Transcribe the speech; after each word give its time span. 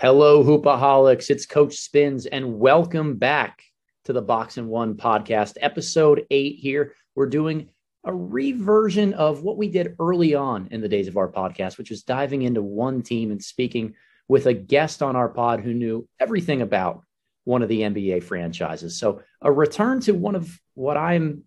Hello, 0.00 0.44
Hoopaholics. 0.44 1.28
It's 1.28 1.44
Coach 1.44 1.74
Spins, 1.74 2.26
and 2.26 2.60
welcome 2.60 3.16
back 3.16 3.64
to 4.04 4.12
the 4.12 4.22
Box 4.22 4.56
and 4.56 4.68
One 4.68 4.94
podcast, 4.94 5.54
episode 5.60 6.24
eight. 6.30 6.60
Here, 6.60 6.94
we're 7.16 7.26
doing 7.26 7.70
a 8.04 8.14
reversion 8.14 9.12
of 9.14 9.42
what 9.42 9.56
we 9.56 9.68
did 9.68 9.96
early 9.98 10.36
on 10.36 10.68
in 10.70 10.80
the 10.80 10.88
days 10.88 11.08
of 11.08 11.16
our 11.16 11.28
podcast, 11.28 11.78
which 11.78 11.90
was 11.90 12.04
diving 12.04 12.42
into 12.42 12.62
one 12.62 13.02
team 13.02 13.32
and 13.32 13.42
speaking 13.42 13.94
with 14.28 14.46
a 14.46 14.54
guest 14.54 15.02
on 15.02 15.16
our 15.16 15.28
pod 15.28 15.62
who 15.62 15.74
knew 15.74 16.08
everything 16.20 16.62
about 16.62 17.02
one 17.42 17.64
of 17.64 17.68
the 17.68 17.80
NBA 17.80 18.22
franchises. 18.22 19.00
So, 19.00 19.22
a 19.42 19.50
return 19.50 19.98
to 20.02 20.12
one 20.12 20.36
of 20.36 20.60
what 20.74 20.96
I'm 20.96 21.42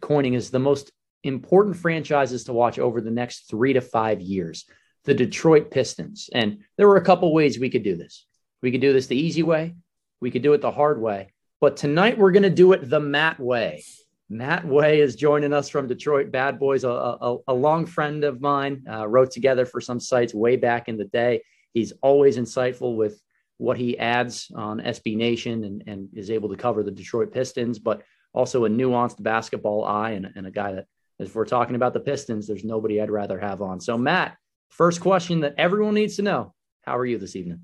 coining 0.00 0.36
as 0.36 0.52
the 0.52 0.60
most 0.60 0.92
important 1.24 1.74
franchises 1.74 2.44
to 2.44 2.52
watch 2.52 2.78
over 2.78 3.00
the 3.00 3.10
next 3.10 3.50
three 3.50 3.72
to 3.72 3.80
five 3.80 4.20
years 4.20 4.66
the 5.08 5.14
Detroit 5.14 5.70
Pistons. 5.70 6.30
And 6.32 6.58
there 6.76 6.86
were 6.86 6.96
a 6.96 7.04
couple 7.04 7.32
ways 7.32 7.58
we 7.58 7.70
could 7.70 7.82
do 7.82 7.96
this. 7.96 8.26
We 8.62 8.70
could 8.70 8.80
do 8.80 8.92
this 8.92 9.06
the 9.06 9.16
easy 9.16 9.42
way, 9.42 9.74
we 10.20 10.30
could 10.30 10.42
do 10.42 10.52
it 10.52 10.60
the 10.60 10.70
hard 10.70 11.00
way. 11.00 11.32
But 11.60 11.76
tonight 11.76 12.18
we're 12.18 12.32
going 12.32 12.42
to 12.44 12.50
do 12.50 12.72
it 12.72 12.88
the 12.88 13.00
Matt 13.00 13.40
way. 13.40 13.82
Matt 14.30 14.66
Way 14.66 15.00
is 15.00 15.16
joining 15.16 15.54
us 15.54 15.70
from 15.70 15.88
Detroit 15.88 16.30
Bad 16.30 16.58
Boys, 16.58 16.84
a, 16.84 16.90
a, 16.90 17.38
a 17.48 17.54
long 17.54 17.86
friend 17.86 18.24
of 18.24 18.42
mine, 18.42 18.84
uh, 18.88 19.08
wrote 19.08 19.30
together 19.30 19.64
for 19.64 19.80
some 19.80 19.98
sites 19.98 20.34
way 20.34 20.56
back 20.56 20.88
in 20.88 20.98
the 20.98 21.06
day. 21.06 21.40
He's 21.72 21.94
always 22.02 22.36
insightful 22.36 22.94
with 22.94 23.20
what 23.56 23.78
he 23.78 23.98
adds 23.98 24.52
on 24.54 24.80
SB 24.80 25.16
Nation 25.16 25.64
and, 25.64 25.82
and 25.86 26.08
is 26.14 26.30
able 26.30 26.50
to 26.50 26.56
cover 26.56 26.82
the 26.82 26.90
Detroit 26.90 27.32
Pistons, 27.32 27.78
but 27.78 28.02
also 28.34 28.66
a 28.66 28.68
nuanced 28.68 29.22
basketball 29.22 29.84
eye 29.84 30.10
and, 30.10 30.30
and 30.36 30.46
a 30.46 30.50
guy 30.50 30.72
that, 30.72 30.86
if 31.18 31.34
we're 31.34 31.46
talking 31.46 31.74
about 31.74 31.94
the 31.94 32.00
Pistons, 32.00 32.46
there's 32.46 32.64
nobody 32.64 33.00
I'd 33.00 33.10
rather 33.10 33.40
have 33.40 33.62
on. 33.62 33.80
So, 33.80 33.96
Matt, 33.96 34.36
First 34.68 35.00
question 35.00 35.40
that 35.40 35.54
everyone 35.58 35.94
needs 35.94 36.16
to 36.16 36.22
know 36.22 36.54
How 36.82 36.96
are 36.96 37.06
you 37.06 37.18
this 37.18 37.36
evening? 37.36 37.62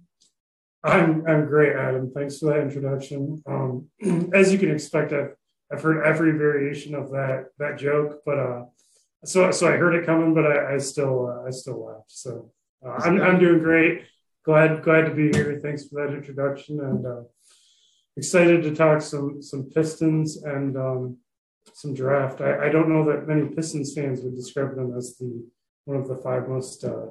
I'm, 0.82 1.26
I'm 1.26 1.46
great, 1.46 1.74
Adam. 1.74 2.12
Thanks 2.14 2.38
for 2.38 2.46
that 2.46 2.60
introduction. 2.60 3.42
Um, 3.46 3.88
as 4.34 4.52
you 4.52 4.58
can 4.58 4.70
expect, 4.70 5.12
I've, 5.12 5.34
I've 5.72 5.82
heard 5.82 6.04
every 6.04 6.32
variation 6.32 6.94
of 6.94 7.10
that 7.10 7.46
that 7.58 7.78
joke, 7.78 8.20
but 8.26 8.38
uh, 8.38 8.64
so 9.24 9.50
so 9.50 9.66
I 9.66 9.76
heard 9.76 9.94
it 9.94 10.04
coming, 10.04 10.34
but 10.34 10.44
I, 10.44 10.74
I 10.74 10.78
still 10.78 11.28
uh, 11.28 11.46
I 11.46 11.50
still 11.50 11.86
laughed. 11.86 12.12
So 12.12 12.52
uh, 12.86 12.90
I'm 12.90 13.20
I'm 13.20 13.38
doing 13.38 13.60
great. 13.60 14.02
Glad 14.44 14.82
glad 14.82 15.06
to 15.06 15.14
be 15.14 15.32
here. 15.32 15.58
Thanks 15.62 15.88
for 15.88 16.06
that 16.06 16.14
introduction, 16.14 16.80
and 16.80 17.06
uh, 17.06 17.22
excited 18.16 18.62
to 18.62 18.74
talk 18.74 19.00
some 19.00 19.40
some 19.40 19.70
Pistons 19.70 20.42
and 20.42 20.76
um, 20.76 21.16
some 21.72 21.94
draft. 21.94 22.42
I, 22.42 22.66
I 22.66 22.68
don't 22.68 22.90
know 22.90 23.04
that 23.10 23.26
many 23.26 23.48
Pistons 23.48 23.94
fans 23.94 24.20
would 24.20 24.36
describe 24.36 24.76
them 24.76 24.94
as 24.96 25.16
the 25.16 25.44
one 25.84 25.98
of 25.98 26.08
the 26.08 26.16
five 26.16 26.48
most 26.48 26.84
uh, 26.84 27.06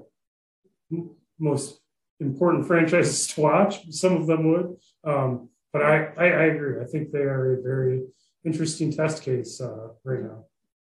most 1.39 1.79
important 2.19 2.67
franchises 2.67 3.27
to 3.27 3.41
watch. 3.41 3.91
Some 3.91 4.15
of 4.15 4.27
them 4.27 4.51
would, 4.51 4.75
um, 5.03 5.49
but 5.71 5.81
I, 5.81 6.05
I, 6.17 6.25
I 6.25 6.43
agree. 6.45 6.81
I 6.81 6.85
think 6.85 7.11
they 7.11 7.19
are 7.19 7.53
a 7.53 7.61
very 7.61 8.03
interesting 8.45 8.91
test 8.91 9.23
case 9.23 9.61
uh, 9.61 9.89
right 10.03 10.21
now. 10.21 10.45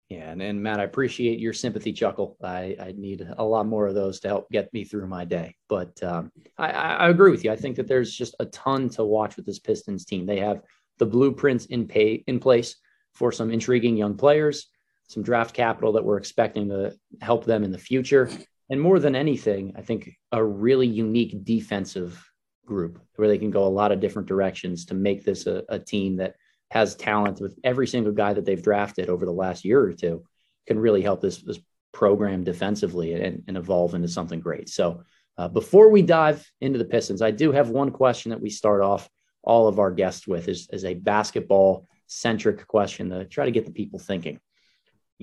Yeah, 0.09 0.29
and, 0.29 0.41
and 0.41 0.61
Matt, 0.61 0.79
I 0.79 0.83
appreciate 0.83 1.39
your 1.39 1.53
sympathy 1.53 1.91
chuckle. 1.91 2.37
I, 2.43 2.75
I 2.79 2.93
need 2.95 3.27
a 3.37 3.43
lot 3.43 3.65
more 3.65 3.87
of 3.87 3.95
those 3.95 4.19
to 4.19 4.27
help 4.27 4.51
get 4.51 4.71
me 4.71 4.83
through 4.83 5.07
my 5.07 5.25
day. 5.25 5.55
But 5.69 6.01
um, 6.03 6.31
I, 6.57 6.69
I 6.69 7.09
agree 7.09 7.31
with 7.31 7.43
you. 7.43 7.51
I 7.51 7.55
think 7.55 7.77
that 7.77 7.87
there's 7.87 8.13
just 8.13 8.35
a 8.39 8.45
ton 8.45 8.89
to 8.89 9.05
watch 9.05 9.37
with 9.37 9.45
this 9.45 9.59
Pistons 9.59 10.05
team. 10.05 10.25
They 10.25 10.39
have 10.39 10.61
the 10.99 11.05
blueprints 11.05 11.65
in 11.65 11.87
pay 11.87 12.23
in 12.27 12.39
place 12.39 12.75
for 13.13 13.31
some 13.31 13.49
intriguing 13.49 13.97
young 13.97 14.15
players 14.15 14.67
some 15.07 15.23
draft 15.23 15.53
capital 15.53 15.93
that 15.93 16.03
we're 16.03 16.17
expecting 16.17 16.69
to 16.69 16.95
help 17.21 17.45
them 17.45 17.63
in 17.63 17.71
the 17.71 17.77
future. 17.77 18.29
And 18.69 18.79
more 18.81 18.99
than 18.99 19.15
anything, 19.15 19.73
I 19.75 19.81
think 19.81 20.11
a 20.31 20.43
really 20.43 20.87
unique 20.87 21.43
defensive 21.43 22.23
group 22.65 22.99
where 23.15 23.27
they 23.27 23.37
can 23.37 23.51
go 23.51 23.65
a 23.65 23.67
lot 23.67 23.91
of 23.91 23.99
different 23.99 24.27
directions 24.27 24.85
to 24.85 24.93
make 24.93 25.23
this 25.23 25.47
a, 25.47 25.63
a 25.69 25.77
team 25.77 26.17
that 26.17 26.35
has 26.71 26.95
talent 26.95 27.39
with 27.39 27.59
every 27.63 27.85
single 27.85 28.13
guy 28.13 28.33
that 28.33 28.45
they've 28.45 28.63
drafted 28.63 29.09
over 29.09 29.25
the 29.25 29.31
last 29.31 29.63
year 29.63 29.79
or 29.79 29.93
two 29.93 30.23
can 30.65 30.79
really 30.79 31.01
help 31.01 31.21
this, 31.21 31.37
this 31.37 31.59
program 31.91 32.43
defensively 32.43 33.13
and, 33.13 33.43
and 33.47 33.57
evolve 33.57 33.93
into 33.93 34.07
something 34.07 34.39
great. 34.39 34.69
So 34.69 35.03
uh, 35.37 35.47
before 35.47 35.89
we 35.89 36.01
dive 36.01 36.49
into 36.61 36.79
the 36.79 36.85
Pistons, 36.85 37.21
I 37.21 37.31
do 37.31 37.51
have 37.51 37.69
one 37.69 37.91
question 37.91 38.31
that 38.31 38.41
we 38.41 38.49
start 38.49 38.81
off 38.81 39.09
all 39.43 39.67
of 39.67 39.77
our 39.77 39.91
guests 39.91 40.25
with 40.25 40.47
is, 40.47 40.67
is 40.71 40.85
a 40.85 40.93
basketball 40.93 41.87
centric 42.07 42.65
question 42.67 43.09
to 43.09 43.25
try 43.25 43.45
to 43.45 43.51
get 43.51 43.65
the 43.65 43.71
people 43.71 43.99
thinking. 43.99 44.39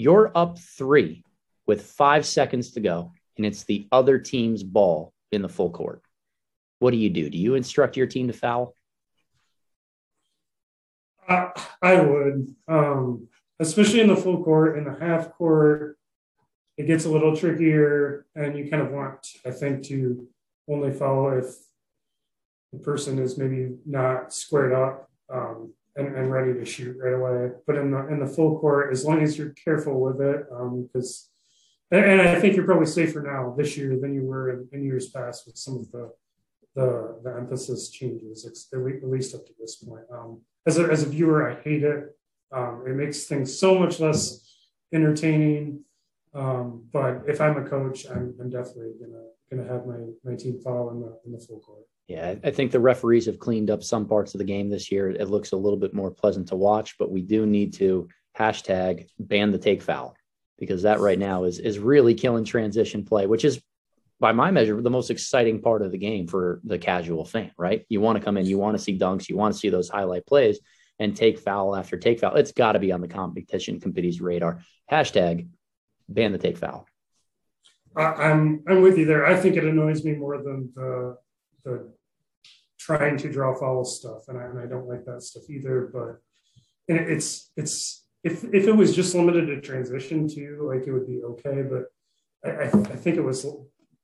You're 0.00 0.32
up 0.34 0.58
three 0.58 1.24
with 1.66 1.82
five 1.82 2.24
seconds 2.24 2.70
to 2.70 2.80
go, 2.80 3.12
and 3.36 3.44
it's 3.44 3.64
the 3.64 3.86
other 3.92 4.18
team's 4.18 4.62
ball 4.62 5.12
in 5.30 5.42
the 5.42 5.48
full 5.50 5.68
court. 5.68 6.00
What 6.78 6.92
do 6.92 6.96
you 6.96 7.10
do? 7.10 7.28
Do 7.28 7.36
you 7.36 7.54
instruct 7.54 7.98
your 7.98 8.06
team 8.06 8.28
to 8.28 8.32
foul? 8.32 8.74
I, 11.28 11.50
I 11.82 12.00
would, 12.00 12.54
um, 12.66 13.28
especially 13.58 14.00
in 14.00 14.08
the 14.08 14.16
full 14.16 14.42
court. 14.42 14.78
In 14.78 14.84
the 14.84 14.96
half 14.98 15.34
court, 15.34 15.98
it 16.78 16.86
gets 16.86 17.04
a 17.04 17.10
little 17.10 17.36
trickier, 17.36 18.24
and 18.34 18.56
you 18.56 18.70
kind 18.70 18.82
of 18.82 18.92
want, 18.92 19.26
I 19.44 19.50
think, 19.50 19.84
to 19.88 20.26
only 20.66 20.94
foul 20.94 21.36
if 21.36 21.54
the 22.72 22.78
person 22.78 23.18
is 23.18 23.36
maybe 23.36 23.76
not 23.84 24.32
squared 24.32 24.72
up. 24.72 25.10
Um, 25.28 25.74
and, 25.96 26.16
and 26.16 26.30
ready 26.30 26.54
to 26.54 26.64
shoot 26.64 26.96
right 27.02 27.14
away. 27.14 27.50
But 27.66 27.76
in 27.76 27.90
the 27.90 28.06
in 28.08 28.20
the 28.20 28.26
full 28.26 28.58
court, 28.58 28.92
as 28.92 29.04
long 29.04 29.22
as 29.22 29.36
you're 29.36 29.54
careful 29.64 30.00
with 30.00 30.20
it, 30.20 30.44
because 30.92 31.30
um, 31.92 31.98
and, 31.98 32.20
and, 32.20 32.20
I 32.22 32.40
think 32.40 32.54
you're 32.54 32.64
probably 32.64 32.86
safer 32.86 33.20
now 33.20 33.54
this 33.56 33.76
year 33.76 33.98
than 34.00 34.14
you 34.14 34.22
were 34.22 34.50
in, 34.50 34.68
in 34.72 34.84
years 34.84 35.08
past 35.08 35.46
with 35.46 35.56
some 35.56 35.76
of 35.78 35.90
the 35.90 36.12
the, 36.76 37.20
the 37.24 37.34
emphasis 37.36 37.90
changes, 37.90 38.46
at 38.46 39.08
least 39.08 39.34
up 39.34 39.44
to 39.44 39.52
this 39.58 39.76
point. 39.76 40.04
Um, 40.12 40.40
as 40.66 40.78
a 40.78 40.84
as 40.84 41.02
a 41.02 41.08
viewer, 41.08 41.50
I 41.50 41.60
hate 41.62 41.82
it. 41.82 42.16
Um, 42.52 42.84
it 42.86 42.94
makes 42.94 43.24
things 43.24 43.58
so 43.58 43.78
much 43.78 44.00
less 44.00 44.56
entertaining. 44.92 45.80
Um, 46.32 46.84
but 46.92 47.22
if 47.26 47.40
I'm 47.40 47.56
a 47.56 47.68
coach, 47.68 48.06
I'm, 48.08 48.34
I'm 48.40 48.50
definitely 48.50 48.92
gonna 49.00 49.24
gonna 49.50 49.68
have 49.68 49.86
my 49.86 49.98
my 50.24 50.36
team 50.36 50.58
foul 50.62 50.90
in 50.90 51.00
the 51.00 51.18
in 51.26 51.32
the 51.32 51.38
full 51.38 51.60
court. 51.60 51.82
Yeah, 52.06 52.34
I 52.42 52.50
think 52.50 52.72
the 52.72 52.80
referees 52.80 53.26
have 53.26 53.38
cleaned 53.38 53.70
up 53.70 53.82
some 53.82 54.06
parts 54.06 54.34
of 54.34 54.38
the 54.38 54.44
game 54.44 54.68
this 54.68 54.90
year. 54.90 55.10
It 55.10 55.30
looks 55.30 55.52
a 55.52 55.56
little 55.56 55.78
bit 55.78 55.94
more 55.94 56.10
pleasant 56.10 56.48
to 56.48 56.56
watch, 56.56 56.98
but 56.98 57.10
we 57.10 57.22
do 57.22 57.46
need 57.46 57.74
to 57.74 58.08
hashtag 58.38 59.06
ban 59.18 59.52
the 59.52 59.58
take 59.58 59.82
foul 59.82 60.16
because 60.58 60.82
that 60.82 61.00
right 61.00 61.18
now 61.18 61.44
is 61.44 61.58
is 61.58 61.78
really 61.78 62.14
killing 62.14 62.44
transition 62.44 63.04
play, 63.04 63.26
which 63.26 63.44
is 63.44 63.62
by 64.20 64.32
my 64.32 64.50
measure 64.50 64.80
the 64.80 64.90
most 64.90 65.10
exciting 65.10 65.62
part 65.62 65.82
of 65.82 65.90
the 65.90 65.98
game 65.98 66.26
for 66.26 66.60
the 66.64 66.78
casual 66.78 67.24
fan, 67.24 67.50
right? 67.56 67.86
You 67.88 68.00
want 68.00 68.18
to 68.18 68.24
come 68.24 68.36
in, 68.36 68.44
you 68.44 68.58
want 68.58 68.76
to 68.76 68.82
see 68.82 68.98
dunks, 68.98 69.28
you 69.28 69.36
want 69.36 69.54
to 69.54 69.58
see 69.58 69.70
those 69.70 69.88
highlight 69.88 70.26
plays 70.26 70.60
and 70.98 71.16
take 71.16 71.38
foul 71.38 71.74
after 71.74 71.96
take 71.96 72.20
foul. 72.20 72.36
It's 72.36 72.52
got 72.52 72.72
to 72.72 72.78
be 72.78 72.92
on 72.92 73.00
the 73.00 73.08
competition 73.08 73.80
committee's 73.80 74.20
radar. 74.20 74.60
Hashtag 74.90 75.48
ban 76.08 76.32
the 76.32 76.38
take 76.38 76.58
foul. 76.58 76.86
I'm 77.96 78.62
I'm 78.68 78.82
with 78.82 78.98
you 78.98 79.04
there. 79.04 79.26
I 79.26 79.36
think 79.36 79.56
it 79.56 79.64
annoys 79.64 80.04
me 80.04 80.12
more 80.12 80.42
than 80.42 80.70
the 80.74 81.16
the 81.64 81.92
trying 82.78 83.16
to 83.18 83.30
draw 83.30 83.54
foul 83.54 83.84
stuff, 83.84 84.28
and 84.28 84.38
I, 84.38 84.44
and 84.44 84.58
I 84.58 84.66
don't 84.66 84.88
like 84.88 85.04
that 85.06 85.22
stuff 85.22 85.44
either. 85.50 85.90
But 85.92 86.20
and 86.88 87.08
it's 87.08 87.50
it's 87.56 88.04
if 88.22 88.44
if 88.44 88.66
it 88.66 88.76
was 88.76 88.94
just 88.94 89.14
limited 89.14 89.46
to 89.46 89.60
transition 89.60 90.28
too, 90.28 90.68
like 90.72 90.86
it 90.86 90.92
would 90.92 91.06
be 91.06 91.22
okay. 91.22 91.62
But 91.62 91.86
I, 92.44 92.64
I, 92.64 92.66
I 92.66 92.96
think 92.96 93.16
it 93.16 93.24
was 93.24 93.46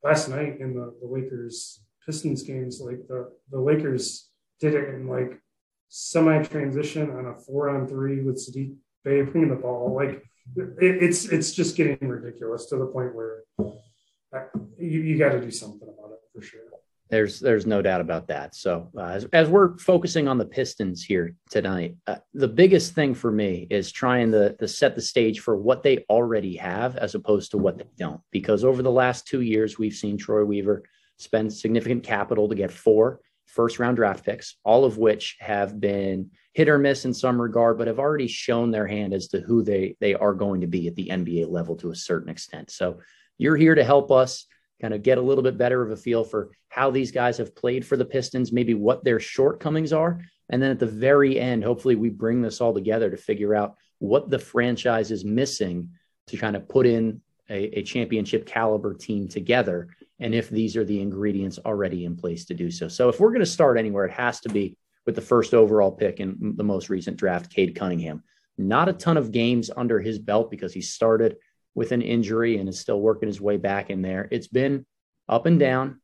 last 0.03 0.29
night 0.29 0.61
in 0.61 0.75
the, 0.75 0.95
the 1.01 1.07
Lakers 1.07 1.81
Pistons 2.05 2.43
games, 2.43 2.81
like 2.81 3.07
the 3.09 3.33
the 3.51 3.61
Lakers 3.61 4.29
did 4.61 4.75
it 4.75 4.95
in 4.95 5.09
like 5.09 5.41
semi 5.89 6.43
transition 6.43 7.11
on 7.11 7.27
a 7.27 7.35
four 7.35 7.71
on 7.71 7.87
three 7.87 8.21
with 8.21 8.37
Saddiq 8.37 8.75
Bey 9.05 9.23
bringing 9.23 9.51
the 9.51 9.57
ball. 9.57 9.95
Like 9.95 10.25
it, 10.57 11.03
it's 11.03 11.27
it's 11.27 11.53
just 11.53 11.77
getting 11.77 12.09
ridiculous 12.09 12.67
to 12.67 12.77
the 12.77 12.87
point 12.87 13.15
where 13.15 13.43
uh, 13.59 14.45
you, 14.79 15.01
you 15.01 15.19
got 15.19 15.33
to 15.33 15.41
do 15.41 15.51
something 15.51 15.89
about 15.89 16.13
it 16.13 16.21
for 16.35 16.43
sure. 16.43 16.61
There's 17.09 17.39
there's 17.39 17.67
no 17.67 17.83
doubt 17.83 18.01
about 18.01 18.27
that. 18.29 18.57
So 18.57 18.91
uh, 18.97 19.05
as, 19.05 19.25
as 19.33 19.49
we're 19.49 19.79
focusing 19.79 20.27
on 20.27 20.39
the 20.39 20.45
Pistons 20.45 21.05
here 21.05 21.35
tonight, 21.51 21.97
uh, 22.07 22.17
the 22.35 22.49
biggest 22.49 22.95
thing 22.95 23.15
for 23.15 23.31
me 23.31 23.67
is 23.71 23.93
trying 23.93 24.33
to, 24.33 24.55
to 24.55 24.67
set 24.67 24.97
the 24.97 25.03
stage 25.03 25.41
for 25.41 25.57
what 25.57 25.85
they 25.85 26.05
already 26.11 26.57
have 26.57 26.97
as 26.97 27.15
opposed 27.15 27.53
to 27.53 27.59
what 27.59 27.79
they 27.79 27.87
don't. 27.97 28.21
Because 28.33 28.65
over 28.65 28.83
the 28.83 28.91
last 28.91 29.27
two 29.27 29.41
years, 29.41 29.79
we've 29.79 29.95
seen 29.95 30.19
Troy 30.19 30.45
Weaver 30.45 30.83
spend 31.19 31.53
significant 31.53 32.03
capital 32.03 32.49
to 32.49 32.57
get 32.57 32.73
four 32.73 33.21
first 33.47 33.79
round 33.79 33.97
draft 33.97 34.25
picks, 34.25 34.57
all 34.65 34.85
of 34.85 34.99
which 34.99 35.37
have 35.39 35.81
been 35.81 36.31
hit 36.57 36.71
or 36.71 36.79
miss 36.79 37.05
in 37.05 37.13
some 37.13 37.39
regard, 37.39 37.77
but 37.77 37.87
have 37.87 37.99
already 37.99 38.27
shown 38.27 38.71
their 38.71 38.87
hand 38.87 39.13
as 39.13 39.29
to 39.29 39.43
who 39.43 39.63
they 39.63 39.95
they 40.01 40.15
are 40.15 40.33
going 40.33 40.63
to 40.63 40.67
be 40.67 40.89
at 40.89 40.95
the 40.95 41.09
NBA 41.09 41.51
level 41.51 41.77
to 41.77 41.91
a 41.91 41.95
certain 41.95 42.31
extent. 42.31 42.71
So 42.71 43.01
you're 43.37 43.59
here 43.59 43.75
to 43.75 43.85
help 43.85 44.11
us 44.11 44.47
kind 44.81 44.95
of 44.95 45.03
get 45.03 45.19
a 45.19 45.21
little 45.21 45.45
bit 45.45 45.59
better 45.59 45.83
of 45.83 45.91
a 45.91 45.97
feel 45.99 46.25
for 46.25 46.53
how 46.71 46.91
these 46.91 47.13
guys 47.13 47.37
have 47.37 47.55
played 47.55 47.87
for 47.87 47.99
the 47.99 48.07
Pistons, 48.07 48.53
maybe 48.53 48.73
what 48.73 49.05
their 49.05 49.21
shortcomings 49.21 49.93
are. 49.93 50.23
And 50.49 50.63
then 50.63 50.71
at 50.71 50.79
the 50.79 50.87
very 50.87 51.39
end, 51.39 51.63
hopefully 51.63 51.95
we 51.95 52.09
bring 52.09 52.41
this 52.41 52.63
all 52.63 52.73
together 52.73 53.11
to 53.11 53.19
figure 53.19 53.55
out 53.55 53.77
what 53.99 54.31
the 54.31 54.39
franchise 54.39 55.11
is 55.11 55.27
missing 55.27 55.91
to 56.29 56.39
kind 56.39 56.57
of 56.57 56.67
put 56.71 56.87
in 56.87 57.21
a, 57.51 57.81
a 57.81 57.83
championship 57.83 58.47
caliber 58.47 58.95
team 58.95 59.29
together 59.29 59.89
and 60.21 60.35
if 60.35 60.49
these 60.49 60.75
are 60.75 60.87
the 60.87 61.03
ingredients 61.03 61.59
already 61.67 62.07
in 62.07 62.17
place 62.17 62.47
to 62.47 62.55
do 62.55 62.71
so. 62.71 62.89
So 62.89 63.11
if 63.11 63.21
we're 63.21 63.29
going 63.29 63.41
to 63.41 63.47
start 63.47 63.79
anywhere, 63.79 64.07
it 64.07 64.13
has 64.13 64.41
to 64.41 64.49
be 64.49 64.75
with 65.07 65.15
the 65.15 65.21
first 65.21 65.55
overall 65.55 65.93
pick 65.93 66.21
in 66.21 66.55
the 66.57 66.65
most 66.65 66.91
recent 66.91 67.17
draft, 67.17 67.51
Cade 67.51 67.77
Cunningham. 67.77 68.23
Not 68.59 68.89
a 68.89 68.93
ton 68.93 69.17
of 69.17 69.33
games 69.33 69.71
under 69.75 70.01
his 70.01 70.19
belt 70.19 70.51
because 70.51 70.75
he 70.75 70.81
started 70.81 71.37
with 71.75 71.93
an 71.93 72.03
injury 72.03 72.59
and 72.59 72.69
is 72.69 72.81
still 72.81 73.01
working 73.01 73.29
his 73.29 73.41
way 73.41 73.57
back 73.57 73.91
in 73.91 74.03
there. 74.03 74.29
It's 74.31 74.49
been 74.49 74.85
up 75.29 75.47
and 75.47 75.61
down. 75.61 76.01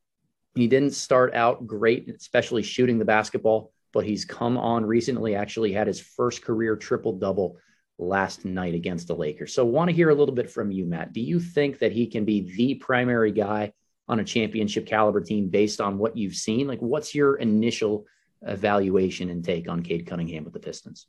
He 0.55 0.67
didn't 0.67 0.93
start 0.93 1.33
out 1.33 1.65
great, 1.65 2.09
especially 2.09 2.63
shooting 2.63 2.99
the 2.99 3.05
basketball, 3.05 3.73
but 3.91 4.05
he's 4.05 4.23
come 4.23 4.57
on 4.57 4.85
recently, 4.85 5.35
actually 5.35 5.73
had 5.73 5.87
his 5.87 5.99
first 5.99 6.43
career 6.43 6.75
triple 6.75 7.13
double 7.13 7.57
last 7.97 8.45
night 8.45 8.75
against 8.75 9.07
the 9.07 9.15
Lakers. 9.15 9.53
So, 9.53 9.65
want 9.65 9.89
to 9.89 9.95
hear 9.95 10.09
a 10.09 10.15
little 10.15 10.35
bit 10.35 10.49
from 10.49 10.71
you, 10.71 10.85
Matt. 10.85 11.11
Do 11.11 11.21
you 11.21 11.39
think 11.39 11.79
that 11.79 11.91
he 11.91 12.05
can 12.07 12.23
be 12.23 12.55
the 12.55 12.75
primary 12.75 13.31
guy 13.31 13.73
on 14.07 14.19
a 14.19 14.23
championship 14.23 14.85
caliber 14.85 15.21
team 15.21 15.49
based 15.49 15.81
on 15.81 15.97
what 15.97 16.15
you've 16.15 16.35
seen? 16.35 16.67
Like, 16.67 16.79
what's 16.79 17.15
your 17.15 17.35
initial 17.35 18.05
evaluation 18.45 19.29
and 19.29 19.43
take 19.43 19.69
on 19.69 19.83
Cade 19.83 20.05
Cunningham 20.05 20.43
with 20.43 20.53
the 20.53 20.59
Pistons? 20.59 21.07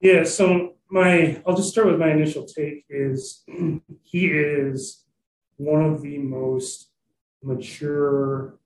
Yeah, 0.00 0.24
so 0.24 0.74
my 0.90 1.40
I'll 1.46 1.56
just 1.56 1.70
start 1.70 1.86
with 1.86 1.98
my 1.98 2.10
initial 2.10 2.44
take 2.44 2.84
is 2.88 3.44
he 4.02 4.26
is 4.26 5.04
one 5.56 5.82
of 5.82 6.02
the 6.02 6.18
most 6.18 6.90
mature 7.42 8.58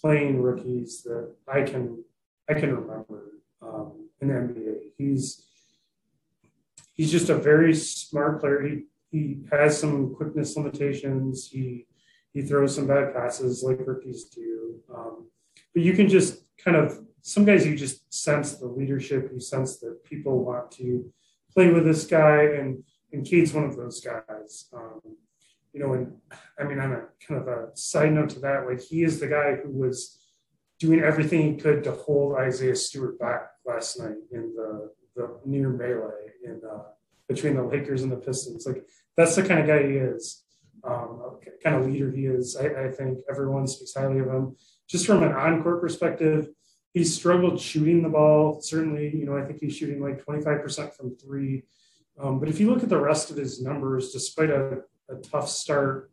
playing 0.00 0.42
rookies 0.42 1.02
that 1.04 1.34
I 1.48 1.62
can 1.62 2.04
I 2.48 2.54
can 2.54 2.74
remember 2.74 3.32
um, 3.62 4.08
in 4.20 4.28
the 4.28 4.34
NBA. 4.34 4.76
He's 4.98 5.46
he's 6.94 7.10
just 7.10 7.28
a 7.28 7.36
very 7.36 7.74
smart 7.74 8.40
player. 8.40 8.62
He 8.62 8.84
he 9.10 9.38
has 9.50 9.78
some 9.78 10.14
quickness 10.14 10.56
limitations. 10.56 11.48
He 11.48 11.86
he 12.32 12.42
throws 12.42 12.74
some 12.74 12.86
bad 12.86 13.14
passes 13.14 13.62
like 13.62 13.86
rookies 13.86 14.24
do. 14.24 14.80
Um, 14.94 15.28
but 15.72 15.82
you 15.82 15.94
can 15.94 16.08
just 16.08 16.45
kind 16.62 16.76
of 16.76 16.98
some 17.22 17.44
guys 17.44 17.66
you 17.66 17.76
just 17.76 18.12
sense 18.12 18.54
the 18.54 18.66
leadership. 18.66 19.30
You 19.32 19.40
sense 19.40 19.78
that 19.78 20.04
people 20.04 20.44
want 20.44 20.70
to 20.72 21.12
play 21.52 21.72
with 21.72 21.84
this 21.84 22.06
guy, 22.06 22.42
and 22.42 22.84
and 23.12 23.24
Cade's 23.24 23.52
one 23.52 23.64
of 23.64 23.76
those 23.76 24.00
guys. 24.00 24.68
Um, 24.72 25.00
you 25.72 25.80
know, 25.80 25.92
and 25.92 26.16
I 26.58 26.64
mean, 26.64 26.78
on 26.78 26.92
a 26.92 27.02
kind 27.26 27.40
of 27.40 27.48
a 27.48 27.68
side 27.74 28.12
note 28.12 28.30
to 28.30 28.40
that, 28.40 28.66
like 28.66 28.80
he 28.80 29.02
is 29.02 29.20
the 29.20 29.28
guy 29.28 29.56
who 29.56 29.70
was 29.70 30.18
doing 30.78 31.00
everything 31.00 31.54
he 31.54 31.60
could 31.60 31.82
to 31.84 31.92
hold 31.92 32.36
Isaiah 32.36 32.76
Stewart 32.76 33.18
back 33.18 33.50
last 33.64 33.98
night 33.98 34.16
in 34.32 34.54
the 34.54 34.90
the 35.16 35.40
near 35.44 35.70
melee 35.70 36.32
in 36.44 36.60
uh, 36.70 36.82
between 37.28 37.56
the 37.56 37.62
Lakers 37.62 38.02
and 38.02 38.12
the 38.12 38.16
Pistons. 38.16 38.66
Like 38.66 38.84
that's 39.16 39.34
the 39.34 39.42
kind 39.42 39.60
of 39.60 39.66
guy 39.66 39.82
he 39.82 39.96
is, 39.96 40.44
um, 40.84 41.38
kind 41.62 41.76
of 41.76 41.86
leader 41.86 42.10
he 42.10 42.26
is. 42.26 42.56
I, 42.56 42.84
I, 42.84 42.90
think 42.92 43.18
everyone 43.30 43.66
speaks 43.66 43.94
highly 43.94 44.18
of 44.20 44.26
him. 44.26 44.56
Just 44.88 45.06
from 45.06 45.22
an 45.22 45.32
on-court 45.32 45.80
perspective, 45.80 46.48
he's 46.92 47.14
struggled 47.14 47.60
shooting 47.60 48.02
the 48.02 48.08
ball. 48.08 48.60
Certainly, 48.60 49.16
you 49.16 49.26
know, 49.26 49.36
I 49.36 49.44
think 49.44 49.60
he's 49.60 49.76
shooting 49.76 50.00
like 50.00 50.24
25% 50.24 50.94
from 50.94 51.16
three. 51.16 51.64
Um, 52.18 52.40
but 52.40 52.48
if 52.48 52.60
you 52.60 52.70
look 52.70 52.82
at 52.82 52.88
the 52.88 53.00
rest 53.00 53.30
of 53.30 53.36
his 53.36 53.60
numbers, 53.60 54.12
despite 54.12 54.50
a, 54.50 54.78
a 55.10 55.16
tough 55.22 55.48
start 55.48 56.10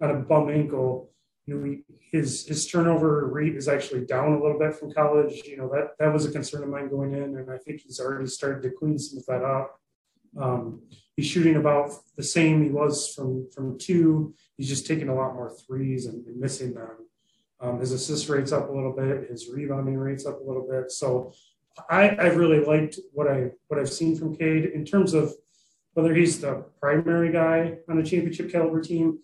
on 0.00 0.10
a 0.10 0.14
bum 0.14 0.50
ankle, 0.50 1.10
you 1.46 1.54
know, 1.56 1.64
he, 1.64 1.82
his 2.12 2.46
his 2.46 2.66
turnover 2.68 3.26
rate 3.26 3.56
is 3.56 3.66
actually 3.66 4.04
down 4.04 4.32
a 4.32 4.40
little 4.40 4.58
bit 4.58 4.74
from 4.74 4.92
college. 4.92 5.42
You 5.44 5.56
know, 5.56 5.68
that 5.70 5.98
that 5.98 6.12
was 6.12 6.24
a 6.24 6.30
concern 6.30 6.62
of 6.62 6.68
mine 6.68 6.88
going 6.88 7.12
in, 7.14 7.36
and 7.36 7.50
I 7.50 7.58
think 7.58 7.80
he's 7.80 7.98
already 7.98 8.28
started 8.28 8.62
to 8.62 8.70
clean 8.70 8.98
some 8.98 9.18
of 9.18 9.26
that 9.26 9.44
up. 9.44 9.80
Um, 10.38 10.82
he's 11.16 11.26
shooting 11.26 11.56
about 11.56 11.90
the 12.16 12.22
same 12.22 12.62
he 12.62 12.70
was 12.70 13.12
from 13.12 13.48
from 13.52 13.78
two. 13.78 14.34
He's 14.56 14.68
just 14.68 14.86
taking 14.86 15.08
a 15.08 15.14
lot 15.14 15.34
more 15.34 15.50
threes 15.66 16.06
and, 16.06 16.24
and 16.26 16.38
missing 16.38 16.74
them. 16.74 17.09
Um, 17.60 17.78
his 17.78 17.92
assist 17.92 18.28
rate's 18.28 18.52
up 18.52 18.70
a 18.70 18.72
little 18.72 18.92
bit. 18.92 19.30
His 19.30 19.48
rebounding 19.48 19.96
rate's 19.96 20.26
up 20.26 20.40
a 20.40 20.44
little 20.44 20.66
bit. 20.68 20.90
So 20.90 21.32
I, 21.88 22.16
I've 22.18 22.36
really 22.36 22.64
liked 22.64 22.98
what 23.12 23.28
I 23.28 23.50
what 23.68 23.78
I've 23.78 23.92
seen 23.92 24.16
from 24.16 24.34
Cade 24.34 24.66
in 24.66 24.84
terms 24.84 25.14
of 25.14 25.32
whether 25.94 26.14
he's 26.14 26.40
the 26.40 26.64
primary 26.80 27.32
guy 27.32 27.78
on 27.88 27.98
a 27.98 28.02
championship 28.02 28.50
caliber 28.50 28.80
team. 28.80 29.18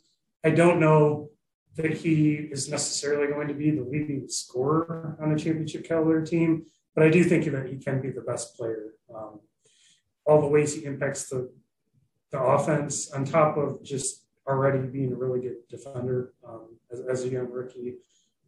I 0.45 0.51
don't 0.51 0.81
know 0.81 1.31
that 1.77 1.93
he 1.93 2.35
is 2.35 2.69
necessarily 2.69 3.33
going 3.33 3.49
to 3.49 3.55
be 3.55 3.71
the 3.71 3.83
leading 3.83 4.29
scorer 4.29 5.17
on 5.21 5.33
a 5.33 5.39
championship 5.39 5.87
caliber 5.87 6.25
team, 6.25 6.65
but 6.95 7.05
I 7.05 7.11
do 7.11 7.23
think 7.25 7.45
that 7.45 7.67
he 7.67 7.77
can 7.77 8.01
be 8.01 8.11
the 8.11 8.23
best 8.23 8.57
player. 8.57 8.95
Um, 9.15 9.41
all 10.25 10.41
the 10.41 10.49
ways 10.49 10.75
he 10.75 10.85
impacts 10.85 11.29
the 11.29 11.51
the 12.33 12.41
offense, 12.41 13.11
on 13.13 13.25
top 13.25 13.57
of 13.57 13.83
just 13.83 14.25
already 14.47 14.87
being 14.87 15.13
a 15.13 15.17
really 15.17 15.41
good 15.41 15.57
defender 15.69 16.33
um, 16.47 16.77
as, 16.91 17.01
as, 17.01 17.25
a 17.25 17.29
young 17.29 17.51
rookie, 17.51 17.97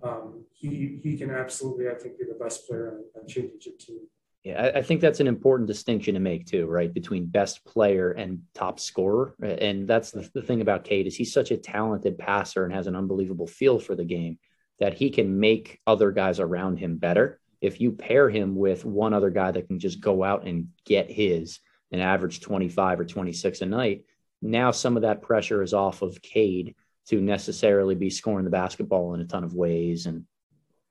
um, 0.02 0.44
he 0.52 1.00
he 1.02 1.16
can 1.16 1.30
absolutely, 1.30 1.88
I 1.88 1.94
think, 1.94 2.18
be 2.18 2.24
the 2.24 2.42
best 2.42 2.66
player 2.66 3.00
on 3.16 3.22
a 3.24 3.26
championship 3.26 3.78
team. 3.78 4.00
Yeah, 4.44 4.70
I 4.74 4.82
think 4.82 5.00
that's 5.00 5.20
an 5.20 5.26
important 5.26 5.66
distinction 5.66 6.14
to 6.14 6.20
make 6.20 6.46
too, 6.46 6.66
right? 6.66 6.92
Between 6.92 7.26
best 7.26 7.64
player 7.64 8.12
and 8.12 8.42
top 8.54 8.78
scorer, 8.78 9.34
and 9.42 9.88
that's 9.88 10.12
the, 10.12 10.30
the 10.32 10.42
thing 10.42 10.60
about 10.60 10.84
Cade 10.84 11.06
is 11.06 11.16
he's 11.16 11.32
such 11.32 11.50
a 11.50 11.56
talented 11.56 12.16
passer 12.18 12.64
and 12.64 12.72
has 12.72 12.86
an 12.86 12.94
unbelievable 12.94 13.48
feel 13.48 13.80
for 13.80 13.96
the 13.96 14.04
game 14.04 14.38
that 14.78 14.94
he 14.94 15.10
can 15.10 15.40
make 15.40 15.80
other 15.86 16.12
guys 16.12 16.38
around 16.38 16.78
him 16.78 16.96
better. 16.96 17.40
If 17.60 17.80
you 17.80 17.90
pair 17.90 18.30
him 18.30 18.54
with 18.54 18.84
one 18.84 19.12
other 19.12 19.30
guy 19.30 19.50
that 19.50 19.66
can 19.66 19.80
just 19.80 20.00
go 20.00 20.22
out 20.22 20.46
and 20.46 20.68
get 20.84 21.10
his 21.10 21.58
and 21.90 22.00
average 22.00 22.40
25 22.40 23.00
or 23.00 23.04
26 23.04 23.60
a 23.60 23.66
night, 23.66 24.04
now 24.40 24.70
some 24.70 24.96
of 24.96 25.02
that 25.02 25.22
pressure 25.22 25.62
is 25.62 25.74
off 25.74 26.02
of 26.02 26.22
Cade 26.22 26.76
to 27.08 27.20
necessarily 27.20 27.94
be 27.94 28.10
scoring 28.10 28.44
the 28.44 28.50
basketball 28.50 29.14
in 29.14 29.20
a 29.20 29.24
ton 29.24 29.44
of 29.44 29.54
ways 29.54 30.06
and 30.06 30.24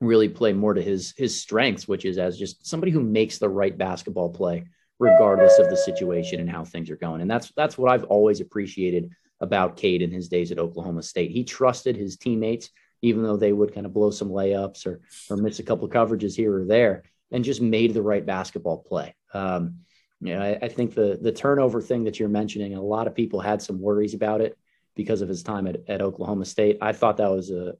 really 0.00 0.28
play 0.28 0.52
more 0.52 0.74
to 0.74 0.82
his 0.82 1.14
his 1.16 1.38
strengths, 1.40 1.88
which 1.88 2.04
is 2.04 2.18
as 2.18 2.38
just 2.38 2.66
somebody 2.66 2.92
who 2.92 3.02
makes 3.02 3.38
the 3.38 3.48
right 3.48 3.76
basketball 3.76 4.30
play 4.30 4.64
regardless 4.98 5.58
of 5.60 5.70
the 5.70 5.76
situation 5.76 6.40
and 6.40 6.50
how 6.50 6.64
things 6.64 6.90
are 6.90 6.96
going. 6.96 7.20
And 7.20 7.30
that's 7.30 7.52
that's 7.56 7.78
what 7.78 7.90
I've 7.90 8.04
always 8.04 8.40
appreciated 8.40 9.10
about 9.40 9.76
Cade 9.76 10.02
in 10.02 10.10
his 10.10 10.28
days 10.28 10.50
at 10.50 10.58
Oklahoma 10.58 11.02
State. 11.02 11.30
He 11.30 11.44
trusted 11.44 11.96
his 11.96 12.16
teammates, 12.16 12.70
even 13.02 13.22
though 13.22 13.36
they 13.36 13.52
would 13.52 13.72
kind 13.72 13.86
of 13.86 13.92
blow 13.92 14.10
some 14.10 14.28
layups 14.28 14.86
or 14.86 15.00
or 15.30 15.36
miss 15.36 15.60
a 15.60 15.64
couple 15.64 15.84
of 15.84 15.92
coverages 15.92 16.34
here 16.34 16.60
or 16.60 16.64
there, 16.64 17.04
and 17.30 17.44
just 17.44 17.60
made 17.60 17.94
the 17.94 18.02
right 18.02 18.26
basketball 18.26 18.78
play. 18.78 19.14
Um, 19.32 19.80
I, 20.26 20.58
I 20.62 20.68
think 20.68 20.94
the 20.94 21.18
the 21.20 21.32
turnover 21.32 21.80
thing 21.80 22.04
that 22.04 22.18
you're 22.18 22.28
mentioning, 22.28 22.74
a 22.74 22.82
lot 22.82 23.06
of 23.06 23.14
people 23.14 23.40
had 23.40 23.62
some 23.62 23.80
worries 23.80 24.14
about 24.14 24.40
it 24.40 24.58
because 24.98 25.22
of 25.22 25.28
his 25.28 25.44
time 25.44 25.68
at, 25.68 25.76
at 25.86 26.02
Oklahoma 26.02 26.44
State. 26.44 26.76
I 26.82 26.92
thought 26.92 27.18
that 27.18 27.30
was 27.30 27.52
a 27.52 27.74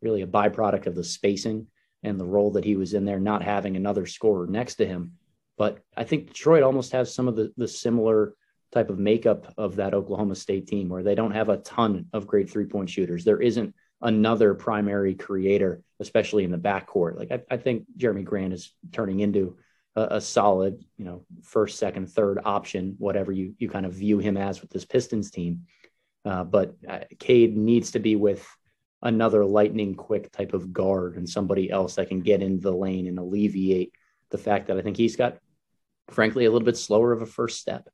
really 0.00 0.22
a 0.22 0.26
byproduct 0.26 0.86
of 0.86 0.94
the 0.94 1.02
spacing 1.02 1.66
and 2.04 2.18
the 2.18 2.24
role 2.24 2.52
that 2.52 2.64
he 2.64 2.76
was 2.76 2.94
in 2.94 3.04
there, 3.04 3.18
not 3.18 3.42
having 3.42 3.74
another 3.74 4.06
scorer 4.06 4.46
next 4.46 4.76
to 4.76 4.86
him. 4.86 5.14
But 5.58 5.80
I 5.96 6.04
think 6.04 6.28
Detroit 6.28 6.62
almost 6.62 6.92
has 6.92 7.12
some 7.12 7.26
of 7.26 7.34
the, 7.34 7.52
the 7.56 7.66
similar 7.66 8.34
type 8.72 8.88
of 8.88 9.00
makeup 9.00 9.52
of 9.58 9.76
that 9.76 9.94
Oklahoma 9.94 10.36
State 10.36 10.68
team 10.68 10.88
where 10.88 11.02
they 11.02 11.16
don't 11.16 11.32
have 11.32 11.48
a 11.48 11.56
ton 11.56 12.06
of 12.12 12.28
great 12.28 12.48
three 12.48 12.66
point 12.66 12.88
shooters. 12.88 13.24
There 13.24 13.42
isn't 13.42 13.74
another 14.00 14.54
primary 14.54 15.16
creator, 15.16 15.82
especially 15.98 16.44
in 16.44 16.52
the 16.52 16.58
backcourt. 16.58 17.18
Like 17.18 17.32
I, 17.32 17.54
I 17.54 17.56
think 17.56 17.84
Jerami 17.98 18.24
Grant 18.24 18.52
is 18.52 18.72
turning 18.92 19.18
into 19.18 19.56
a, 19.96 20.02
a, 20.02 20.20
solid, 20.20 20.84
you 20.98 21.04
know, 21.04 21.24
first, 21.42 21.80
second, 21.80 22.10
third 22.10 22.38
option, 22.44 22.94
whatever 22.98 23.32
you 23.32 23.54
you 23.58 23.68
kind 23.68 23.86
of 23.86 23.92
view 23.92 24.18
him 24.18 24.36
as 24.36 24.60
with 24.60 24.70
this 24.70 24.84
Pistons 24.84 25.32
team. 25.32 25.62
Uh, 26.24 26.44
but 26.44 26.74
uh, 26.88 27.00
Cade 27.18 27.56
needs 27.56 27.92
to 27.92 27.98
be 27.98 28.16
with 28.16 28.46
another 29.02 29.44
lightning 29.44 29.94
quick 29.94 30.32
type 30.32 30.54
of 30.54 30.72
guard 30.72 31.16
and 31.16 31.28
somebody 31.28 31.70
else 31.70 31.96
that 31.96 32.08
can 32.08 32.20
get 32.20 32.42
into 32.42 32.62
the 32.62 32.72
lane 32.72 33.06
and 33.06 33.18
alleviate 33.18 33.92
the 34.30 34.38
fact 34.38 34.68
that 34.68 34.78
I 34.78 34.80
think 34.80 34.96
he's 34.96 35.16
got, 35.16 35.36
frankly, 36.08 36.46
a 36.46 36.50
little 36.50 36.64
bit 36.64 36.78
slower 36.78 37.12
of 37.12 37.20
a 37.20 37.26
first 37.26 37.60
step. 37.60 37.88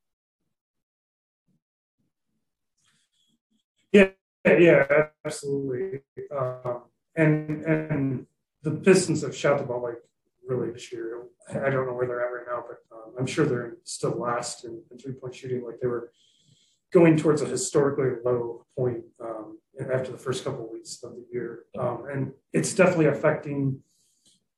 Yeah, 3.93 4.11
yeah, 4.47 5.09
absolutely. 5.25 6.03
Um, 6.35 6.83
and 7.17 7.65
and 7.65 8.27
the 8.63 8.71
Pistons 8.71 9.23
have 9.23 9.37
shot 9.37 9.59
the 9.59 9.65
ball 9.65 9.83
like 9.83 9.97
really 10.47 10.71
this 10.71 10.93
year. 10.93 11.25
I 11.51 11.71
don't 11.71 11.87
know 11.87 11.95
where 11.95 12.07
they're 12.07 12.25
at 12.25 12.33
right 12.33 12.47
now, 12.49 12.65
but 12.67 12.97
um, 12.97 13.15
I'm 13.19 13.27
sure 13.27 13.45
they're 13.45 13.79
still 13.83 14.13
last 14.13 14.65
in, 14.65 14.81
in 14.91 14.99
three 14.99 15.15
point 15.15 15.35
shooting. 15.35 15.65
Like 15.65 15.81
they 15.81 15.89
were 15.89 16.13
going 16.93 17.17
towards 17.17 17.43
a 17.43 17.47
historically 17.47 18.21
low 18.25 18.65
point 18.77 19.05
um, 19.21 19.59
after 19.93 20.11
the 20.13 20.19
first 20.19 20.45
couple 20.45 20.65
of 20.65 20.71
weeks 20.71 21.03
of 21.03 21.13
the 21.13 21.25
year. 21.33 21.65
Um, 21.79 22.07
and 22.13 22.33
it's 22.53 22.75
definitely 22.75 23.07
affecting 23.07 23.81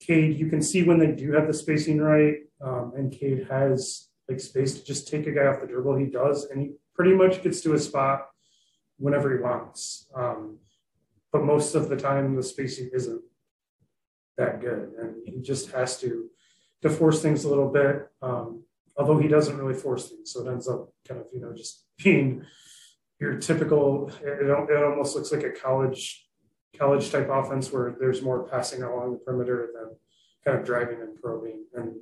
Cade. 0.01 0.39
You 0.39 0.49
can 0.49 0.63
see 0.63 0.83
when 0.83 0.99
they 0.99 1.13
do 1.13 1.33
have 1.33 1.47
the 1.47 1.55
spacing 1.55 1.99
right, 2.01 2.39
um, 2.61 2.93
and 2.97 3.13
Cade 3.13 3.47
has 3.51 4.09
like 4.29 4.41
space 4.41 4.79
to 4.79 4.85
just 4.85 5.09
take 5.09 5.27
a 5.27 5.33
guy 5.33 5.47
off 5.47 5.61
the 5.61 5.67
dribble. 5.67 5.97
He 5.97 6.07
does, 6.07 6.47
and 6.47 6.61
he 6.61 6.73
pretty 6.95 7.15
much 7.15 7.43
gets 7.43 7.61
to 7.63 7.75
a 7.75 7.79
spot 7.79 8.27
whenever 8.99 9.37
he 9.37 9.43
wants. 9.43 10.09
Um, 10.15 10.59
but 11.33 11.45
most 11.45 11.75
of 11.75 11.89
the 11.89 11.97
time, 11.97 12.37
the 12.37 12.43
spacing 12.43 12.91
isn't 12.93 13.23
that 14.37 14.61
good, 14.61 14.93
and 14.99 15.17
he 15.25 15.41
just 15.41 15.71
has 15.73 16.01
to 16.01 16.29
to 16.83 16.91
force 16.91 17.23
things 17.23 17.45
a 17.45 17.49
little 17.49 17.71
bit. 17.71 18.09
Um, 18.21 18.65
although 18.97 19.19
he 19.19 19.29
doesn't 19.29 19.57
really 19.57 19.79
force 19.79 20.09
things, 20.09 20.33
so 20.33 20.47
it 20.47 20.51
ends 20.51 20.69
up 20.69 20.93
kind 21.07 21.21
of 21.21 21.27
you 21.33 21.41
know 21.41 21.53
just 21.55 21.82
being 22.03 22.45
your 23.21 23.39
typical. 23.39 24.11
It, 24.23 24.47
it 24.47 24.85
almost 24.85 25.15
looks 25.15 25.33
like 25.33 25.45
a 25.45 25.51
college 25.51 26.27
college 26.79 27.11
type 27.11 27.29
offense 27.31 27.73
where 27.73 27.95
there's 28.01 28.23
more 28.23 28.49
passing 28.49 28.83
along 28.83 29.13
the 29.13 29.19
perimeter 29.19 29.71
than 29.75 29.97
kind 30.45 30.59
of 30.59 30.67
driving 30.67 31.01
and 31.01 31.21
probing. 31.21 31.65
And 31.75 31.97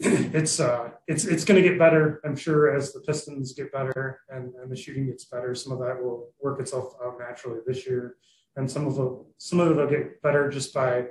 it's 0.34 0.60
uh, 0.60 0.90
it's 1.06 1.24
it's 1.24 1.44
going 1.44 1.62
to 1.62 1.68
get 1.68 1.78
better, 1.78 2.20
I'm 2.24 2.36
sure, 2.36 2.74
as 2.74 2.92
the 2.92 3.00
Pistons 3.00 3.52
get 3.52 3.72
better 3.72 4.20
and, 4.28 4.54
and 4.54 4.70
the 4.70 4.76
shooting 4.76 5.06
gets 5.06 5.24
better. 5.26 5.54
Some 5.54 5.72
of 5.72 5.78
that 5.80 6.02
will 6.02 6.30
work 6.42 6.60
itself 6.60 6.94
out 7.04 7.18
naturally 7.18 7.60
this 7.66 7.86
year, 7.86 8.16
and 8.56 8.70
some 8.70 8.86
of 8.86 8.98
it 8.98 9.26
some 9.38 9.60
of 9.60 9.70
it 9.70 9.76
will 9.76 9.86
get 9.86 10.22
better 10.22 10.48
just 10.48 10.72
by 10.72 11.06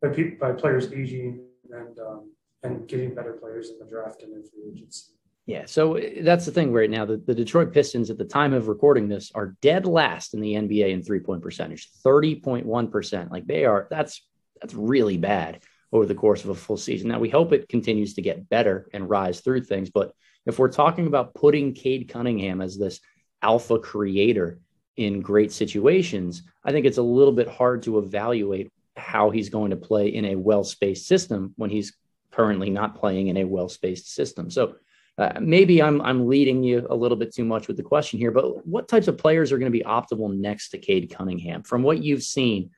by, 0.00 0.08
by 0.40 0.52
players 0.52 0.92
aging 0.92 1.44
and 1.70 1.98
um, 1.98 2.32
and 2.62 2.86
getting 2.88 3.14
better 3.14 3.32
players 3.32 3.70
in 3.70 3.78
the 3.78 3.86
draft 3.86 4.22
and 4.22 4.32
in 4.32 4.42
free 4.42 4.70
agency. 4.72 5.17
Yeah, 5.48 5.64
so 5.64 5.94
eh, 5.94 6.20
that's 6.20 6.44
the 6.44 6.52
thing 6.52 6.74
right 6.74 6.90
now. 6.90 7.06
The, 7.06 7.16
the 7.16 7.34
Detroit 7.34 7.72
Pistons, 7.72 8.10
at 8.10 8.18
the 8.18 8.24
time 8.26 8.52
of 8.52 8.68
recording 8.68 9.08
this, 9.08 9.32
are 9.34 9.56
dead 9.62 9.86
last 9.86 10.34
in 10.34 10.40
the 10.40 10.52
NBA 10.52 10.90
in 10.90 11.02
three 11.02 11.20
point 11.20 11.42
percentage, 11.42 11.88
thirty 12.04 12.36
point 12.36 12.66
one 12.66 12.88
percent. 12.88 13.32
Like 13.32 13.46
they 13.46 13.64
are, 13.64 13.88
that's 13.90 14.22
that's 14.60 14.74
really 14.74 15.16
bad 15.16 15.62
over 15.90 16.04
the 16.04 16.14
course 16.14 16.44
of 16.44 16.50
a 16.50 16.54
full 16.54 16.76
season. 16.76 17.08
Now 17.08 17.18
we 17.18 17.30
hope 17.30 17.54
it 17.54 17.70
continues 17.70 18.12
to 18.14 18.22
get 18.22 18.50
better 18.50 18.90
and 18.92 19.08
rise 19.08 19.40
through 19.40 19.62
things. 19.62 19.88
But 19.88 20.12
if 20.44 20.58
we're 20.58 20.68
talking 20.68 21.06
about 21.06 21.34
putting 21.34 21.72
Cade 21.72 22.10
Cunningham 22.10 22.60
as 22.60 22.76
this 22.76 23.00
alpha 23.40 23.78
creator 23.78 24.60
in 24.96 25.22
great 25.22 25.50
situations, 25.50 26.42
I 26.62 26.72
think 26.72 26.84
it's 26.84 26.98
a 26.98 27.02
little 27.02 27.32
bit 27.32 27.48
hard 27.48 27.84
to 27.84 27.96
evaluate 27.96 28.70
how 28.98 29.30
he's 29.30 29.48
going 29.48 29.70
to 29.70 29.76
play 29.76 30.08
in 30.08 30.26
a 30.26 30.36
well 30.36 30.62
spaced 30.62 31.06
system 31.06 31.54
when 31.56 31.70
he's 31.70 31.96
currently 32.32 32.68
not 32.68 32.96
playing 32.96 33.28
in 33.28 33.38
a 33.38 33.44
well 33.44 33.70
spaced 33.70 34.12
system. 34.12 34.50
So 34.50 34.74
uh, 35.18 35.32
maybe 35.40 35.82
I'm 35.82 36.00
I'm 36.00 36.28
leading 36.28 36.62
you 36.62 36.86
a 36.88 36.94
little 36.94 37.16
bit 37.16 37.34
too 37.34 37.44
much 37.44 37.66
with 37.66 37.76
the 37.76 37.82
question 37.82 38.20
here, 38.20 38.30
but 38.30 38.64
what 38.66 38.86
types 38.86 39.08
of 39.08 39.18
players 39.18 39.50
are 39.50 39.58
going 39.58 39.70
to 39.70 39.76
be 39.76 39.84
optimal 39.84 40.32
next 40.32 40.68
to 40.70 40.78
Cade 40.78 41.12
Cunningham 41.14 41.64
from 41.64 41.82
what 41.82 42.02
you've 42.02 42.22
seen 42.22 42.70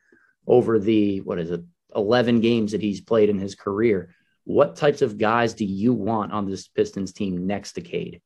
over 0.47 0.79
the 0.79 1.21
what 1.21 1.39
is 1.39 1.51
it 1.51 1.63
11 1.95 2.41
games 2.41 2.73
that 2.73 2.81
he's 2.81 3.03
played 3.03 3.29
in 3.29 3.39
his 3.39 3.55
career? 3.55 4.15
What 4.45 4.75
types 4.75 5.03
of 5.03 5.19
guys 5.19 5.53
do 5.53 5.67
you 5.67 5.93
want 5.93 6.33
on 6.33 6.49
this 6.49 6.67
Pistons 6.67 7.13
team 7.13 7.47
next 7.47 7.73
to 7.73 7.83
Cade? 7.83 8.23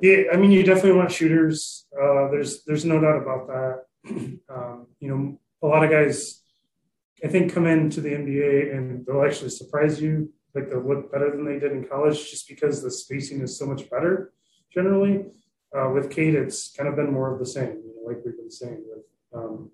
Yeah, 0.00 0.22
I 0.32 0.36
mean, 0.36 0.52
you 0.52 0.62
definitely 0.62 0.92
want 0.92 1.10
shooters. 1.10 1.86
Uh, 1.92 2.30
there's 2.30 2.62
there's 2.64 2.84
no 2.84 3.00
doubt 3.00 3.22
about 3.22 3.46
that. 3.48 3.82
Um, 4.48 4.88
you 5.00 5.08
know, 5.08 5.40
a 5.62 5.66
lot 5.66 5.82
of 5.82 5.90
guys, 5.90 6.42
I 7.24 7.28
think, 7.28 7.54
come 7.54 7.66
into 7.66 8.02
the 8.02 8.10
NBA 8.10 8.76
and 8.76 9.06
they'll 9.06 9.24
actually 9.24 9.48
surprise 9.48 10.00
you 10.00 10.30
like 10.54 10.68
they'll 10.68 10.86
look 10.86 11.10
better 11.10 11.30
than 11.30 11.44
they 11.44 11.58
did 11.58 11.72
in 11.72 11.84
college 11.84 12.30
just 12.30 12.48
because 12.48 12.82
the 12.82 12.90
spacing 12.90 13.40
is 13.40 13.58
so 13.58 13.66
much 13.66 13.88
better 13.88 14.32
generally. 14.72 15.26
Uh, 15.76 15.90
with 15.90 16.10
Cade, 16.10 16.34
it's 16.34 16.70
kind 16.72 16.88
of 16.88 16.96
been 16.96 17.12
more 17.12 17.32
of 17.32 17.38
the 17.38 17.46
same, 17.46 17.80
you 17.84 17.94
know, 17.96 18.06
like 18.06 18.18
we've 18.24 18.36
been 18.36 18.50
saying 18.50 18.84
with 18.86 19.04
um, 19.34 19.70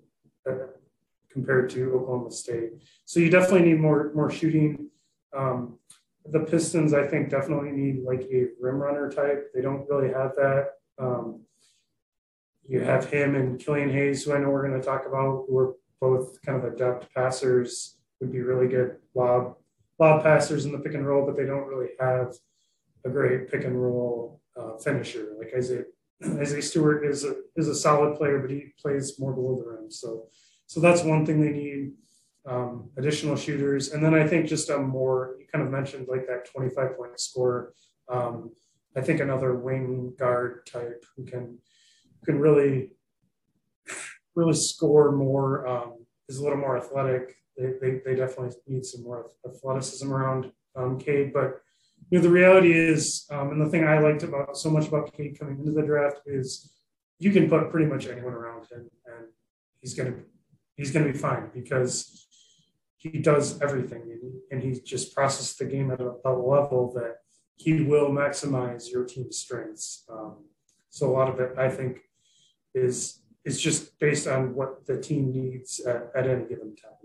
compared 1.30 1.68
to 1.70 1.92
Oklahoma 1.94 2.30
State. 2.30 2.70
So 3.04 3.18
you 3.20 3.30
definitely 3.30 3.68
need 3.68 3.80
more 3.80 4.12
more 4.14 4.30
shooting. 4.30 4.90
Um, 5.37 5.78
the 6.30 6.40
Pistons, 6.40 6.92
I 6.94 7.06
think, 7.06 7.30
definitely 7.30 7.73
need 7.73 8.04
like 8.04 8.23
a 8.32 8.49
rim 8.61 8.76
runner 8.76 9.11
type. 9.11 9.50
They 9.54 9.62
don't 9.62 9.88
really 9.88 10.12
have 10.12 10.32
that. 10.37 10.73
Um, 10.99 11.42
you 12.68 12.80
have 12.80 13.11
him 13.11 13.35
and 13.35 13.58
Killian 13.58 13.90
Hayes, 13.90 14.25
who 14.25 14.35
I 14.35 14.38
know 14.38 14.50
we're 14.50 14.68
going 14.68 14.78
to 14.78 14.87
talk 14.87 15.06
about, 15.06 15.47
who 15.49 15.58
are 15.58 15.75
both 16.00 16.40
kind 16.42 16.62
of 16.62 16.70
adept 16.70 17.12
passers, 17.14 17.97
would 18.20 18.30
be 18.30 18.40
really 18.40 18.68
good 18.68 18.97
lob 19.14 19.56
lob 19.99 20.23
passers 20.23 20.64
in 20.64 20.73
the 20.73 20.78
pick 20.78 20.95
and 20.95 21.07
roll, 21.07 21.26
but 21.26 21.37
they 21.37 21.45
don't 21.45 21.67
really 21.67 21.90
have 22.00 22.35
a 23.05 23.11
great 23.11 23.50
pick 23.50 23.64
and 23.64 23.81
roll 23.81 24.40
uh, 24.57 24.76
finisher. 24.78 25.35
Like 25.38 25.52
Isaiah, 25.57 25.85
Isaiah 26.25 26.62
Stewart 26.62 27.05
is 27.05 27.25
a 27.25 27.35
is 27.57 27.69
a 27.69 27.75
solid 27.75 28.17
player, 28.17 28.38
but 28.38 28.50
he 28.50 28.73
plays 28.81 29.19
more 29.19 29.33
below 29.33 29.57
the 29.57 29.69
rim. 29.69 29.90
So 29.90 30.28
so 30.67 30.81
that's 30.81 31.02
one 31.02 31.25
thing 31.26 31.40
they 31.40 31.50
need. 31.52 31.93
Um, 32.47 32.90
additional 32.97 33.37
shooters, 33.37 33.93
and 33.93 34.02
then 34.02 34.14
I 34.14 34.26
think 34.26 34.47
just 34.47 34.71
a 34.71 34.78
more 34.78 35.37
you 35.38 35.47
kind 35.52 35.62
of 35.62 35.71
mentioned 35.71 36.07
like 36.09 36.26
that 36.28 36.50
25 36.50 36.97
point 36.97 37.21
score. 37.21 37.75
Um, 38.09 38.52
I 38.97 39.02
think 39.02 39.21
another 39.21 39.55
wing 39.55 40.14
guard 40.19 40.64
type 40.64 41.05
who 41.14 41.25
can 41.26 41.59
can 42.25 42.38
really 42.38 42.93
really 44.35 44.55
score 44.55 45.12
more 45.12 45.67
um, 45.67 46.07
is 46.28 46.38
a 46.38 46.43
little 46.43 46.59
more 46.59 46.78
athletic 46.78 47.38
they, 47.58 47.72
they, 47.80 48.00
they 48.04 48.14
definitely 48.14 48.56
need 48.66 48.84
some 48.84 49.02
more 49.02 49.30
athleticism 49.46 50.12
around 50.12 50.52
um, 50.76 50.98
Cade. 50.98 51.32
But 51.32 51.60
you 52.10 52.18
know, 52.18 52.22
the 52.22 52.30
reality 52.30 52.72
is, 52.72 53.26
um, 53.30 53.50
and 53.50 53.60
the 53.60 53.68
thing 53.68 53.84
I 53.84 53.98
liked 53.98 54.22
about 54.22 54.56
so 54.56 54.70
much 54.70 54.88
about 54.88 55.12
Cade 55.12 55.38
coming 55.38 55.58
into 55.58 55.72
the 55.72 55.82
draft 55.82 56.20
is 56.26 56.72
you 57.18 57.32
can 57.32 57.48
put 57.48 57.70
pretty 57.70 57.86
much 57.86 58.06
anyone 58.06 58.32
around 58.32 58.66
him, 58.70 58.88
and 59.06 59.26
he's 59.80 59.94
gonna 59.94 60.14
he's 60.76 60.92
gonna 60.92 61.12
be 61.12 61.18
fine 61.18 61.50
because 61.52 62.26
he 62.96 63.18
does 63.18 63.60
everything, 63.60 64.02
and 64.50 64.62
he 64.62 64.80
just 64.80 65.14
processes 65.14 65.56
the 65.56 65.64
game 65.64 65.90
at 65.90 66.00
a, 66.00 66.14
a 66.24 66.32
level 66.32 66.92
that 66.94 67.16
he 67.56 67.82
will 67.82 68.08
maximize 68.10 68.90
your 68.90 69.04
team's 69.04 69.38
strengths. 69.38 70.04
Um, 70.08 70.44
so 70.90 71.10
a 71.10 71.12
lot 71.12 71.28
of 71.28 71.40
it, 71.40 71.58
I 71.58 71.68
think, 71.68 72.00
is 72.74 73.20
is 73.44 73.60
just 73.60 73.98
based 73.98 74.26
on 74.26 74.54
what 74.54 74.86
the 74.86 75.00
team 75.00 75.32
needs 75.32 75.80
at, 75.80 76.10
at 76.14 76.26
any 76.26 76.44
given 76.44 76.74
time. 76.76 76.98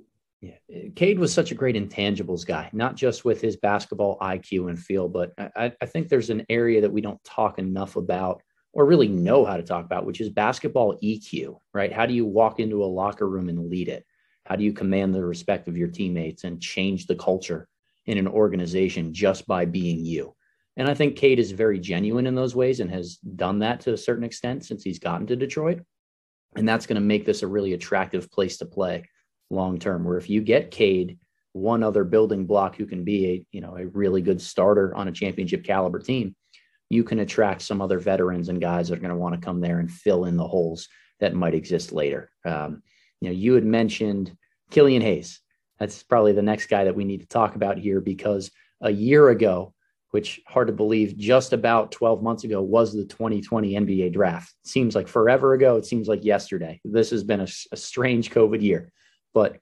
Cade 0.95 1.19
was 1.19 1.33
such 1.33 1.51
a 1.51 1.55
great 1.55 1.75
intangibles 1.75 2.45
guy, 2.45 2.69
not 2.73 2.95
just 2.95 3.25
with 3.25 3.41
his 3.41 3.57
basketball 3.57 4.17
IQ 4.19 4.69
and 4.69 4.79
feel, 4.79 5.07
but 5.07 5.33
I, 5.37 5.71
I, 5.81 5.85
think 5.85 6.07
there's 6.07 6.29
an 6.29 6.45
area 6.49 6.81
that 6.81 6.91
we 6.91 7.01
don't 7.01 7.23
talk 7.23 7.57
enough 7.57 7.95
about 7.95 8.41
or 8.73 8.85
really 8.85 9.07
know 9.07 9.45
how 9.45 9.57
to 9.57 9.63
talk 9.63 9.85
about, 9.85 10.05
which 10.05 10.21
is 10.21 10.29
basketball 10.29 10.97
EQ, 11.03 11.57
right? 11.73 11.91
How 11.91 12.05
do 12.05 12.13
you 12.13 12.25
walk 12.25 12.59
into 12.59 12.83
a 12.83 12.85
locker 12.85 13.27
room 13.27 13.49
and 13.49 13.69
lead 13.69 13.87
it? 13.87 14.05
How 14.45 14.55
do 14.55 14.63
you 14.63 14.73
command 14.73 15.13
the 15.13 15.23
respect 15.23 15.67
of 15.67 15.77
your 15.77 15.87
teammates 15.87 16.43
and 16.43 16.61
change 16.61 17.07
the 17.07 17.15
culture 17.15 17.67
in 18.05 18.17
an 18.17 18.27
organization 18.27 19.13
just 19.13 19.47
by 19.47 19.65
being 19.65 20.03
you? 20.05 20.35
And 20.75 20.89
I 20.89 20.95
think 20.95 21.15
Cade 21.15 21.39
is 21.39 21.51
very 21.51 21.79
genuine 21.79 22.25
in 22.25 22.35
those 22.35 22.55
ways 22.55 22.79
and 22.79 22.89
has 22.91 23.17
done 23.17 23.59
that 23.59 23.81
to 23.81 23.93
a 23.93 23.97
certain 23.97 24.23
extent 24.23 24.65
since 24.65 24.83
he's 24.83 24.99
gotten 24.99 25.27
to 25.27 25.35
Detroit. 25.35 25.81
And 26.55 26.67
that's 26.67 26.85
going 26.85 26.95
to 26.95 27.01
make 27.01 27.25
this 27.25 27.43
a 27.43 27.47
really 27.47 27.73
attractive 27.73 28.29
place 28.31 28.57
to 28.57 28.65
play 28.65 29.05
long 29.53 29.79
term. 29.79 30.03
Where 30.03 30.17
if 30.17 30.29
you 30.29 30.41
get 30.41 30.71
Cade, 30.71 31.19
one 31.53 31.83
other 31.83 32.03
building 32.03 32.45
block 32.45 32.75
who 32.75 32.85
can 32.85 33.03
be 33.03 33.27
a 33.27 33.45
you 33.51 33.61
know 33.61 33.77
a 33.77 33.87
really 33.87 34.21
good 34.21 34.41
starter 34.41 34.93
on 34.95 35.07
a 35.07 35.11
championship 35.11 35.63
caliber 35.63 35.99
team, 35.99 36.35
you 36.89 37.03
can 37.03 37.19
attract 37.19 37.61
some 37.61 37.81
other 37.81 37.99
veterans 37.99 38.49
and 38.49 38.61
guys 38.61 38.89
that 38.89 38.97
are 38.97 39.01
going 39.01 39.09
to 39.09 39.17
want 39.17 39.35
to 39.35 39.45
come 39.45 39.61
there 39.61 39.79
and 39.79 39.91
fill 39.91 40.25
in 40.25 40.37
the 40.37 40.47
holes 40.47 40.87
that 41.19 41.33
might 41.33 41.55
exist 41.55 41.91
later. 41.91 42.29
Um, 42.45 42.83
you 43.21 43.29
know, 43.29 43.35
you 43.35 43.53
had 43.53 43.65
mentioned 43.65 44.35
Killian 44.71 45.01
Hayes. 45.01 45.39
That's 45.79 46.03
probably 46.03 46.33
the 46.33 46.41
next 46.41 46.67
guy 46.67 46.83
that 46.83 46.95
we 46.95 47.05
need 47.05 47.21
to 47.21 47.27
talk 47.27 47.55
about 47.55 47.77
here 47.77 48.01
because 48.01 48.51
a 48.81 48.91
year 48.91 49.29
ago, 49.29 49.73
which 50.11 50.41
hard 50.47 50.67
to 50.67 50.73
believe, 50.73 51.17
just 51.17 51.53
about 51.53 51.91
12 51.91 52.21
months 52.21 52.43
ago 52.43 52.61
was 52.61 52.93
the 52.93 53.05
2020 53.05 53.73
NBA 53.73 54.13
draft. 54.13 54.53
seems 54.63 54.95
like 54.95 55.07
forever 55.07 55.53
ago. 55.53 55.77
It 55.77 55.85
seems 55.85 56.07
like 56.07 56.23
yesterday. 56.23 56.79
This 56.83 57.09
has 57.09 57.23
been 57.23 57.41
a, 57.41 57.47
a 57.71 57.77
strange 57.77 58.29
COVID 58.29 58.61
year. 58.61 58.91
But 59.33 59.59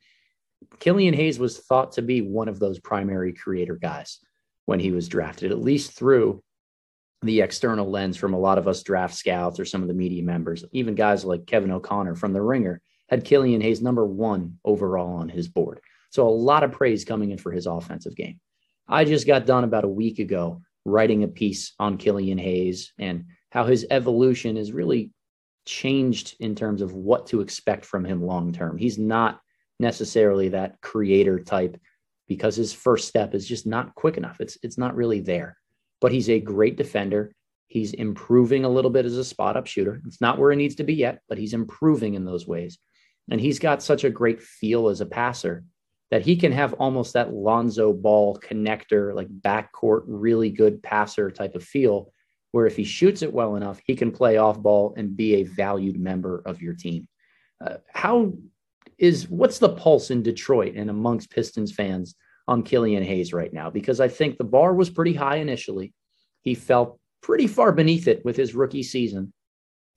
Killian 0.80 1.13
Hayes 1.13 1.40
was 1.40 1.60
thought 1.60 1.94
to 1.94 2.01
be 2.01 2.22
one 2.22 2.48
of 2.48 2.60
those 2.60 2.80
primary 2.80 3.34
creator 3.34 3.75
guys 3.75 4.20
when 4.66 4.80
he 4.80 4.92
was 4.92 5.08
drafted, 5.08 5.51
at 5.51 5.60
least 5.60 5.94
through 5.94 6.44
the 7.24 7.42
external 7.42 7.90
lens 7.90 8.18
from 8.18 8.34
a 8.34 8.40
lot 8.40 8.58
of 8.58 8.68
us 8.68 8.84
draft 8.84 9.13
scouts 9.13 9.60
or 9.60 9.66
some 9.66 9.82
of 9.82 9.88
the 9.88 9.94
media 9.94 10.24
members, 10.24 10.66
even 10.72 10.96
guys 10.96 11.24
like 11.24 11.46
Kevin 11.46 11.72
O'Connor 11.72 12.16
from 12.16 12.34
The 12.34 12.42
Ringer 12.42 12.82
had 13.10 13.25
Killian 13.25 13.62
Hayes 13.62 13.82
number 13.82 14.06
one 14.06 14.58
overall 14.66 15.18
on 15.18 15.30
his 15.30 15.48
board. 15.48 15.82
So 16.10 16.28
a 16.28 16.30
lot 16.30 16.63
of 16.63 16.72
praise 16.72 17.06
coming 17.06 17.32
in 17.32 17.38
for 17.38 17.51
his 17.51 17.68
offensive 17.68 18.16
game. 18.16 18.40
I 18.88 19.06
just 19.06 19.28
got 19.28 19.46
done 19.46 19.63
about 19.63 19.84
a 19.84 19.90
week 19.90 20.20
ago 20.20 20.62
writing 20.84 21.24
a 21.24 21.28
piece 21.28 21.74
on 21.80 21.98
Killian 21.98 22.38
Hayes 22.38 22.92
and 22.98 23.25
how 23.51 23.66
his 23.66 23.86
evolution 23.92 24.58
is 24.58 24.72
really 24.72 25.12
changed 25.66 26.36
in 26.40 26.56
terms 26.56 26.82
of 26.82 26.94
what 26.94 27.28
to 27.28 27.42
expect 27.42 27.86
from 27.86 28.04
him 28.04 28.24
long 28.24 28.51
term. 28.51 28.78
He's 28.78 28.98
not 28.98 29.40
necessarily 29.82 30.50
that 30.50 30.80
creator 30.82 31.40
type 31.40 31.78
because 32.28 32.56
his 32.56 32.72
first 32.72 33.08
step 33.08 33.36
is 33.36 33.46
just 33.48 33.68
not 33.68 33.94
quick 33.96 34.16
enough. 34.16 34.40
It's 34.40 34.58
it's 34.64 34.78
not 34.78 34.96
really 34.96 35.20
there. 35.20 35.58
But 36.00 36.12
he's 36.12 36.30
a 36.30 36.40
great 36.40 36.78
defender. 36.78 37.34
He's 37.68 37.94
improving 37.94 38.64
a 38.64 38.70
little 38.70 38.92
bit 38.92 39.06
as 39.06 39.18
a 39.18 39.24
spot 39.24 39.58
up 39.58 39.68
shooter. 39.68 40.02
It's 40.06 40.22
not 40.22 40.38
where 40.38 40.52
he 40.52 40.58
needs 40.58 40.76
to 40.76 40.84
be 40.84 40.94
yet, 40.94 41.22
but 41.28 41.38
he's 41.38 41.54
improving 41.54 42.14
in 42.14 42.26
those 42.26 42.48
ways. 42.48 42.80
And 43.30 43.40
he's 43.40 43.60
got 43.60 43.84
such 43.84 44.04
a 44.04 44.10
great 44.10 44.42
feel 44.42 44.90
as 44.90 45.02
a 45.02 45.06
passer 45.06 45.64
that 46.10 46.22
he 46.22 46.36
can 46.36 46.52
have 46.52 46.74
almost 46.74 47.14
that 47.14 47.34
Lonzo 47.34 47.94
Ball 47.94 48.38
connector, 48.38 49.16
like 49.16 49.30
backcourt, 49.30 50.04
really 50.06 50.50
good 50.50 50.84
passer 50.84 51.32
type 51.32 51.56
of 51.56 51.64
feel, 51.64 52.14
where 52.52 52.66
if 52.66 52.76
he 52.76 52.84
shoots 52.84 53.22
it 53.22 53.34
well 53.34 53.56
enough, 53.56 53.82
he 53.86 53.96
can 53.96 54.12
play 54.12 54.38
off 54.38 54.62
ball 54.62 54.94
and 54.98 55.16
be 55.16 55.36
a 55.36 55.44
valued 55.44 56.00
member 56.00 56.42
of 56.46 56.62
your 56.62 56.74
team. 56.74 57.08
Uh, 57.66 57.78
how 57.94 58.34
is 59.01 59.27
what's 59.27 59.58
the 59.58 59.75
pulse 59.75 60.12
in 60.12 60.22
Detroit 60.22 60.75
and 60.75 60.89
amongst 60.89 61.31
Pistons 61.31 61.74
fans 61.74 62.15
on 62.48 62.62
Killian 62.63 63.03
Hayes 63.03 63.34
right 63.34 63.51
now? 63.51 63.70
Because 63.72 64.00
I 64.00 64.08
think 64.08 64.38
the 64.38 64.43
bar 64.46 64.74
was 64.75 64.91
pretty 64.91 65.15
high 65.15 65.38
initially. 65.38 65.91
He 66.43 66.53
fell 66.53 67.00
pretty 67.22 67.48
far 67.48 67.72
beneath 67.72 68.08
it 68.08 68.24
with 68.24 68.38
his 68.38 68.55
rookie 68.55 68.84
season. 68.84 69.34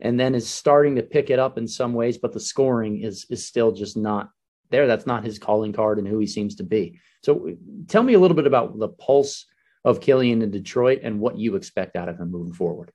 and 0.01 0.19
then 0.19 0.35
is 0.35 0.49
starting 0.49 0.97
to 0.97 1.03
pick 1.03 1.31
it 1.31 1.39
up 1.39 1.57
in 1.57 1.69
some 1.69 1.95
ways, 1.95 2.19
but 2.19 2.33
the 2.33 2.41
scoring 2.41 3.01
is 3.01 3.27
is 3.31 3.47
still 3.47 3.73
just 3.73 3.97
not 3.97 4.31
there. 4.71 4.87
That's 4.87 5.07
not 5.07 5.25
his 5.25 5.39
calling 5.39 5.73
card 5.73 5.99
and 5.99 6.09
who 6.09 6.19
he 6.19 6.27
seems 6.27 6.57
to 6.57 6.65
be. 6.65 6.99
So 7.23 7.57
tell 7.87 8.03
me 8.03 8.15
a 8.15 8.19
little 8.19 8.35
bit 8.35 8.47
about 8.47 8.79
the 8.79 8.89
pulse 8.89 9.47
of 9.85 10.01
Killian 10.01 10.43
in 10.43 10.51
Detroit 10.51 11.01
and 11.03 11.21
what 11.21 11.39
you 11.39 11.57
expect 11.57 11.97
out 11.97 12.09
of 12.09 12.19
him 12.19 12.31
moving 12.31 12.53
forward. 12.55 12.91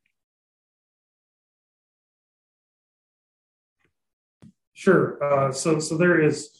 Sure. 4.79 5.21
Uh, 5.21 5.51
so 5.51 5.77
so 5.77 5.97
there 5.97 6.21
is 6.21 6.51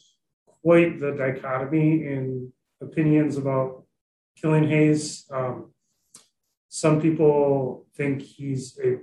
quite 0.62 1.00
the 1.00 1.12
dichotomy 1.12 2.04
in 2.04 2.52
opinions 2.82 3.38
about 3.38 3.84
Killian 4.36 4.68
Hayes. 4.68 5.24
Um, 5.30 5.72
some 6.68 7.00
people 7.00 7.86
think 7.96 8.20
he's 8.20 8.78
a 8.84 8.98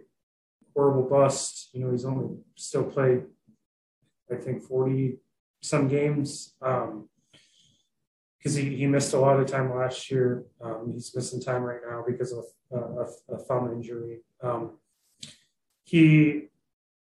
horrible 0.76 1.10
bust. 1.10 1.70
You 1.74 1.84
know, 1.84 1.92
he's 1.94 2.06
only 2.06 2.38
still 2.54 2.84
played, 2.84 3.24
I 4.32 4.36
think, 4.36 4.62
40 4.62 5.18
some 5.64 5.88
games 5.88 6.54
because 6.60 6.86
um, 6.86 7.10
he, 8.54 8.76
he 8.76 8.86
missed 8.86 9.16
a 9.16 9.20
lot 9.20 9.40
of 9.40 9.48
time 9.48 9.76
last 9.76 10.12
year. 10.12 10.46
Um, 10.62 10.92
he's 10.94 11.16
missing 11.16 11.42
time 11.42 11.64
right 11.64 11.82
now 11.90 12.04
because 12.08 12.34
of 12.34 12.46
uh, 12.72 13.02
a, 13.02 13.34
a, 13.34 13.38
thumb 13.40 13.72
injury. 13.72 14.20
Um, 14.44 14.78
he 15.86 16.50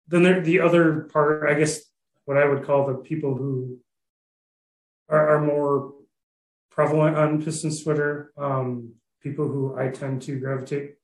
then 0.08 0.22
there, 0.22 0.40
the 0.40 0.60
other 0.60 1.08
part, 1.12 1.48
I 1.48 1.54
guess, 1.54 1.87
what 2.28 2.36
I 2.36 2.44
would 2.44 2.62
call 2.62 2.84
the 2.84 2.96
people 2.96 3.34
who 3.34 3.78
are, 5.08 5.30
are 5.30 5.40
more 5.40 5.94
prevalent 6.70 7.16
on 7.16 7.42
Pistons 7.42 7.82
Twitter, 7.82 8.34
um, 8.36 8.92
people 9.22 9.48
who 9.48 9.74
I 9.78 9.88
tend 9.88 10.20
to 10.22 10.38
gravitate 10.38 10.96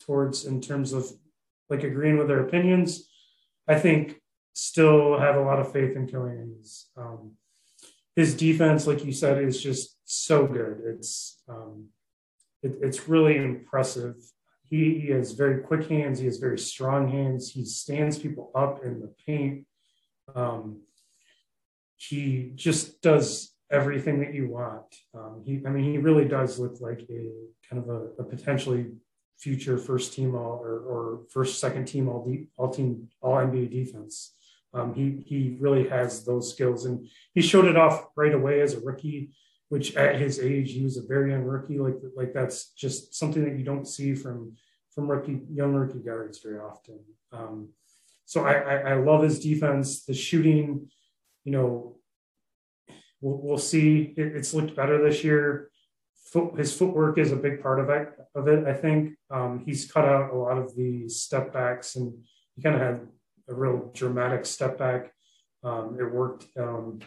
towards 0.00 0.44
in 0.44 0.60
terms 0.60 0.92
of 0.92 1.06
like 1.70 1.84
agreeing 1.84 2.18
with 2.18 2.26
their 2.26 2.40
opinions. 2.40 3.08
I 3.68 3.78
think 3.78 4.20
still 4.54 5.20
have 5.20 5.36
a 5.36 5.40
lot 5.40 5.60
of 5.60 5.72
faith 5.72 5.94
in 5.94 6.08
Killian. 6.08 6.60
Um, 6.96 7.36
his 8.16 8.34
defense, 8.34 8.84
like 8.84 9.04
you 9.04 9.12
said, 9.12 9.40
is 9.40 9.62
just 9.62 9.96
so 10.04 10.48
good. 10.48 10.82
It's 10.84 11.40
um, 11.48 11.90
it, 12.64 12.78
it's 12.82 13.08
really 13.08 13.36
impressive. 13.36 14.16
He, 14.68 14.98
he 14.98 15.12
has 15.12 15.30
very 15.30 15.62
quick 15.62 15.88
hands. 15.88 16.18
He 16.18 16.26
has 16.26 16.38
very 16.38 16.58
strong 16.58 17.08
hands. 17.08 17.52
He 17.52 17.64
stands 17.64 18.18
people 18.18 18.50
up 18.56 18.84
in 18.84 18.98
the 18.98 19.14
paint. 19.24 19.64
Um, 20.34 20.80
he 21.96 22.52
just 22.54 23.00
does 23.02 23.54
everything 23.70 24.20
that 24.20 24.34
you 24.34 24.48
want. 24.48 24.94
Um, 25.14 25.42
he, 25.44 25.62
I 25.66 25.70
mean, 25.70 25.84
he 25.84 25.98
really 25.98 26.26
does 26.26 26.58
look 26.58 26.80
like 26.80 27.00
a 27.10 27.30
kind 27.68 27.82
of 27.82 27.88
a, 27.88 28.22
a 28.22 28.24
potentially 28.24 28.92
future 29.38 29.76
first 29.76 30.12
team 30.12 30.34
all 30.34 30.60
or, 30.62 30.78
or 30.78 31.20
first 31.32 31.58
second 31.58 31.86
team 31.86 32.08
all 32.08 32.24
de- 32.24 32.48
all 32.56 32.70
team 32.70 33.08
all 33.20 33.36
NBA 33.36 33.70
defense. 33.70 34.34
Um, 34.74 34.94
he 34.94 35.22
he 35.26 35.56
really 35.60 35.88
has 35.88 36.24
those 36.24 36.50
skills, 36.50 36.86
and 36.86 37.06
he 37.34 37.42
showed 37.42 37.66
it 37.66 37.76
off 37.76 38.06
right 38.16 38.34
away 38.34 38.60
as 38.60 38.74
a 38.74 38.80
rookie. 38.80 39.32
Which 39.68 39.96
at 39.96 40.20
his 40.20 40.38
age, 40.38 40.72
he 40.72 40.82
was 40.82 40.98
a 40.98 41.06
very 41.06 41.30
young 41.30 41.44
rookie. 41.44 41.78
Like 41.78 41.96
like 42.16 42.34
that's 42.34 42.72
just 42.72 43.14
something 43.14 43.42
that 43.44 43.58
you 43.58 43.64
don't 43.64 43.88
see 43.88 44.14
from 44.14 44.54
from 44.94 45.10
rookie 45.10 45.42
young 45.50 45.74
rookie 45.74 46.00
guards 46.00 46.40
very 46.40 46.58
often. 46.58 47.00
Um, 47.32 47.68
so 48.32 48.46
I, 48.46 48.52
I, 48.52 48.76
I 48.76 48.94
love 48.94 49.22
his 49.22 49.40
defense, 49.40 50.06
the 50.06 50.14
shooting. 50.14 50.88
You 51.44 51.52
know, 51.52 51.96
we'll, 53.20 53.40
we'll 53.42 53.58
see. 53.58 54.14
It, 54.16 54.34
it's 54.36 54.54
looked 54.54 54.74
better 54.74 55.06
this 55.06 55.22
year. 55.22 55.70
Foot, 56.32 56.58
his 56.58 56.72
footwork 56.74 57.18
is 57.18 57.30
a 57.30 57.36
big 57.36 57.62
part 57.62 57.78
of 57.78 57.90
it. 57.90 58.08
Of 58.34 58.48
it, 58.48 58.66
I 58.66 58.72
think 58.72 59.18
um, 59.30 59.62
he's 59.66 59.92
cut 59.92 60.06
out 60.06 60.32
a 60.32 60.34
lot 60.34 60.56
of 60.56 60.74
the 60.74 61.10
step 61.10 61.52
backs, 61.52 61.96
and 61.96 62.24
he 62.56 62.62
kind 62.62 62.74
of 62.74 62.80
had 62.80 63.00
a 63.50 63.54
real 63.54 63.90
dramatic 63.92 64.46
step 64.46 64.78
back. 64.78 65.12
Um, 65.62 65.98
it 66.00 66.10
worked 66.10 66.46
um, 66.58 67.00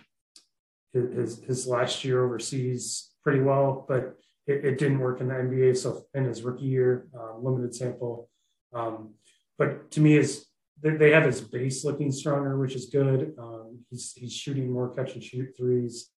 his 0.93 1.43
his 1.43 1.65
last 1.65 2.05
year 2.05 2.23
overseas 2.23 3.09
pretty 3.23 3.41
well, 3.41 3.83
but 3.89 4.15
it, 4.45 4.63
it, 4.63 4.77
didn't 4.77 4.99
work 4.99 5.21
in 5.21 5.29
the 5.29 5.33
NBA. 5.33 5.75
So 5.75 6.03
in 6.13 6.25
his 6.25 6.43
rookie 6.43 6.65
year, 6.65 7.07
uh, 7.19 7.39
limited 7.39 7.73
sample. 7.73 8.29
Um, 8.71 9.15
but 9.57 9.89
to 9.91 10.01
me, 10.01 10.17
is 10.17 10.45
they, 10.85 10.97
they, 10.97 11.11
have 11.11 11.25
his 11.25 11.41
base 11.41 11.83
looking 11.83 12.11
stronger, 12.11 12.57
which 12.57 12.75
is 12.75 12.85
good. 12.85 13.33
Um, 13.39 13.79
he's 13.89 14.13
he's 14.13 14.33
shooting 14.33 14.71
more 14.71 14.93
catch 14.95 15.13
and 15.13 15.23
shoot 15.23 15.49
threes. 15.57 16.11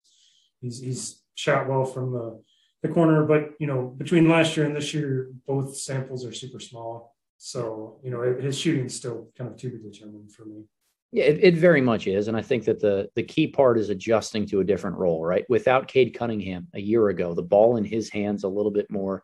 He's 0.62 0.80
he's 0.80 1.23
shot 1.36 1.69
well 1.69 1.86
from 1.86 2.12
the 2.12 2.43
the 2.84 2.89
corner, 2.89 3.25
but 3.25 3.51
you 3.60 3.67
know 3.67 3.93
between 3.97 4.30
last 4.30 4.58
year 4.58 4.65
and 4.65 4.75
this 4.75 4.93
year, 4.93 5.32
both 5.47 5.77
samples 5.77 6.25
are 6.25 6.34
super 6.34 6.60
small. 6.60 7.15
So, 7.38 7.99
you 8.03 8.12
know, 8.12 8.21
his 8.39 8.58
shooting's 8.58 8.95
still 8.95 9.30
kind 9.38 9.49
of 9.49 9.58
to 9.58 9.69
be 9.69 9.77
determined 9.77 10.32
for 10.32 10.45
me. 10.45 10.63
Yeah, 11.12 11.25
it, 11.25 11.39
it, 11.41 11.56
very 11.56 11.82
much 11.82 12.08
is. 12.08 12.27
And 12.27 12.36
I 12.36 12.41
think 12.41 12.65
that 12.65 12.82
the 12.82 13.10
the 13.15 13.23
key 13.23 13.47
part 13.47 13.77
is 13.77 13.89
adjusting 13.89 14.45
to 14.47 14.60
a 14.60 14.65
different 14.65 14.97
role, 14.97 15.23
right? 15.23 15.45
Without 15.47 15.88
Cade 15.88 16.13
Cunningham 16.13 16.67
a 16.73 16.82
year 16.82 17.08
ago, 17.08 17.34
the 17.34 17.43
ball 17.43 17.77
in 17.77 17.86
his 17.86 18.10
hands 18.10 18.43
a 18.43 18.49
little 18.49 18.71
bit 18.71 18.91
more. 18.91 19.23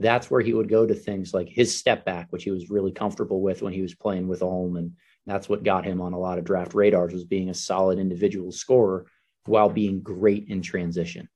That's 0.00 0.30
where 0.30 0.40
he 0.40 0.52
would 0.52 0.68
go 0.68 0.86
to 0.86 0.94
things 0.94 1.32
like 1.32 1.48
his 1.48 1.78
step 1.78 2.04
back, 2.04 2.26
which 2.30 2.44
he 2.44 2.50
was 2.50 2.70
really 2.70 2.92
comfortable 2.92 3.40
with 3.40 3.62
when 3.62 3.72
he 3.72 3.82
was 3.82 3.94
playing 3.94 4.26
with 4.26 4.42
Ulm. 4.42 4.76
And 4.76 4.92
that's 5.26 5.48
what 5.48 5.62
got 5.62 5.84
him 5.84 6.00
on 6.00 6.12
a 6.12 6.18
lot 6.18 6.38
of 6.38 6.44
draft 6.44 6.74
radars 6.74 7.12
was 7.12 7.24
being 7.24 7.48
a 7.48 7.54
solid 7.54 7.98
individual 7.98 8.50
scorer 8.50 9.06
while 9.46 9.68
being 9.68 10.00
great 10.00 10.48
in 10.48 10.62
transition. 10.62 11.28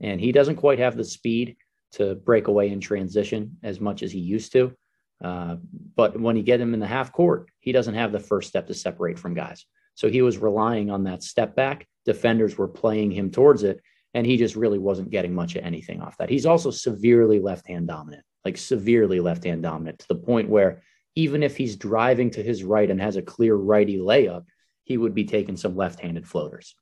And 0.00 0.20
he 0.20 0.32
doesn't 0.32 0.56
quite 0.56 0.78
have 0.78 0.96
the 0.96 1.04
speed 1.04 1.56
to 1.92 2.14
break 2.14 2.48
away 2.48 2.70
in 2.70 2.80
transition 2.80 3.58
as 3.62 3.80
much 3.80 4.02
as 4.02 4.12
he 4.12 4.18
used 4.18 4.52
to. 4.52 4.74
Uh, 5.22 5.56
but 5.94 6.18
when 6.18 6.36
you 6.36 6.42
get 6.42 6.60
him 6.60 6.74
in 6.74 6.80
the 6.80 6.86
half 6.86 7.12
court, 7.12 7.48
he 7.60 7.72
doesn't 7.72 7.94
have 7.94 8.12
the 8.12 8.18
first 8.18 8.48
step 8.48 8.66
to 8.66 8.74
separate 8.74 9.18
from 9.18 9.34
guys. 9.34 9.64
So 9.94 10.08
he 10.08 10.22
was 10.22 10.38
relying 10.38 10.90
on 10.90 11.04
that 11.04 11.22
step 11.22 11.54
back. 11.54 11.86
Defenders 12.04 12.56
were 12.56 12.68
playing 12.68 13.10
him 13.10 13.30
towards 13.30 13.62
it, 13.62 13.80
and 14.14 14.26
he 14.26 14.36
just 14.36 14.56
really 14.56 14.78
wasn't 14.78 15.10
getting 15.10 15.34
much 15.34 15.56
of 15.56 15.64
anything 15.64 16.00
off 16.00 16.16
that. 16.18 16.30
He's 16.30 16.46
also 16.46 16.70
severely 16.70 17.40
left 17.40 17.66
hand 17.66 17.88
dominant, 17.88 18.24
like 18.44 18.56
severely 18.56 19.20
left 19.20 19.44
hand 19.44 19.62
dominant 19.62 20.00
to 20.00 20.08
the 20.08 20.16
point 20.16 20.48
where 20.48 20.82
even 21.14 21.42
if 21.42 21.56
he's 21.56 21.76
driving 21.76 22.30
to 22.30 22.42
his 22.42 22.64
right 22.64 22.90
and 22.90 23.00
has 23.00 23.16
a 23.16 23.22
clear 23.22 23.54
righty 23.54 23.98
layup, 23.98 24.44
he 24.84 24.96
would 24.96 25.14
be 25.14 25.24
taking 25.24 25.56
some 25.56 25.76
left 25.76 26.00
handed 26.00 26.26
floaters. 26.26 26.74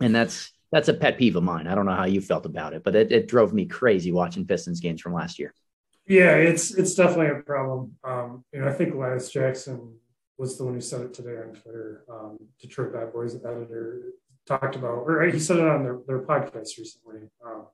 And 0.00 0.14
that's 0.14 0.52
that's 0.72 0.88
a 0.88 0.94
pet 0.94 1.18
peeve 1.18 1.36
of 1.36 1.42
mine. 1.42 1.66
I 1.66 1.74
don't 1.74 1.86
know 1.86 1.94
how 1.94 2.04
you 2.04 2.20
felt 2.20 2.46
about 2.46 2.74
it, 2.74 2.84
but 2.84 2.94
it, 2.94 3.10
it 3.10 3.28
drove 3.28 3.52
me 3.52 3.66
crazy 3.66 4.12
watching 4.12 4.46
Pistons 4.46 4.80
games 4.80 5.00
from 5.00 5.14
last 5.14 5.38
year. 5.38 5.52
Yeah, 6.06 6.36
it's 6.36 6.72
it's 6.72 6.94
definitely 6.94 7.38
a 7.38 7.42
problem. 7.42 7.96
Um, 8.04 8.44
you 8.52 8.60
know, 8.60 8.68
I 8.68 8.72
think 8.72 8.94
Lance 8.94 9.30
Jackson 9.30 9.94
was 10.38 10.56
the 10.56 10.64
one 10.64 10.74
who 10.74 10.80
said 10.80 11.02
it 11.02 11.14
today 11.14 11.36
on 11.36 11.54
Twitter. 11.54 12.04
Um, 12.10 12.38
Detroit 12.60 12.92
Bad 12.92 13.12
Boys 13.12 13.34
editor 13.34 14.14
talked 14.50 14.76
about, 14.76 15.04
or 15.06 15.22
he 15.22 15.38
said 15.38 15.58
it 15.58 15.68
on 15.68 15.84
their, 15.84 15.98
their 16.06 16.20
podcast 16.20 16.76
recently, 16.76 17.20
um, 17.44 17.66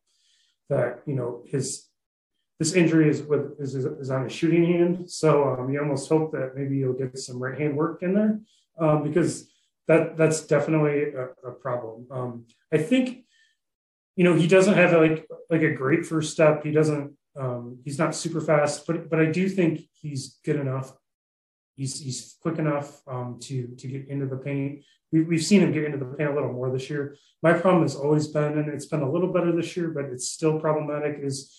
that 0.68 1.02
you 1.06 1.14
know 1.14 1.42
his 1.46 1.86
this 2.58 2.72
injury 2.74 3.08
is 3.08 3.22
with 3.22 3.58
is, 3.58 3.74
is 3.74 4.10
on 4.10 4.24
his 4.24 4.32
shooting 4.32 4.64
hand. 4.64 5.10
So 5.10 5.54
um, 5.54 5.70
you 5.70 5.80
almost 5.80 6.08
hope 6.08 6.32
that 6.32 6.52
maybe 6.54 6.76
you'll 6.76 6.92
get 6.92 7.18
some 7.18 7.42
right 7.42 7.58
hand 7.58 7.76
work 7.76 8.02
in 8.02 8.14
there 8.14 8.40
um, 8.78 9.02
because 9.02 9.48
that 9.88 10.16
that's 10.16 10.46
definitely 10.46 11.14
a, 11.14 11.48
a 11.48 11.52
problem. 11.52 12.06
Um, 12.10 12.44
I 12.72 12.78
think 12.78 13.24
you 14.16 14.24
know 14.24 14.34
he 14.34 14.46
doesn't 14.46 14.74
have 14.74 14.92
like 14.92 15.26
like 15.50 15.62
a 15.62 15.74
great 15.74 16.04
first 16.06 16.32
step. 16.32 16.64
He 16.64 16.72
doesn't 16.72 17.14
um, 17.38 17.78
he's 17.84 17.98
not 17.98 18.14
super 18.14 18.40
fast, 18.40 18.86
but 18.86 19.08
but 19.10 19.20
I 19.20 19.26
do 19.26 19.48
think 19.48 19.80
he's 19.92 20.38
good 20.44 20.56
enough. 20.56 20.92
He's 21.74 22.00
he's 22.00 22.36
quick 22.40 22.58
enough 22.58 23.02
um, 23.06 23.38
to 23.42 23.68
to 23.78 23.86
get 23.86 24.08
into 24.08 24.26
the 24.26 24.36
paint. 24.36 24.84
We, 25.12 25.22
we've 25.22 25.44
seen 25.44 25.62
him 25.62 25.72
get 25.72 25.84
into 25.84 25.98
the 25.98 26.06
paint 26.06 26.30
a 26.30 26.34
little 26.34 26.52
more 26.52 26.70
this 26.70 26.90
year. 26.90 27.16
My 27.42 27.52
problem 27.52 27.82
has 27.82 27.94
always 27.94 28.26
been, 28.26 28.58
and 28.58 28.68
it's 28.68 28.86
been 28.86 29.02
a 29.02 29.10
little 29.10 29.32
better 29.32 29.52
this 29.52 29.76
year, 29.76 29.88
but 29.88 30.06
it's 30.06 30.28
still 30.28 30.58
problematic. 30.60 31.18
Is 31.22 31.56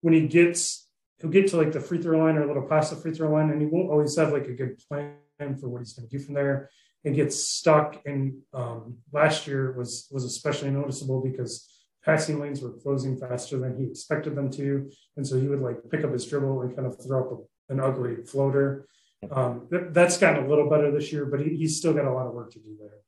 when 0.00 0.14
he 0.14 0.26
gets 0.26 0.88
he'll 1.20 1.30
get 1.30 1.48
to 1.48 1.56
like 1.56 1.72
the 1.72 1.80
free 1.80 2.00
throw 2.00 2.18
line 2.18 2.36
or 2.36 2.42
a 2.42 2.46
little 2.46 2.68
past 2.68 2.90
the 2.90 2.96
free 2.96 3.12
throw 3.14 3.30
line, 3.30 3.50
and 3.50 3.60
he 3.60 3.66
won't 3.66 3.90
always 3.90 4.16
have 4.16 4.32
like 4.32 4.46
a 4.46 4.52
good 4.52 4.78
plan 4.88 5.14
for 5.58 5.68
what 5.68 5.80
he's 5.80 5.94
going 5.94 6.08
to 6.08 6.18
do 6.18 6.22
from 6.22 6.34
there, 6.34 6.70
and 7.04 7.16
gets 7.16 7.36
stuck. 7.36 8.00
And 8.06 8.38
um, 8.52 8.98
last 9.12 9.46
year 9.46 9.72
was 9.72 10.08
was 10.10 10.24
especially 10.24 10.70
noticeable 10.70 11.20
because 11.22 11.68
passing 12.04 12.38
lanes 12.38 12.60
were 12.60 12.72
closing 12.72 13.16
faster 13.16 13.58
than 13.58 13.76
he 13.76 13.84
expected 13.84 14.36
them 14.36 14.50
to. 14.50 14.90
And 15.16 15.26
so 15.26 15.40
he 15.40 15.48
would 15.48 15.60
like 15.60 15.90
pick 15.90 16.04
up 16.04 16.12
his 16.12 16.26
dribble 16.26 16.62
and 16.62 16.76
kind 16.76 16.86
of 16.86 17.02
throw 17.02 17.32
up 17.32 17.44
an 17.70 17.80
ugly 17.80 18.16
floater. 18.24 18.86
Um, 19.30 19.66
th- 19.70 19.84
that's 19.90 20.18
gotten 20.18 20.44
a 20.44 20.48
little 20.48 20.68
better 20.68 20.90
this 20.90 21.12
year, 21.12 21.26
but 21.26 21.40
he, 21.40 21.56
he's 21.56 21.76
still 21.76 21.92
got 21.92 22.04
a 22.04 22.12
lot 22.12 22.26
of 22.26 22.34
work 22.34 22.52
to 22.52 22.58
do 22.58 22.76
there. 22.78 22.98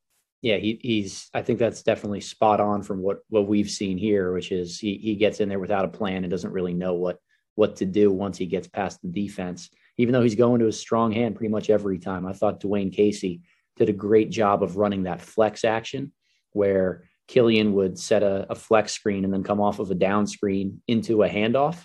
Yeah, 0.43 0.59
he, 0.59 0.79
he's. 0.83 1.29
I 1.35 1.43
think 1.43 1.59
that's 1.59 1.83
definitely 1.83 2.21
spot 2.21 2.61
on 2.61 2.83
from 2.83 3.01
what 3.01 3.19
what 3.29 3.49
we've 3.49 3.71
seen 3.71 3.99
here, 3.99 4.33
which 4.33 4.53
is 4.53 4.79
he 4.79 4.97
he 4.99 5.17
gets 5.17 5.41
in 5.41 5.49
there 5.49 5.59
without 5.59 5.85
a 5.85 5.89
plan 5.89 6.25
and 6.25 6.31
doesn't 6.31 6.53
really 6.53 6.75
know 6.75 6.95
what 6.95 7.19
what 7.55 7.77
to 7.77 7.87
do 7.87 8.13
once 8.13 8.39
he 8.39 8.47
gets 8.47 8.69
past 8.69 9.01
the 9.03 9.09
defense. 9.09 9.71
Even 9.99 10.13
though 10.13 10.23
he's 10.23 10.35
going 10.35 10.61
to 10.61 10.69
a 10.69 10.73
strong 10.73 11.11
hand 11.11 11.37
pretty 11.37 11.51
much 11.51 11.71
every 11.71 11.99
time, 11.99 12.27
I 12.27 12.33
thought 12.33 12.61
Dwane 12.61 12.93
Casey 12.93 13.41
did 13.77 13.89
a 13.89 13.95
great 13.95 14.31
job 14.31 14.63
of 14.63 14.77
running 14.77 15.05
that 15.05 15.23
flex 15.23 15.65
action 15.65 16.13
where 16.53 17.05
Killian 17.29 17.73
would 17.75 17.99
set 17.99 18.23
a, 18.23 18.47
a, 18.51 18.55
flex 18.55 18.93
screen 18.93 19.25
and 19.25 19.33
then 19.33 19.43
come 19.43 19.61
off 19.61 19.79
of 19.79 19.91
a 19.91 19.95
down 19.95 20.27
screen 20.27 20.81
into 20.87 21.23
a 21.23 21.29
handoff. 21.29 21.85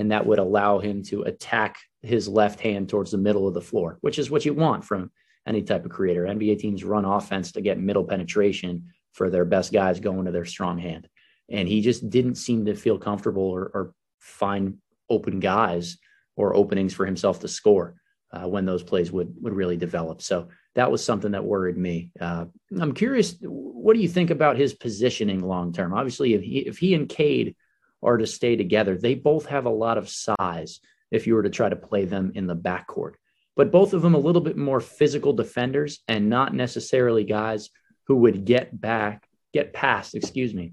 And 0.00 0.10
that 0.10 0.24
would 0.26 0.38
allow 0.38 0.78
him 0.78 1.02
to 1.02 1.22
attack 1.22 1.78
his 2.00 2.26
left 2.26 2.58
hand 2.58 2.88
towards 2.88 3.10
the 3.10 3.18
middle 3.18 3.46
of 3.46 3.52
the 3.52 3.60
floor, 3.60 3.98
which 4.00 4.18
is 4.18 4.30
what 4.30 4.46
you 4.46 4.54
want 4.54 4.82
from 4.82 5.10
any 5.46 5.62
type 5.62 5.84
of 5.84 5.90
creator. 5.90 6.24
NBA 6.24 6.58
teams 6.58 6.84
run 6.84 7.04
offense 7.04 7.52
to 7.52 7.60
get 7.60 7.78
middle 7.78 8.04
penetration 8.04 8.86
for 9.12 9.28
their 9.28 9.44
best 9.44 9.72
guys 9.72 10.00
going 10.00 10.24
to 10.24 10.32
their 10.32 10.46
strong 10.46 10.78
hand. 10.78 11.06
And 11.50 11.68
he 11.68 11.82
just 11.82 12.08
didn't 12.08 12.36
seem 12.36 12.64
to 12.64 12.74
feel 12.74 12.98
comfortable 12.98 13.42
or, 13.42 13.70
or 13.74 13.94
find 14.20 14.78
open 15.10 15.38
guys 15.38 15.98
or 16.34 16.56
openings 16.56 16.94
for 16.94 17.04
himself 17.04 17.40
to 17.40 17.48
score 17.48 17.96
uh, 18.32 18.48
when 18.48 18.64
those 18.64 18.82
plays 18.82 19.12
would 19.12 19.34
would 19.42 19.52
really 19.52 19.76
develop. 19.76 20.22
So 20.22 20.48
that 20.76 20.90
was 20.90 21.04
something 21.04 21.32
that 21.32 21.44
worried 21.44 21.76
me. 21.76 22.10
Uh, 22.18 22.46
I'm 22.80 22.94
curious, 22.94 23.36
what 23.42 23.94
do 23.94 24.00
you 24.00 24.08
think 24.08 24.30
about 24.30 24.56
his 24.56 24.72
positioning 24.72 25.40
long 25.40 25.72
term? 25.74 25.92
Obviously, 25.92 26.32
if 26.34 26.42
he 26.42 26.58
if 26.60 26.78
he 26.78 26.94
and 26.94 27.08
Cade 27.08 27.56
are 28.02 28.16
to 28.16 28.26
stay 28.26 28.56
together, 28.56 28.96
they 28.96 29.14
both 29.14 29.46
have 29.46 29.66
a 29.66 29.70
lot 29.70 29.98
of 29.98 30.08
size. 30.08 30.80
If 31.10 31.26
you 31.26 31.34
were 31.34 31.42
to 31.42 31.50
try 31.50 31.68
to 31.68 31.76
play 31.76 32.04
them 32.04 32.30
in 32.34 32.46
the 32.46 32.54
backcourt, 32.54 33.14
but 33.56 33.72
both 33.72 33.94
of 33.94 34.02
them 34.02 34.14
a 34.14 34.18
little 34.18 34.40
bit 34.40 34.56
more 34.56 34.80
physical 34.80 35.32
defenders 35.32 35.98
and 36.06 36.30
not 36.30 36.54
necessarily 36.54 37.24
guys 37.24 37.70
who 38.04 38.16
would 38.16 38.44
get 38.44 38.80
back, 38.80 39.28
get 39.52 39.72
past, 39.72 40.14
excuse 40.14 40.54
me, 40.54 40.72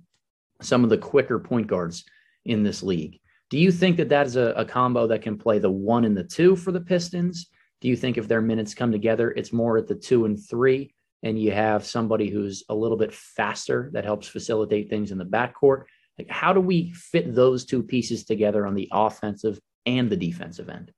some 0.62 0.84
of 0.84 0.90
the 0.90 0.98
quicker 0.98 1.40
point 1.40 1.68
guards 1.68 2.06
in 2.46 2.64
this 2.64 2.84
league. 2.84 3.20
Do 3.50 3.58
you 3.58 3.72
think 3.72 3.98
that 3.98 4.10
that 4.10 4.28
is 4.28 4.36
a, 4.36 4.54
a 4.58 4.66
combo 4.66 5.08
that 5.08 5.22
can 5.22 5.38
play 5.38 5.60
the 5.60 5.72
one 5.72 6.06
and 6.06 6.16
the 6.16 6.24
two 6.24 6.56
for 6.56 6.72
the 6.72 6.82
Pistons? 6.82 7.48
Do 7.82 7.88
you 7.88 7.96
think 7.96 8.18
if 8.18 8.28
their 8.28 8.42
minutes 8.42 8.74
come 8.74 8.92
together, 8.92 9.32
it's 9.32 9.54
more 9.54 9.78
at 9.78 9.88
the 9.88 9.96
two 9.96 10.26
and 10.26 10.38
three, 10.38 10.94
and 11.24 11.40
you 11.40 11.52
have 11.52 11.86
somebody 11.86 12.30
who's 12.30 12.64
a 12.70 12.76
little 12.76 12.98
bit 12.98 13.14
faster 13.14 13.90
that 13.94 14.06
helps 14.06 14.28
facilitate 14.28 14.90
things 14.90 15.12
in 15.12 15.18
the 15.18 15.26
backcourt? 15.26 15.84
Like, 16.18 16.30
how 16.30 16.54
do 16.54 16.60
we 16.60 16.94
fit 16.94 17.34
those 17.34 17.66
two 17.66 17.84
pieces 17.84 18.26
together 18.26 18.66
on 18.66 18.74
the 18.74 18.90
offensive 18.92 19.60
and 19.86 20.10
the 20.10 20.18
defensive 20.18 20.70
end? 20.70 20.92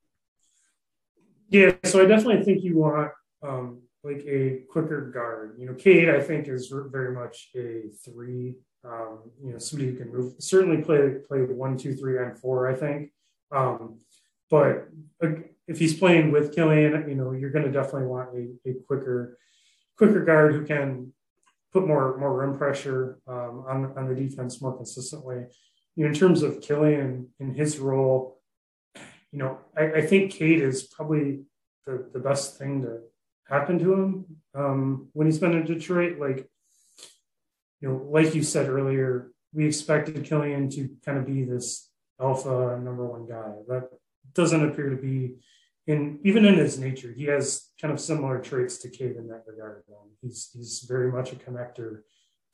Yeah, 1.49 1.73
so 1.83 2.01
I 2.01 2.05
definitely 2.05 2.43
think 2.43 2.63
you 2.63 2.77
want 2.77 3.11
um, 3.41 3.81
like 4.03 4.23
a 4.27 4.61
quicker 4.69 5.09
guard. 5.11 5.55
You 5.59 5.65
know, 5.65 5.73
Cade, 5.73 6.09
I 6.09 6.21
think, 6.21 6.47
is 6.47 6.71
very 6.91 7.13
much 7.13 7.49
a 7.55 7.89
three 8.05 8.55
um, 8.85 9.19
you 9.43 9.51
know, 9.51 9.59
somebody 9.59 9.91
who 9.91 9.97
can 9.97 10.11
move, 10.11 10.33
certainly 10.39 10.81
play 10.81 11.15
play 11.27 11.41
one, 11.41 11.77
two, 11.77 11.95
three, 11.95 12.17
and 12.17 12.37
four. 12.37 12.67
I 12.67 12.75
think, 12.75 13.11
um, 13.51 13.99
but 14.49 14.87
if 15.67 15.77
he's 15.77 15.97
playing 15.97 16.31
with 16.31 16.55
Killian, 16.55 17.07
you 17.07 17.15
know, 17.15 17.31
you're 17.31 17.51
going 17.51 17.65
to 17.65 17.71
definitely 17.71 18.07
want 18.07 18.29
a, 18.35 18.69
a, 18.69 18.73
quicker, 18.87 19.37
quicker 19.97 20.23
guard 20.23 20.53
who 20.53 20.65
can 20.65 21.13
put 21.71 21.87
more 21.87 22.17
more 22.17 22.39
rim 22.39 22.57
pressure 22.57 23.19
um, 23.27 23.63
on 23.67 23.93
on 23.97 24.07
the 24.07 24.15
defense 24.15 24.61
more 24.61 24.75
consistently. 24.75 25.45
You 25.95 26.05
know, 26.05 26.09
in 26.09 26.15
terms 26.15 26.43
of 26.43 26.61
Killian 26.61 27.29
in 27.39 27.53
his 27.53 27.79
role, 27.79 28.39
you 29.31 29.39
know, 29.39 29.59
I, 29.77 29.93
I 29.93 30.01
think 30.01 30.31
Cade 30.31 30.61
is 30.61 30.83
probably 30.83 31.41
the 31.85 32.09
the 32.13 32.19
best 32.19 32.57
thing 32.57 32.81
to 32.83 32.99
happen 33.47 33.79
to 33.79 33.93
him 33.93 34.25
um, 34.55 35.09
when 35.13 35.27
he's 35.27 35.39
been 35.39 35.53
in 35.53 35.65
Detroit. 35.65 36.19
Like 36.19 36.47
you 37.81 37.89
know, 37.89 38.07
like 38.09 38.35
you 38.35 38.43
said 38.43 38.69
earlier, 38.69 39.31
we 39.53 39.65
expected 39.65 40.23
Killian 40.23 40.69
to 40.71 40.89
kind 41.05 41.17
of 41.17 41.25
be 41.25 41.43
this 41.43 41.89
alpha 42.19 42.79
number 42.81 43.05
one 43.05 43.27
guy. 43.27 43.53
That 43.67 43.89
doesn't 44.33 44.67
appear 44.67 44.89
to 44.89 44.95
be 44.95 45.35
in 45.87 46.19
even 46.23 46.45
in 46.45 46.55
his 46.55 46.79
nature. 46.79 47.11
He 47.11 47.25
has 47.25 47.68
kind 47.81 47.93
of 47.93 47.99
similar 47.99 48.39
traits 48.39 48.77
to 48.79 48.89
Cade 48.89 49.15
in 49.15 49.27
that 49.27 49.43
regard. 49.47 49.83
Um, 49.89 50.09
he's 50.21 50.49
he's 50.53 50.85
very 50.87 51.11
much 51.11 51.31
a 51.31 51.35
connector 51.35 52.01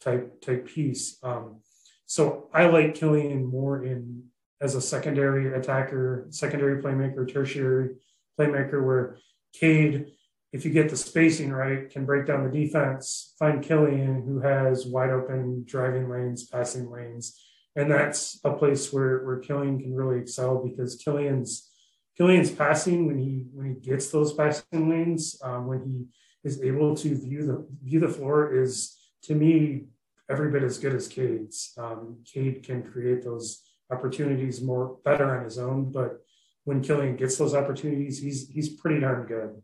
type 0.02 0.42
type 0.42 0.68
piece. 0.68 1.18
Um, 1.24 1.62
so 2.06 2.50
I 2.54 2.68
like 2.68 2.96
Killian 2.96 3.46
more 3.46 3.84
in 3.84 4.26
as 4.62 4.76
a 4.76 4.82
secondary 4.82 5.58
attacker, 5.58 6.28
secondary 6.30 6.82
playmaker, 6.82 7.32
tertiary 7.32 7.96
playmaker, 8.40 8.86
where 8.86 9.18
Cade 9.54 10.12
if 10.56 10.64
you 10.64 10.72
get 10.72 10.90
the 10.90 10.96
spacing 10.96 11.52
right, 11.52 11.90
can 11.90 12.06
break 12.06 12.26
down 12.26 12.46
the 12.46 12.50
defense, 12.50 13.36
find 13.38 13.62
Killian, 13.62 14.24
who 14.26 14.40
has 14.40 14.86
wide 14.86 15.10
open 15.10 15.66
driving 15.68 16.10
lanes, 16.10 16.46
passing 16.46 16.90
lanes. 16.90 17.38
And 17.76 17.92
that's 17.92 18.40
a 18.46 18.54
place 18.54 18.94
where, 18.94 19.26
where 19.26 19.40
Killian 19.40 19.82
can 19.82 19.94
really 19.94 20.18
excel 20.18 20.64
because 20.66 20.96
Killian's 20.96 21.70
Killian's 22.18 22.52
passing 22.52 23.08
when 23.08 23.18
he 23.18 23.46
when 23.54 23.68
he 23.68 23.74
gets 23.76 24.10
those 24.10 24.34
passing 24.34 24.90
lanes, 24.90 25.40
um, 25.44 25.68
when 25.68 25.84
he 25.84 26.06
is 26.48 26.62
able 26.62 26.96
to 26.96 27.16
view 27.16 27.46
the 27.46 27.68
view 27.84 28.00
the 28.00 28.08
floor 28.08 28.54
is 28.54 28.98
to 29.24 29.36
me 29.36 29.86
every 30.30 30.52
bit 30.52 30.64
as 30.64 30.78
good 30.78 30.94
as 30.94 31.08
Cade's. 31.08 31.74
Um, 31.78 32.18
Cade 32.26 32.64
can 32.64 32.84
create 32.84 33.24
those 33.24 33.62
opportunities 33.92 34.62
more 34.62 34.98
better 35.04 35.38
on 35.38 35.44
his 35.44 35.58
own, 35.58 35.92
but 35.92 36.22
when 36.64 36.82
Killian 36.82 37.16
gets 37.16 37.38
those 37.38 37.54
opportunities, 37.54 38.20
he's 38.20 38.48
he's 38.50 38.70
pretty 38.70 39.02
darn 39.02 39.28
good. 39.28 39.62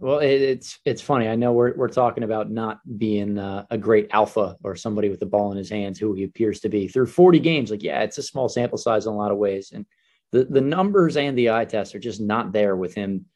Well, 0.00 0.18
it, 0.18 0.40
it's 0.40 0.78
it's 0.84 1.02
funny. 1.02 1.26
I 1.26 1.34
know 1.34 1.52
we're 1.52 1.74
we're 1.74 1.88
talking 1.88 2.22
about 2.22 2.50
not 2.50 2.80
being 2.98 3.38
uh, 3.38 3.64
a 3.70 3.78
great 3.78 4.08
alpha 4.12 4.56
or 4.62 4.76
somebody 4.76 5.08
with 5.08 5.20
the 5.20 5.26
ball 5.26 5.50
in 5.50 5.58
his 5.58 5.70
hands 5.70 5.98
who 5.98 6.14
he 6.14 6.24
appears 6.24 6.60
to 6.60 6.68
be 6.68 6.86
through 6.86 7.06
40 7.06 7.40
games. 7.40 7.70
Like, 7.70 7.82
yeah, 7.82 8.02
it's 8.02 8.18
a 8.18 8.22
small 8.22 8.48
sample 8.48 8.78
size 8.78 9.06
in 9.06 9.12
a 9.12 9.16
lot 9.16 9.32
of 9.32 9.38
ways, 9.38 9.72
and 9.72 9.86
the 10.32 10.44
the 10.44 10.60
numbers 10.60 11.16
and 11.16 11.36
the 11.36 11.50
eye 11.50 11.64
test 11.64 11.94
are 11.94 12.00
just 12.00 12.20
not 12.20 12.52
there 12.52 12.76
with 12.76 12.94
him 12.94 13.26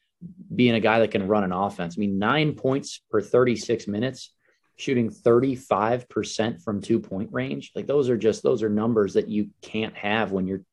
being 0.55 0.75
a 0.75 0.79
guy 0.79 0.99
that 0.99 1.11
can 1.11 1.27
run 1.27 1.43
an 1.43 1.51
offense. 1.51 1.95
I 1.97 1.99
mean, 1.99 2.17
nine 2.17 2.53
points 2.53 3.01
per 3.11 3.21
36 3.21 3.87
minutes, 3.87 4.33
shooting 4.77 5.09
35 5.09 6.07
percent 6.07 6.61
from 6.61 6.81
two 6.81 6.99
point 6.99 7.29
range. 7.31 7.71
Like, 7.75 7.87
those 7.87 8.09
are 8.09 8.17
just 8.17 8.43
those 8.43 8.63
are 8.63 8.69
numbers 8.69 9.13
that 9.13 9.29
you 9.29 9.49
can't 9.61 9.95
have 9.95 10.31
when 10.31 10.47
you're, 10.47 10.63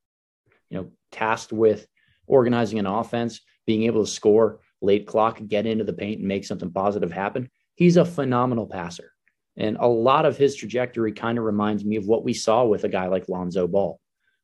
you 0.68 0.78
know, 0.78 0.90
tasked 1.10 1.52
with 1.52 1.86
organizing 2.26 2.78
an 2.78 2.86
offense, 2.86 3.40
being 3.66 3.84
able 3.84 4.04
to 4.04 4.10
score 4.10 4.60
late 4.80 5.06
clock, 5.06 5.40
get 5.46 5.66
into 5.66 5.84
the 5.84 5.92
paint 5.92 6.20
and 6.20 6.28
make 6.28 6.44
something 6.44 6.70
positive 6.70 7.12
happen. 7.12 7.50
He's 7.74 7.96
a 7.96 8.04
phenomenal 8.04 8.66
passer. 8.66 9.12
And 9.56 9.76
a 9.78 9.86
lot 9.86 10.24
of 10.24 10.36
his 10.36 10.56
trajectory 10.56 11.12
kind 11.12 11.38
of 11.38 11.44
reminds 11.44 11.84
me 11.84 11.96
of 11.96 12.06
what 12.06 12.24
we 12.24 12.32
saw 12.32 12.64
with 12.64 12.84
a 12.84 12.88
guy 12.88 13.08
like 13.08 13.28
Lonzo 13.28 13.66
Ball, 13.66 14.00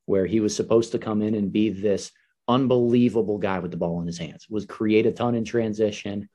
where 0.07 0.27
he 0.27 0.41
was 0.41 0.57
supposed 0.57 0.93
to 0.93 0.99
come 0.99 1.23
in 1.23 1.35
and 1.35 1.53
be 1.53 1.71
this 1.71 2.11
unbelievable 2.49 3.39
guy 3.39 3.59
with 3.59 3.71
the 3.71 3.77
ball 3.77 4.01
in 4.01 4.07
his 4.07 4.19
hands, 4.19 4.49
was 4.49 4.65
create 4.65 5.07
a 5.07 5.13
ton 5.13 5.35
in 5.35 5.45
transition, 5.45 6.29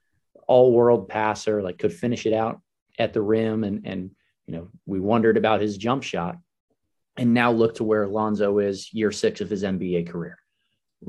all 0.47 0.71
world 0.71 1.09
passer, 1.09 1.61
like 1.61 1.77
could 1.77 1.93
finish 1.93 2.25
it 2.25 2.33
out 2.33 2.61
at 2.99 3.13
the 3.13 3.21
rim. 3.21 3.63
And, 3.63 3.85
and, 3.85 4.11
you 4.45 4.53
know, 4.53 4.69
we 4.85 4.99
wondered 4.99 5.37
about 5.37 5.61
his 5.61 5.77
jump 5.77 6.03
shot. 6.03 6.37
And 7.17 7.33
now 7.33 7.51
look 7.51 7.75
to 7.75 7.83
where 7.83 8.07
Lonzo 8.07 8.59
is 8.59 8.93
year 8.93 9.11
six 9.11 9.41
of 9.41 9.49
his 9.49 9.63
NBA 9.63 10.09
career 10.09 10.37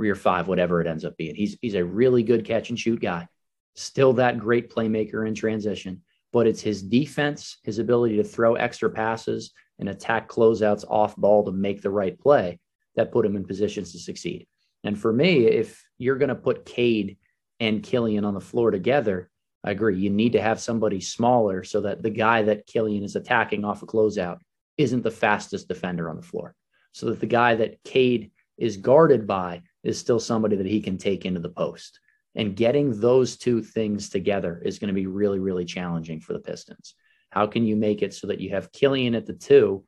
year 0.01 0.15
five, 0.15 0.49
whatever 0.49 0.81
it 0.81 0.87
ends 0.87 1.05
up 1.05 1.17
being. 1.17 1.35
He's 1.35 1.59
he's 1.61 1.75
a 1.75 1.85
really 1.85 2.23
good 2.23 2.45
catch 2.45 2.71
and 2.71 2.79
shoot 2.79 3.01
guy. 3.01 3.29
Still 3.75 4.15
that 4.15 4.39
great 4.39 4.71
playmaker 4.75 5.27
in 5.27 5.35
transition, 5.35 6.03
but 6.33 6.47
it's 6.47 6.61
his 6.61 6.83
defense, 6.83 7.59
his 7.63 7.79
ability 7.79 8.17
to 8.17 8.25
throw 8.25 8.55
extra 8.55 8.91
passes 8.91 9.53
and 9.79 9.89
attack 9.89 10.29
closeouts 10.29 10.85
off 10.89 11.17
ball 11.17 11.45
to 11.45 11.53
make 11.53 11.83
the 11.83 11.91
right 11.91 12.19
play 12.19 12.59
that 12.97 13.13
put 13.13 13.27
him 13.27 13.37
in 13.37 13.45
positions 13.45 13.93
to 13.93 13.99
succeed. 13.99 14.47
And 14.85 14.99
for 14.99 15.13
me, 15.13 15.47
if 15.47 15.85
you're 15.99 16.19
going 16.19 16.29
to 16.29 16.35
put 16.35 16.65
Cade 16.65 17.19
and 17.61 17.83
Killian 17.83 18.25
on 18.25 18.35
the 18.35 18.41
floor 18.41 18.71
together, 18.71 19.31
I 19.65 19.71
agree. 19.71 19.97
You 19.99 20.11
need 20.11 20.33
to 20.33 20.43
have 20.43 20.61
somebody 20.61 21.01
smaller 21.01 21.63
so 21.63 21.83
that 21.83 22.03
the 22.03 22.11
guy 22.11 22.43
that 22.43 22.67
Killian 22.67 23.05
is 23.05 23.15
attacking 23.15 23.65
off 23.65 23.83
a 23.83 23.87
closeout 23.87 24.39
isn't 24.77 25.03
the 25.03 25.11
fastest 25.11 25.69
defender 25.69 26.11
on 26.11 26.17
the 26.17 26.23
floor. 26.23 26.55
So 26.93 27.07
that 27.07 27.21
the 27.21 27.27
guy 27.27 27.55
that 27.55 27.83
Cade 27.85 28.33
is 28.59 28.77
guarded 28.77 29.27
by 29.27 29.63
is 29.85 29.99
still 29.99 30.21
somebody 30.21 30.57
that 30.57 30.67
he 30.67 30.81
can 30.81 30.99
take 30.99 31.25
into 31.25 31.41
the 31.41 31.49
post. 31.49 32.01
And 32.35 32.57
getting 32.57 32.99
those 32.99 33.37
two 33.37 33.63
things 33.63 34.09
together 34.09 34.61
is 34.65 34.79
going 34.79 34.89
to 34.89 34.95
be 34.95 35.07
really, 35.07 35.39
really 35.39 35.65
challenging 35.65 36.21
for 36.21 36.33
the 36.33 36.39
Pistons. 36.39 36.95
How 37.31 37.47
can 37.47 37.65
you 37.67 37.77
make 37.77 38.03
it 38.03 38.15
so 38.15 38.27
that 38.29 38.41
you 38.41 38.51
have 38.51 38.73
Killian 38.73 39.15
at 39.15 39.27
the 39.27 39.35
two, 39.35 39.85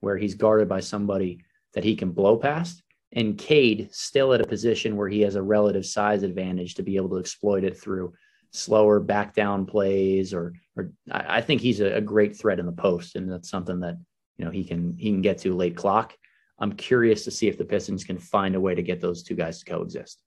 where 0.00 0.16
he's 0.16 0.34
guarded 0.34 0.68
by 0.68 0.80
somebody 0.80 1.44
that 1.74 1.84
he 1.84 1.96
can 1.96 2.12
blow 2.12 2.36
past, 2.36 2.82
and 3.12 3.38
Cade 3.38 3.88
still 3.92 4.32
at 4.32 4.40
a 4.40 4.46
position 4.46 4.96
where 4.96 5.08
he 5.08 5.22
has 5.22 5.34
a 5.34 5.42
relative 5.42 5.86
size 5.86 6.22
advantage 6.22 6.74
to 6.74 6.82
be 6.82 6.96
able 6.96 7.10
to 7.10 7.18
exploit 7.18 7.64
it 7.64 7.80
through 7.80 8.12
slower 8.50 8.98
back 8.98 9.34
down 9.34 9.66
plays 9.66 10.32
or 10.32 10.54
or 10.74 10.90
I 11.10 11.42
think 11.42 11.60
he's 11.60 11.80
a, 11.80 11.96
a 11.96 12.00
great 12.00 12.34
threat 12.34 12.58
in 12.58 12.64
the 12.64 12.72
post 12.72 13.14
and 13.14 13.30
that's 13.30 13.50
something 13.50 13.80
that 13.80 13.98
you 14.38 14.44
know 14.46 14.50
he 14.50 14.64
can 14.64 14.96
he 14.96 15.10
can 15.10 15.20
get 15.20 15.36
to 15.38 15.54
late 15.54 15.76
clock 15.76 16.14
I'm 16.58 16.72
curious 16.72 17.24
to 17.24 17.30
see 17.30 17.48
if 17.48 17.56
the 17.56 17.64
Pistons 17.64 18.04
can 18.04 18.18
find 18.18 18.54
a 18.54 18.60
way 18.60 18.74
to 18.74 18.82
get 18.82 19.00
those 19.00 19.22
two 19.22 19.34
guys 19.34 19.60
to 19.60 19.64
coexist. 19.64 20.22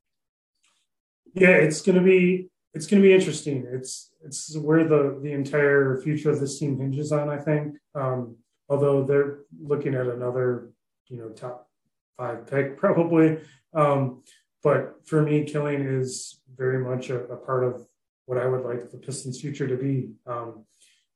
Yeah, 1.34 1.50
it's 1.50 1.82
going 1.82 1.98
to 1.98 2.04
be 2.04 2.50
it's 2.74 2.88
going 2.88 3.02
to 3.02 3.08
be 3.08 3.14
interesting. 3.14 3.66
It's 3.72 4.12
it's 4.24 4.58
where 4.58 4.88
the 4.88 5.20
the 5.22 5.32
entire 5.32 6.00
future 6.02 6.30
of 6.30 6.40
this 6.40 6.60
team 6.60 6.80
hinges 6.80 7.12
on. 7.12 7.30
I 7.30 7.38
think, 7.38 7.76
um, 7.96 8.38
although 8.70 9.04
they're 9.04 9.40
looking 9.62 9.96
at 9.96 10.08
another 10.08 10.70
you 11.08 11.18
know 11.18 11.30
top 11.30 11.70
five 12.18 12.48
pick 12.48 12.78
probably, 12.84 13.40
um, 13.74 14.24
but 14.64 14.96
for 15.06 15.22
me, 15.22 15.44
Killian 15.44 16.00
is 16.00 16.42
very 16.56 16.84
much 16.84 17.10
a, 17.10 17.24
a, 17.26 17.38
part 17.38 17.64
of 17.64 17.86
what 18.26 18.38
I 18.38 18.46
would 18.46 18.64
like 18.64 18.92
the 18.92 18.98
Pistons' 18.98 19.42
future 19.42 19.68
to 19.68 19.78
be. 19.78 20.12
Um, 20.28 20.66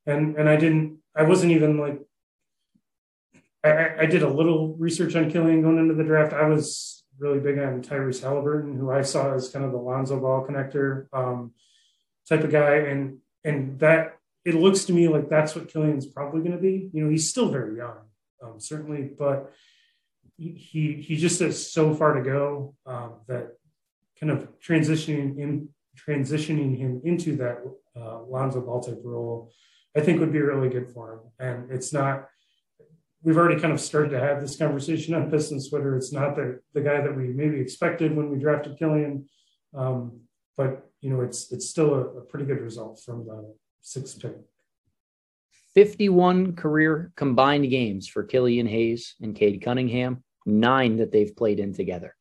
and 0.06 0.36
and 0.36 0.48
I 0.48 0.56
didn't 0.56 0.98
I 1.14 1.22
wasn't 1.22 1.52
even 1.52 1.78
like 1.78 2.00
I, 3.64 4.02
I, 4.02 4.06
did 4.06 4.22
a 4.22 4.28
little 4.28 4.76
research 4.76 5.16
on 5.16 5.30
Killian 5.30 5.62
going 5.62 5.78
into 5.78 5.94
the 5.94 6.04
draft. 6.04 6.32
I 6.32 6.46
was 6.46 7.04
really 7.18 7.40
big 7.40 7.58
on 7.58 7.82
Tyrese 7.82 8.22
Haliburton, 8.22 8.76
who 8.76 8.90
I 8.90 9.02
saw 9.02 9.34
as 9.34 9.48
kind 9.48 9.64
of 9.64 9.72
the 9.72 9.78
Lonzo 9.78 10.20
Ball 10.20 10.46
connector 10.46 11.06
um, 11.12 11.52
type 12.28 12.44
of 12.44 12.50
guy, 12.50 12.76
and 12.76 13.18
and 13.44 13.78
that 13.80 14.16
it 14.44 14.54
looks 14.54 14.84
to 14.84 14.92
me 14.92 15.08
like 15.08 15.28
that's 15.28 15.54
what 15.54 15.68
Killian's 15.68 16.06
probably 16.06 16.40
going 16.40 16.56
to 16.56 16.62
be. 16.62 16.90
You 16.92 17.04
know, 17.04 17.10
he's 17.10 17.28
still 17.28 17.50
very 17.50 17.76
young, 17.76 17.98
um, 18.42 18.60
certainly, 18.60 19.10
but 19.18 19.52
he 20.36 21.02
he 21.06 21.16
just 21.16 21.40
has 21.40 21.70
so 21.70 21.94
far 21.94 22.14
to 22.14 22.22
go 22.22 22.74
um, 22.84 23.14
that 23.28 23.56
kind 24.20 24.32
of 24.32 24.48
transitioning 24.60 25.38
in 25.38 25.68
transitioning 25.96 26.76
him 26.76 27.00
into 27.04 27.36
that 27.36 27.58
uh, 27.98 28.22
Lonzo 28.22 28.60
Ball 28.60 28.82
type 28.82 29.00
role, 29.02 29.50
I 29.96 30.00
think 30.00 30.20
would 30.20 30.32
be 30.32 30.40
really 30.40 30.68
good 30.68 30.90
for 30.90 31.14
him. 31.14 31.20
And 31.38 31.70
it's 31.70 31.92
not 31.92 32.28
we've 33.26 33.36
already 33.36 33.60
kind 33.60 33.72
of 33.72 33.80
started 33.80 34.10
to 34.10 34.20
have 34.20 34.40
this 34.40 34.56
conversation 34.56 35.12
on 35.12 35.30
Pistons 35.30 35.68
Twitter. 35.68 35.96
It's 35.96 36.12
not 36.12 36.36
the 36.36 36.60
the 36.72 36.80
guy 36.80 37.00
that 37.02 37.14
we 37.14 37.24
maybe 37.24 37.60
expected 37.60 38.16
when 38.16 38.30
we 38.30 38.38
drafted 38.38 38.78
Killian, 38.78 39.28
um, 39.74 40.20
but 40.56 40.88
you 41.02 41.10
know 41.10 41.20
it's 41.20 41.52
it's 41.52 41.68
still 41.68 41.92
a, 41.94 42.00
a 42.00 42.20
pretty 42.22 42.46
good 42.46 42.60
result 42.60 43.02
from 43.04 43.26
the 43.26 43.54
sixth 43.82 44.22
pick. 44.22 44.36
51 45.74 46.54
career 46.56 47.12
combined 47.16 47.68
games 47.68 48.08
for 48.08 48.22
Killian 48.22 48.66
Hayes 48.66 49.14
and 49.20 49.36
Cade 49.36 49.60
Cunningham, 49.60 50.24
nine 50.46 50.96
that 50.96 51.12
they've 51.12 51.36
played 51.36 51.60
in 51.60 51.74
together. 51.74 52.16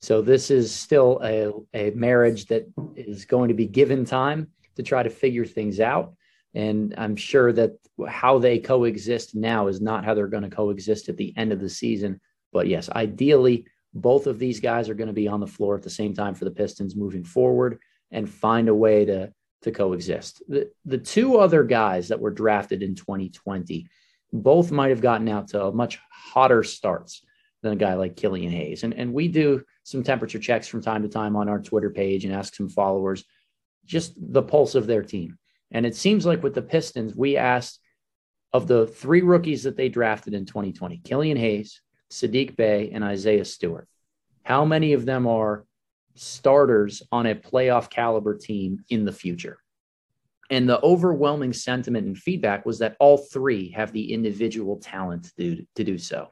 So 0.00 0.22
this 0.22 0.50
is 0.50 0.72
still 0.72 1.20
a, 1.22 1.52
a 1.74 1.90
marriage 1.90 2.46
that 2.46 2.66
is 2.94 3.26
going 3.26 3.48
to 3.48 3.54
be 3.54 3.66
given 3.66 4.06
time 4.06 4.48
to 4.76 4.82
try 4.82 5.02
to 5.02 5.10
figure 5.10 5.44
things 5.44 5.78
out. 5.78 6.14
And 6.56 6.94
I'm 6.96 7.16
sure 7.16 7.52
that 7.52 7.72
how 8.08 8.38
they 8.38 8.58
coexist 8.58 9.34
now 9.34 9.66
is 9.66 9.82
not 9.82 10.06
how 10.06 10.14
they're 10.14 10.26
going 10.26 10.42
to 10.42 10.56
coexist 10.56 11.10
at 11.10 11.18
the 11.18 11.34
end 11.36 11.52
of 11.52 11.60
the 11.60 11.68
season. 11.68 12.18
But 12.50 12.66
yes, 12.66 12.88
ideally, 12.88 13.66
both 13.92 14.26
of 14.26 14.38
these 14.38 14.58
guys 14.58 14.88
are 14.88 14.94
going 14.94 15.08
to 15.08 15.12
be 15.12 15.28
on 15.28 15.40
the 15.40 15.46
floor 15.46 15.76
at 15.76 15.82
the 15.82 15.90
same 15.90 16.14
time 16.14 16.34
for 16.34 16.46
the 16.46 16.50
Pistons 16.50 16.96
moving 16.96 17.24
forward 17.24 17.78
and 18.10 18.28
find 18.28 18.70
a 18.70 18.74
way 18.74 19.04
to 19.04 19.32
to 19.62 19.70
coexist. 19.70 20.42
The, 20.48 20.70
the 20.84 20.98
two 20.98 21.38
other 21.38 21.62
guys 21.62 22.08
that 22.08 22.20
were 22.20 22.30
drafted 22.30 22.82
in 22.82 22.94
2020 22.94 23.86
both 24.32 24.70
might 24.70 24.90
have 24.90 25.00
gotten 25.00 25.28
out 25.28 25.48
to 25.48 25.72
much 25.72 25.98
hotter 26.10 26.62
starts 26.62 27.22
than 27.62 27.72
a 27.72 27.76
guy 27.76 27.94
like 27.94 28.16
Killian 28.16 28.52
Hayes. 28.52 28.84
And, 28.84 28.94
and 28.94 29.12
we 29.12 29.28
do 29.28 29.62
some 29.82 30.02
temperature 30.02 30.38
checks 30.38 30.68
from 30.68 30.82
time 30.82 31.02
to 31.02 31.08
time 31.08 31.36
on 31.36 31.48
our 31.48 31.60
Twitter 31.60 31.90
page 31.90 32.24
and 32.24 32.34
ask 32.34 32.54
some 32.54 32.68
followers 32.68 33.24
just 33.84 34.14
the 34.16 34.42
pulse 34.42 34.74
of 34.74 34.86
their 34.86 35.02
team. 35.02 35.38
And 35.70 35.84
it 35.84 35.96
seems 35.96 36.24
like 36.24 36.42
with 36.42 36.54
the 36.54 36.62
Pistons, 36.62 37.14
we 37.14 37.36
asked 37.36 37.80
of 38.52 38.66
the 38.66 38.86
three 38.86 39.22
rookies 39.22 39.64
that 39.64 39.76
they 39.76 39.88
drafted 39.88 40.34
in 40.34 40.46
2020 40.46 40.98
Killian 40.98 41.36
Hayes, 41.36 41.80
Saddiq 42.10 42.56
Bey, 42.56 42.90
and 42.92 43.02
Isaiah 43.04 43.44
Stewart. 43.44 43.88
How 44.44 44.64
many 44.64 44.92
of 44.92 45.04
them 45.04 45.26
are 45.26 45.66
starters 46.16 47.02
on 47.12 47.26
a 47.26 47.34
playoff 47.34 47.90
caliber 47.90 48.36
team 48.36 48.84
in 48.88 49.04
the 49.04 49.12
future. 49.12 49.58
And 50.50 50.68
the 50.68 50.80
overwhelming 50.82 51.52
sentiment 51.52 52.06
and 52.06 52.16
feedback 52.16 52.64
was 52.64 52.78
that 52.78 52.96
all 53.00 53.18
three 53.18 53.70
have 53.70 53.92
the 53.92 54.12
individual 54.12 54.76
talent 54.76 55.24
to 55.24 55.56
do, 55.56 55.66
to 55.74 55.84
do 55.84 55.98
so. 55.98 56.28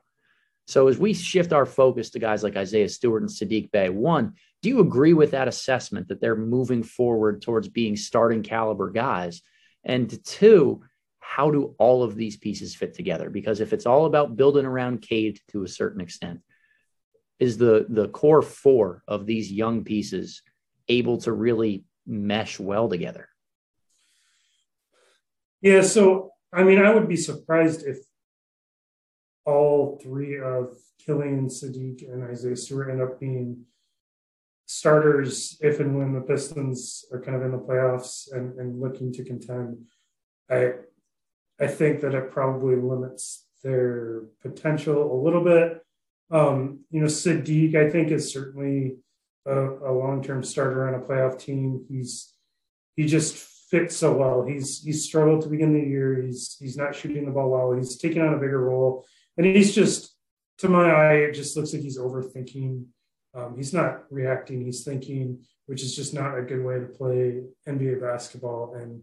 So 0.66 0.88
as 0.88 0.98
we 0.98 1.12
shift 1.12 1.52
our 1.52 1.66
focus 1.66 2.10
to 2.10 2.18
guys 2.18 2.42
like 2.42 2.56
Isaiah 2.56 2.88
Stewart 2.88 3.22
and 3.22 3.30
Saddiq 3.30 3.70
Bey, 3.70 3.90
one, 3.90 4.34
do 4.64 4.70
you 4.70 4.80
agree 4.80 5.12
with 5.12 5.32
that 5.32 5.46
assessment 5.46 6.08
that 6.08 6.22
they're 6.22 6.34
moving 6.34 6.82
forward 6.82 7.42
towards 7.42 7.68
being 7.68 7.96
starting 7.96 8.42
caliber 8.42 8.88
guys? 8.88 9.42
And 9.84 10.24
two, 10.24 10.80
how 11.20 11.50
do 11.50 11.74
all 11.78 12.02
of 12.02 12.16
these 12.16 12.38
pieces 12.38 12.74
fit 12.74 12.94
together? 12.94 13.28
Because 13.28 13.60
if 13.60 13.74
it's 13.74 13.84
all 13.84 14.06
about 14.06 14.38
building 14.38 14.64
around 14.64 15.02
Cade 15.02 15.38
to 15.48 15.64
a 15.64 15.68
certain 15.68 16.00
extent, 16.00 16.40
is 17.38 17.58
the 17.58 17.84
the 17.90 18.08
core 18.08 18.40
four 18.40 19.02
of 19.06 19.26
these 19.26 19.52
young 19.52 19.84
pieces 19.84 20.40
able 20.88 21.18
to 21.18 21.32
really 21.32 21.84
mesh 22.06 22.58
well 22.58 22.88
together? 22.88 23.28
Yeah, 25.60 25.82
so 25.82 26.30
I 26.54 26.64
mean, 26.64 26.78
I 26.78 26.88
would 26.94 27.06
be 27.06 27.16
surprised 27.16 27.84
if 27.86 27.98
all 29.44 30.00
three 30.02 30.40
of 30.40 30.78
Killian, 31.04 31.48
Saddiq, 31.48 32.10
and 32.10 32.24
Isaiah 32.24 32.56
Stewart 32.56 32.88
end 32.88 33.02
up 33.02 33.20
being 33.20 33.66
starters 34.78 35.56
if 35.60 35.80
and 35.80 35.96
when 35.96 36.12
the 36.12 36.20
Pistons 36.20 37.04
are 37.12 37.20
kind 37.20 37.36
of 37.36 37.42
in 37.42 37.52
the 37.52 37.58
playoffs 37.58 38.32
and, 38.32 38.58
and 38.58 38.80
looking 38.80 39.12
to 39.12 39.24
contend. 39.24 39.78
I 40.50 40.72
I 41.60 41.68
think 41.68 42.00
that 42.00 42.14
it 42.14 42.32
probably 42.32 42.76
limits 42.76 43.46
their 43.62 44.24
potential 44.42 44.98
a 45.14 45.18
little 45.24 45.44
bit. 45.44 45.80
Um, 46.30 46.80
you 46.90 47.00
know, 47.00 47.06
Saddiq, 47.06 47.76
I 47.76 47.88
think, 47.90 48.10
is 48.10 48.32
certainly 48.32 48.96
a, 49.46 49.56
a 49.90 49.92
long-term 49.92 50.42
starter 50.42 50.88
on 50.88 50.94
a 50.94 51.04
playoff 51.06 51.38
team. 51.38 51.84
He's 51.88 52.32
he 52.96 53.06
just 53.06 53.36
fits 53.70 53.96
so 53.96 54.16
well. 54.16 54.44
He's 54.44 54.82
he's 54.82 55.04
struggled 55.04 55.42
to 55.42 55.48
begin 55.48 55.72
the 55.72 55.88
year. 55.88 56.20
He's 56.20 56.56
he's 56.58 56.76
not 56.76 56.94
shooting 56.94 57.24
the 57.26 57.32
ball 57.32 57.50
well. 57.50 57.72
He's 57.72 57.96
taking 57.96 58.22
on 58.22 58.34
a 58.34 58.38
bigger 58.38 58.62
role, 58.70 59.06
and 59.36 59.46
he's 59.46 59.74
just, 59.74 60.16
to 60.58 60.68
my 60.68 60.90
eye, 60.90 61.18
it 61.26 61.34
just 61.34 61.56
looks 61.56 61.72
like 61.72 61.82
he's 61.82 61.98
overthinking. 61.98 62.86
Um, 63.34 63.56
he's 63.56 63.72
not 63.72 64.04
reacting. 64.10 64.64
He's 64.64 64.84
thinking, 64.84 65.40
which 65.66 65.82
is 65.82 65.96
just 65.96 66.14
not 66.14 66.38
a 66.38 66.42
good 66.42 66.64
way 66.64 66.78
to 66.78 66.86
play 66.86 67.42
NBA 67.68 68.00
basketball. 68.00 68.74
And 68.74 69.02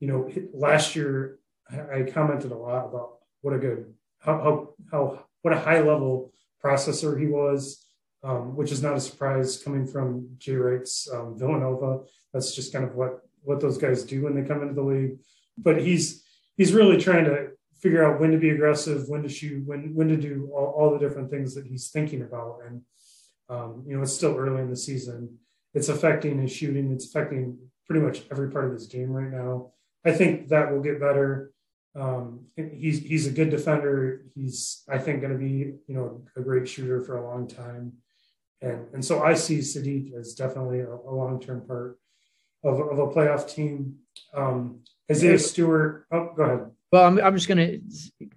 you 0.00 0.08
know, 0.08 0.30
last 0.52 0.94
year 0.94 1.38
I 1.70 2.02
commented 2.02 2.52
a 2.52 2.56
lot 2.56 2.86
about 2.86 3.18
what 3.40 3.54
a 3.54 3.58
good 3.58 3.92
how 4.18 4.38
how, 4.38 4.74
how 4.90 5.24
what 5.42 5.54
a 5.54 5.60
high 5.60 5.80
level 5.80 6.32
processor 6.62 7.18
he 7.18 7.26
was, 7.26 7.86
um, 8.22 8.56
which 8.56 8.72
is 8.72 8.82
not 8.82 8.96
a 8.96 9.00
surprise 9.00 9.62
coming 9.62 9.86
from 9.86 10.28
Jay 10.38 10.56
Wright's 10.56 11.08
um, 11.12 11.38
Villanova. 11.38 12.00
That's 12.32 12.54
just 12.54 12.72
kind 12.72 12.84
of 12.84 12.94
what 12.94 13.20
what 13.42 13.60
those 13.60 13.78
guys 13.78 14.02
do 14.02 14.22
when 14.22 14.34
they 14.34 14.46
come 14.46 14.62
into 14.62 14.74
the 14.74 14.82
league. 14.82 15.18
But 15.56 15.80
he's 15.80 16.24
he's 16.56 16.72
really 16.72 16.98
trying 16.98 17.24
to 17.26 17.50
figure 17.80 18.04
out 18.04 18.20
when 18.20 18.30
to 18.32 18.38
be 18.38 18.50
aggressive, 18.50 19.08
when 19.08 19.22
to 19.22 19.28
shoot, 19.28 19.66
when 19.66 19.94
when 19.94 20.08
to 20.08 20.16
do 20.16 20.50
all, 20.54 20.74
all 20.76 20.90
the 20.92 20.98
different 20.98 21.30
things 21.30 21.54
that 21.54 21.66
he's 21.66 21.88
thinking 21.88 22.22
about. 22.22 22.60
And 22.66 22.82
um, 23.54 23.84
you 23.86 23.96
know, 23.96 24.02
it's 24.02 24.14
still 24.14 24.36
early 24.36 24.62
in 24.62 24.70
the 24.70 24.76
season. 24.76 25.38
It's 25.74 25.88
affecting 25.88 26.40
his 26.40 26.52
shooting. 26.52 26.92
It's 26.92 27.06
affecting 27.06 27.58
pretty 27.86 28.04
much 28.04 28.22
every 28.30 28.50
part 28.50 28.66
of 28.66 28.72
his 28.72 28.86
game 28.86 29.10
right 29.10 29.30
now. 29.30 29.72
I 30.04 30.12
think 30.12 30.48
that 30.48 30.70
will 30.70 30.80
get 30.80 31.00
better. 31.00 31.52
Um, 31.96 32.46
he's 32.56 33.00
he's 33.00 33.26
a 33.26 33.30
good 33.30 33.50
defender. 33.50 34.24
He's 34.34 34.82
I 34.88 34.98
think 34.98 35.20
going 35.20 35.32
to 35.32 35.38
be 35.38 35.74
you 35.86 35.94
know 35.94 36.24
a 36.36 36.40
great 36.40 36.68
shooter 36.68 37.00
for 37.00 37.16
a 37.16 37.24
long 37.24 37.46
time, 37.46 37.92
and 38.60 38.86
and 38.92 39.04
so 39.04 39.22
I 39.22 39.34
see 39.34 39.58
Saddiq 39.58 40.14
as 40.18 40.34
definitely 40.34 40.80
a, 40.80 40.88
a 40.88 41.14
long 41.14 41.40
term 41.40 41.64
part 41.66 41.98
of, 42.64 42.80
of 42.80 42.98
a 42.98 43.06
playoff 43.08 43.48
team. 43.48 43.96
Um, 44.34 44.80
Isaiah 45.10 45.38
Stewart. 45.38 46.06
Oh, 46.10 46.30
go 46.36 46.42
ahead. 46.42 46.70
Well, 46.94 47.06
I'm, 47.06 47.18
I'm 47.18 47.34
just 47.34 47.48
going 47.48 47.58
to 47.58 47.80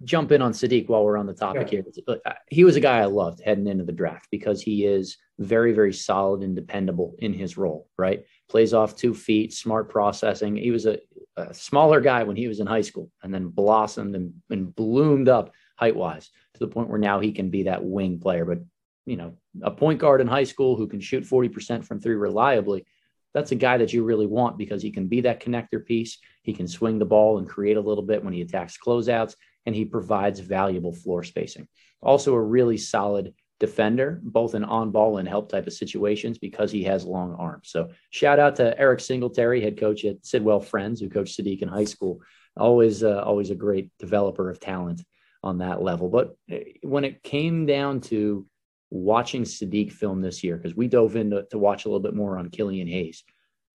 jump 0.02 0.32
in 0.32 0.42
on 0.42 0.50
Saddiq 0.50 0.88
while 0.88 1.04
we're 1.04 1.16
on 1.16 1.26
the 1.26 1.32
topic 1.32 1.70
yeah. 1.70 1.82
here. 2.08 2.24
He 2.50 2.64
was 2.64 2.74
a 2.74 2.80
guy 2.80 2.98
I 2.98 3.04
loved 3.04 3.40
heading 3.40 3.68
into 3.68 3.84
the 3.84 3.92
draft 3.92 4.26
because 4.32 4.60
he 4.60 4.84
is 4.84 5.16
very, 5.38 5.72
very 5.72 5.92
solid 5.92 6.42
and 6.42 6.56
dependable 6.56 7.14
in 7.20 7.32
his 7.32 7.56
role, 7.56 7.88
right? 7.96 8.24
Plays 8.48 8.74
off 8.74 8.96
two 8.96 9.14
feet, 9.14 9.52
smart 9.52 9.88
processing. 9.88 10.56
He 10.56 10.72
was 10.72 10.86
a, 10.86 10.98
a 11.36 11.54
smaller 11.54 12.00
guy 12.00 12.24
when 12.24 12.34
he 12.34 12.48
was 12.48 12.58
in 12.58 12.66
high 12.66 12.80
school 12.80 13.12
and 13.22 13.32
then 13.32 13.46
blossomed 13.46 14.16
and, 14.16 14.34
and 14.50 14.74
bloomed 14.74 15.28
up 15.28 15.52
height 15.76 15.94
wise 15.94 16.28
to 16.54 16.58
the 16.58 16.66
point 16.66 16.88
where 16.88 16.98
now 16.98 17.20
he 17.20 17.30
can 17.30 17.50
be 17.50 17.62
that 17.62 17.84
wing 17.84 18.18
player. 18.18 18.44
But, 18.44 18.58
you 19.06 19.18
know, 19.18 19.34
a 19.62 19.70
point 19.70 20.00
guard 20.00 20.20
in 20.20 20.26
high 20.26 20.42
school 20.42 20.74
who 20.74 20.88
can 20.88 20.98
shoot 20.98 21.22
40% 21.22 21.84
from 21.84 22.00
three 22.00 22.16
reliably 22.16 22.86
that's 23.34 23.52
a 23.52 23.56
guy 23.56 23.78
that 23.78 23.92
you 23.92 24.04
really 24.04 24.26
want 24.26 24.58
because 24.58 24.82
he 24.82 24.90
can 24.90 25.06
be 25.06 25.22
that 25.22 25.42
connector 25.42 25.84
piece. 25.84 26.18
He 26.42 26.52
can 26.52 26.66
swing 26.66 26.98
the 26.98 27.04
ball 27.04 27.38
and 27.38 27.48
create 27.48 27.76
a 27.76 27.82
little 27.82 28.02
bit 28.02 28.24
when 28.24 28.32
he 28.32 28.40
attacks 28.40 28.78
closeouts, 28.78 29.34
and 29.66 29.74
he 29.74 29.84
provides 29.84 30.40
valuable 30.40 30.92
floor 30.92 31.22
spacing. 31.22 31.68
Also, 32.00 32.34
a 32.34 32.40
really 32.40 32.78
solid 32.78 33.34
defender, 33.60 34.20
both 34.22 34.54
in 34.54 34.64
on 34.64 34.90
ball 34.90 35.18
and 35.18 35.28
help 35.28 35.50
type 35.50 35.66
of 35.66 35.72
situations 35.72 36.38
because 36.38 36.70
he 36.70 36.84
has 36.84 37.04
long 37.04 37.34
arms. 37.34 37.70
So, 37.70 37.90
shout 38.10 38.38
out 38.38 38.56
to 38.56 38.78
Eric 38.78 39.00
Singletary, 39.00 39.60
head 39.60 39.78
coach 39.78 40.04
at 40.04 40.24
Sidwell 40.24 40.60
Friends, 40.60 41.00
who 41.00 41.08
coached 41.08 41.38
Saddiq 41.38 41.62
in 41.62 41.68
high 41.68 41.84
school. 41.84 42.20
Always, 42.56 43.02
uh, 43.02 43.22
always 43.24 43.50
a 43.50 43.56
great 43.56 43.90
developer 43.98 44.48
of 44.48 44.60
talent 44.60 45.02
on 45.42 45.58
that 45.58 45.82
level. 45.82 46.08
But 46.08 46.36
eh, 46.50 46.64
when 46.82 47.04
it 47.04 47.22
came 47.22 47.66
down 47.66 48.00
to 48.02 48.46
watching 48.90 49.42
Saddiq 49.42 49.92
film 49.92 50.20
this 50.20 50.42
year, 50.42 50.56
because 50.56 50.76
we 50.76 50.88
dove 50.88 51.16
in 51.16 51.30
to, 51.30 51.44
to, 51.50 51.58
watch 51.58 51.84
a 51.84 51.88
little 51.88 52.00
bit 52.00 52.14
more 52.14 52.38
on 52.38 52.50
Killian 52.50 52.88
Hayes, 52.88 53.24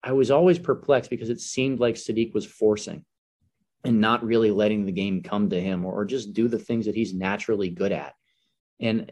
I 0.03 0.11
was 0.13 0.31
always 0.31 0.59
perplexed 0.59 1.09
because 1.09 1.29
it 1.29 1.39
seemed 1.39 1.79
like 1.79 1.95
Saddiq 1.95 2.33
was 2.33 2.45
forcing 2.45 3.05
and 3.83 4.01
not 4.01 4.25
really 4.25 4.51
letting 4.51 4.85
the 4.85 4.91
game 4.91 5.23
come 5.23 5.49
to 5.49 5.59
him 5.59 5.85
or, 5.85 5.93
or 5.93 6.05
just 6.05 6.33
do 6.33 6.47
the 6.47 6.59
things 6.59 6.85
that 6.85 6.95
he's 6.95 7.13
naturally 7.13 7.69
good 7.69 7.91
at. 7.91 8.13
And 8.79 9.11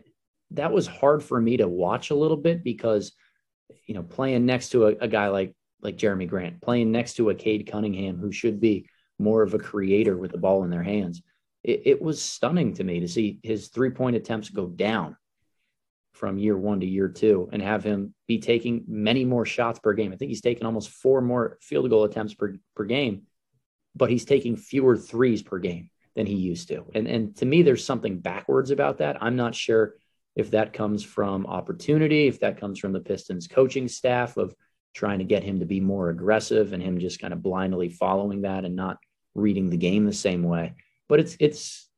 that 0.52 0.72
was 0.72 0.88
hard 0.88 1.24
for 1.24 1.40
me 1.40 1.58
to 1.58 1.68
watch 1.68 2.10
a 2.10 2.16
little 2.16 2.38
bit 2.38 2.64
because, 2.64 3.14
you 3.86 3.94
know, 3.94 4.04
playing 4.04 4.46
next 4.46 4.70
to 4.70 4.88
a, 4.88 4.96
a 5.02 5.08
guy 5.08 5.28
like 5.28 5.56
like 5.82 5.98
Jerami 5.98 6.28
Grant, 6.28 6.62
playing 6.62 6.92
next 6.92 7.16
to 7.16 7.32
a 7.32 7.36
Cade 7.36 7.68
Cunningham, 7.72 8.18
who 8.18 8.32
should 8.32 8.60
be 8.60 8.88
more 9.18 9.42
of 9.42 9.54
a 9.54 9.60
creator 9.60 10.18
with 10.18 10.32
the 10.32 10.38
ball 10.38 10.64
in 10.64 10.70
their 10.70 10.84
hands, 10.84 11.22
it, 11.64 11.82
it 11.86 12.02
was 12.02 12.22
stunning 12.22 12.74
to 12.74 12.84
me 12.84 13.00
to 13.00 13.08
see 13.08 13.40
his 13.44 13.70
three 13.70 13.92
point 13.92 14.16
attempts 14.16 14.50
go 14.50 14.68
down 14.68 15.16
from 16.22 16.38
year 16.38 16.56
one 16.56 16.80
to 16.80 16.86
year 16.86 17.08
two 17.08 17.50
and 17.52 17.64
have 17.64 17.84
him 17.84 18.14
be 18.28 18.38
taking 18.38 18.84
many 18.88 19.26
more 19.26 19.44
shots 19.44 19.80
per 19.80 19.92
game. 19.94 20.14
I 20.14 20.18
think 20.18 20.30
he's 20.30 20.40
taken 20.40 20.68
almost 20.68 20.92
four 20.92 21.20
more 21.20 21.58
field 21.64 21.90
goal 21.90 22.04
attempts 22.04 22.36
per, 22.36 22.54
per 22.76 22.84
game, 22.84 23.24
but 23.96 24.12
he's 24.12 24.24
taking 24.24 24.56
fewer 24.56 24.96
threes 24.96 25.42
per 25.42 25.58
game 25.58 25.90
than 26.16 26.28
he 26.28 26.36
used 26.36 26.68
to. 26.68 26.86
And, 26.94 27.08
and 27.08 27.36
to 27.38 27.46
me, 27.48 27.64
there's 27.64 27.84
something 27.84 28.20
backwards 28.20 28.70
about 28.70 29.00
that. 29.00 29.18
I'm 29.20 29.36
not 29.36 29.56
sure 29.56 29.96
if 30.36 30.52
that 30.52 30.74
comes 30.74 31.04
from 31.04 31.48
opportunity, 31.48 32.28
if 32.28 32.42
that 32.42 32.60
comes 32.60 32.78
from 32.78 32.94
the 32.94 33.00
Pistons 33.00 33.48
coaching 33.48 33.88
staff 33.88 34.38
of 34.38 34.54
trying 34.94 35.20
to 35.20 35.26
get 35.26 35.42
him 35.42 35.62
to 35.62 35.66
be 35.66 35.80
more 35.80 36.10
aggressive 36.10 36.72
and 36.72 36.84
him 36.84 37.00
just 37.00 37.20
kind 37.20 37.34
of 37.34 37.42
blindly 37.42 37.90
following 37.90 38.44
that 38.44 38.64
and 38.64 38.76
not 38.76 38.98
reading 39.34 39.72
the 39.72 39.78
game 39.78 40.06
the 40.06 40.14
same 40.14 40.44
way. 40.44 40.76
But 41.10 41.20
it's 41.20 41.36
it's 41.40 41.90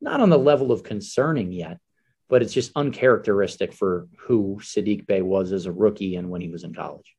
not 0.00 0.20
on 0.20 0.30
the 0.30 0.38
level 0.38 0.70
of 0.70 0.84
concerning 0.84 1.50
yet, 1.50 1.80
but 2.28 2.42
it's 2.42 2.52
just 2.52 2.72
uncharacteristic 2.76 3.72
for 3.72 4.08
who 4.18 4.58
Saddiq 4.60 5.06
Bey 5.06 5.22
was 5.22 5.52
as 5.52 5.66
a 5.66 5.72
rookie 5.72 6.16
and 6.16 6.30
when 6.30 6.40
he 6.40 6.48
was 6.48 6.64
in 6.64 6.74
college. 6.74 7.14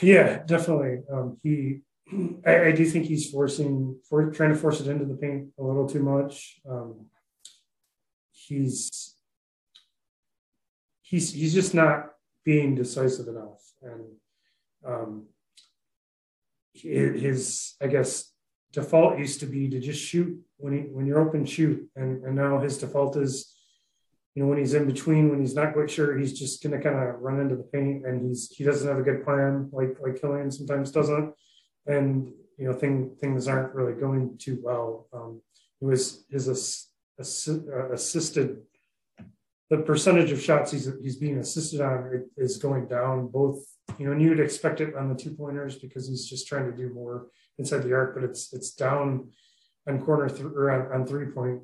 Yeah, 0.00 0.42
definitely. 0.44 1.00
Um, 1.12 1.38
he, 1.42 1.80
I, 2.46 2.66
I, 2.66 2.72
do 2.72 2.84
think 2.86 3.06
he's 3.06 3.28
forcing, 3.28 3.98
for 4.08 4.30
trying 4.30 4.50
to 4.50 4.56
force 4.56 4.80
it 4.80 4.86
into 4.86 5.04
the 5.04 5.16
paint 5.16 5.48
a 5.58 5.62
little 5.62 5.88
too 5.88 6.02
much. 6.02 6.60
Um, 6.68 7.06
he's 8.30 9.16
he's 11.02 11.32
he's 11.32 11.54
just 11.54 11.74
not 11.74 12.10
being 12.44 12.74
decisive 12.74 13.28
enough, 13.28 13.60
and 13.82 14.04
um, 14.86 15.26
his 16.72 17.74
I 17.80 17.88
guess 17.88 18.29
default 18.72 19.18
used 19.18 19.40
to 19.40 19.46
be 19.46 19.68
to 19.68 19.80
just 19.80 20.00
shoot 20.00 20.38
when 20.56 20.72
he 20.72 20.80
when 20.80 21.06
you're 21.06 21.20
open 21.20 21.44
shoot, 21.44 21.88
and 21.96 22.24
and 22.24 22.36
now 22.36 22.58
his 22.58 22.78
default 22.78 23.16
is 23.16 23.54
you 24.34 24.42
know 24.42 24.48
when 24.48 24.58
he's 24.58 24.74
in 24.74 24.86
between 24.86 25.28
when 25.28 25.40
he's 25.40 25.54
not 25.54 25.72
quite 25.72 25.90
sure 25.90 26.16
he's 26.16 26.38
just 26.38 26.62
to 26.62 26.68
kind 26.70 26.96
of 26.96 27.20
run 27.20 27.40
into 27.40 27.56
the 27.56 27.64
paint 27.64 28.06
and 28.06 28.26
he's 28.26 28.50
he 28.50 28.64
doesn't 28.64 28.88
have 28.88 28.98
a 28.98 29.02
good 29.02 29.24
plan 29.24 29.68
like 29.72 29.96
like 30.00 30.20
Killian 30.20 30.50
sometimes 30.50 30.90
doesn't. 30.90 31.34
And 31.86 32.32
you 32.58 32.66
know 32.66 32.72
thing, 32.72 33.16
things 33.20 33.48
aren't 33.48 33.74
really 33.74 33.94
going 33.94 34.38
too 34.38 34.60
well. 34.62 35.08
Um 35.12 35.42
it 35.80 35.84
was 35.84 36.24
his 36.30 36.48
uh, 37.18 37.92
assisted 37.92 38.62
the 39.68 39.78
percentage 39.78 40.32
of 40.32 40.40
shots 40.40 40.72
he's 40.72 40.88
he's 41.02 41.16
being 41.16 41.38
assisted 41.38 41.80
on 41.80 42.24
is 42.36 42.56
going 42.56 42.86
down 42.86 43.28
both 43.28 43.64
you 43.98 44.06
know 44.06 44.12
and 44.12 44.22
you'd 44.22 44.40
expect 44.40 44.80
it 44.80 44.94
on 44.96 45.08
the 45.08 45.14
two 45.14 45.30
pointers 45.30 45.78
because 45.78 46.08
he's 46.08 46.26
just 46.26 46.46
trying 46.46 46.70
to 46.70 46.76
do 46.76 46.92
more 46.92 47.26
inside 47.58 47.82
the 47.82 47.92
arc 47.92 48.14
but 48.14 48.24
it's 48.24 48.52
it's 48.52 48.72
down 48.72 49.28
on 49.88 50.00
corner 50.00 50.30
or 50.54 50.70
on, 50.70 51.00
on 51.00 51.06
three 51.06 51.26
point 51.26 51.60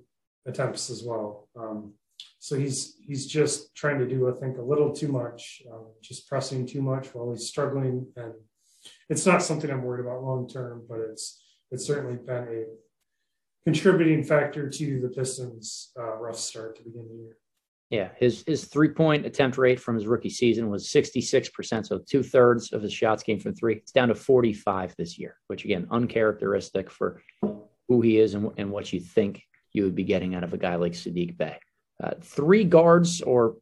attempts 0.46 0.90
as 0.90 1.02
well 1.04 1.48
um, 1.56 1.92
so 2.38 2.56
he's 2.56 2.96
he's 3.06 3.26
just 3.26 3.74
trying 3.74 3.98
to 3.98 4.06
do 4.06 4.28
i 4.28 4.32
think 4.32 4.58
a 4.58 4.62
little 4.62 4.92
too 4.92 5.08
much 5.08 5.62
um, 5.72 5.86
just 6.02 6.28
pressing 6.28 6.66
too 6.66 6.82
much 6.82 7.14
while 7.14 7.30
he's 7.32 7.48
struggling 7.48 8.06
and 8.16 8.32
it's 9.08 9.26
not 9.26 9.42
something 9.42 9.70
i'm 9.70 9.82
worried 9.82 10.04
about 10.04 10.22
long 10.22 10.48
term 10.48 10.84
but 10.88 10.98
it's 10.98 11.42
it's 11.70 11.86
certainly 11.86 12.16
been 12.16 12.44
a 12.48 12.64
contributing 13.66 14.22
factor 14.22 14.70
to 14.70 15.00
the 15.00 15.08
Pistons' 15.08 15.90
uh, 15.98 16.16
rough 16.18 16.38
start 16.38 16.76
to 16.76 16.84
begin 16.84 17.08
the 17.08 17.16
year. 17.16 17.36
Yeah, 17.90 18.08
his 18.16 18.42
his 18.46 18.64
three 18.64 18.88
point 18.88 19.26
attempt 19.26 19.58
rate 19.58 19.78
from 19.78 19.94
his 19.94 20.06
rookie 20.06 20.30
season 20.30 20.70
was 20.70 20.88
66%. 20.88 21.86
So 21.86 21.98
two 21.98 22.22
thirds 22.22 22.72
of 22.72 22.82
his 22.82 22.92
shots 22.92 23.22
came 23.22 23.38
from 23.38 23.54
three. 23.54 23.76
It's 23.76 23.92
down 23.92 24.08
to 24.08 24.14
45 24.14 24.94
this 24.98 25.18
year, 25.18 25.36
which 25.46 25.64
again, 25.64 25.86
uncharacteristic 25.90 26.90
for 26.90 27.22
who 27.88 28.00
he 28.00 28.18
is 28.18 28.34
and, 28.34 28.50
and 28.56 28.72
what 28.72 28.92
you 28.92 28.98
think 28.98 29.42
you 29.72 29.84
would 29.84 29.94
be 29.94 30.02
getting 30.02 30.34
out 30.34 30.42
of 30.42 30.52
a 30.52 30.58
guy 30.58 30.74
like 30.74 30.92
Saddiq 30.92 31.36
Bey. 31.36 31.58
Uh, 32.02 32.12
three 32.20 32.64
guards 32.64 33.22
or 33.22 33.56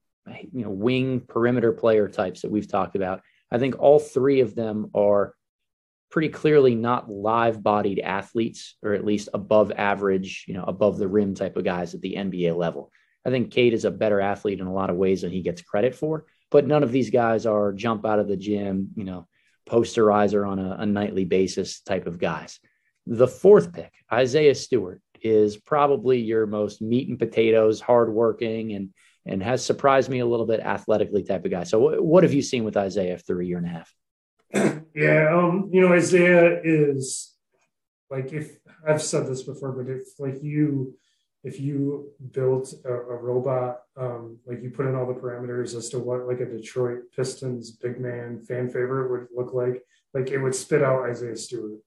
you 0.52 0.64
know 0.64 0.70
wing 0.70 1.20
perimeter 1.20 1.72
player 1.72 2.08
types 2.08 2.42
that 2.42 2.50
we've 2.50 2.68
talked 2.68 2.96
about. 2.96 3.20
I 3.52 3.58
think 3.58 3.78
all 3.78 3.98
three 3.98 4.40
of 4.40 4.54
them 4.54 4.90
are 4.94 5.34
pretty 6.10 6.30
clearly 6.30 6.74
not 6.74 7.10
live 7.10 7.62
bodied 7.62 7.98
athletes 7.98 8.76
or 8.82 8.94
at 8.94 9.04
least 9.04 9.28
above 9.34 9.72
average, 9.72 10.44
you 10.48 10.54
know, 10.54 10.64
above 10.64 10.96
the 10.96 11.08
rim 11.08 11.34
type 11.34 11.56
of 11.56 11.64
guys 11.64 11.94
at 11.94 12.00
the 12.00 12.14
NBA 12.14 12.56
level. 12.56 12.90
I 13.24 13.30
think 13.30 13.50
Cade 13.50 13.74
is 13.74 13.84
a 13.84 13.90
better 13.90 14.20
athlete 14.20 14.60
in 14.60 14.66
a 14.66 14.72
lot 14.72 14.90
of 14.90 14.96
ways 14.96 15.22
than 15.22 15.30
he 15.30 15.42
gets 15.42 15.62
credit 15.62 15.94
for, 15.94 16.26
but 16.50 16.66
none 16.66 16.82
of 16.82 16.92
these 16.92 17.10
guys 17.10 17.46
are 17.46 17.72
jump 17.72 18.04
out 18.04 18.18
of 18.18 18.28
the 18.28 18.36
gym, 18.36 18.90
you 18.96 19.04
know, 19.04 19.26
posterizer 19.68 20.46
on 20.46 20.58
a, 20.58 20.76
a 20.80 20.86
nightly 20.86 21.24
basis 21.24 21.80
type 21.80 22.06
of 22.06 22.18
guys. 22.18 22.60
The 23.06 23.28
fourth 23.28 23.72
pick, 23.72 23.92
Isaiah 24.12 24.54
Stewart, 24.54 25.00
is 25.20 25.56
probably 25.56 26.20
your 26.20 26.46
most 26.46 26.82
meat 26.82 27.08
and 27.08 27.18
potatoes, 27.18 27.80
hardworking, 27.80 28.72
and 28.72 28.90
and 29.26 29.42
has 29.42 29.64
surprised 29.64 30.10
me 30.10 30.18
a 30.18 30.26
little 30.26 30.46
bit 30.46 30.60
athletically 30.60 31.22
type 31.22 31.44
of 31.46 31.50
guy. 31.50 31.64
So, 31.64 32.02
what 32.02 32.24
have 32.24 32.34
you 32.34 32.42
seen 32.42 32.64
with 32.64 32.76
Isaiah 32.76 33.14
after 33.14 33.40
a 33.40 33.44
year 33.44 33.58
and 33.58 33.66
a 33.66 33.70
half? 33.70 33.94
yeah, 34.94 35.34
um, 35.34 35.70
you 35.72 35.80
know, 35.80 35.92
Isaiah 35.92 36.60
is 36.62 37.32
like 38.10 38.32
if 38.32 38.58
I've 38.86 39.02
said 39.02 39.26
this 39.26 39.42
before, 39.42 39.72
but 39.72 39.90
if 39.90 40.02
like 40.18 40.42
you 40.42 40.94
if 41.44 41.60
you 41.60 42.10
built 42.32 42.72
a, 42.86 42.92
a 42.92 43.16
robot, 43.16 43.82
um, 43.96 44.38
like 44.46 44.62
you 44.62 44.70
put 44.70 44.86
in 44.86 44.94
all 44.94 45.06
the 45.06 45.20
parameters 45.20 45.76
as 45.76 45.90
to 45.90 45.98
what 45.98 46.26
like 46.26 46.40
a 46.40 46.46
Detroit 46.46 47.00
Pistons 47.14 47.70
big 47.70 48.00
man 48.00 48.40
fan 48.40 48.68
favorite 48.68 49.10
would 49.10 49.28
look 49.36 49.52
like, 49.52 49.82
like 50.14 50.30
it 50.30 50.38
would 50.38 50.54
spit 50.54 50.82
out 50.82 51.08
Isaiah 51.08 51.36
Stewart. 51.36 51.78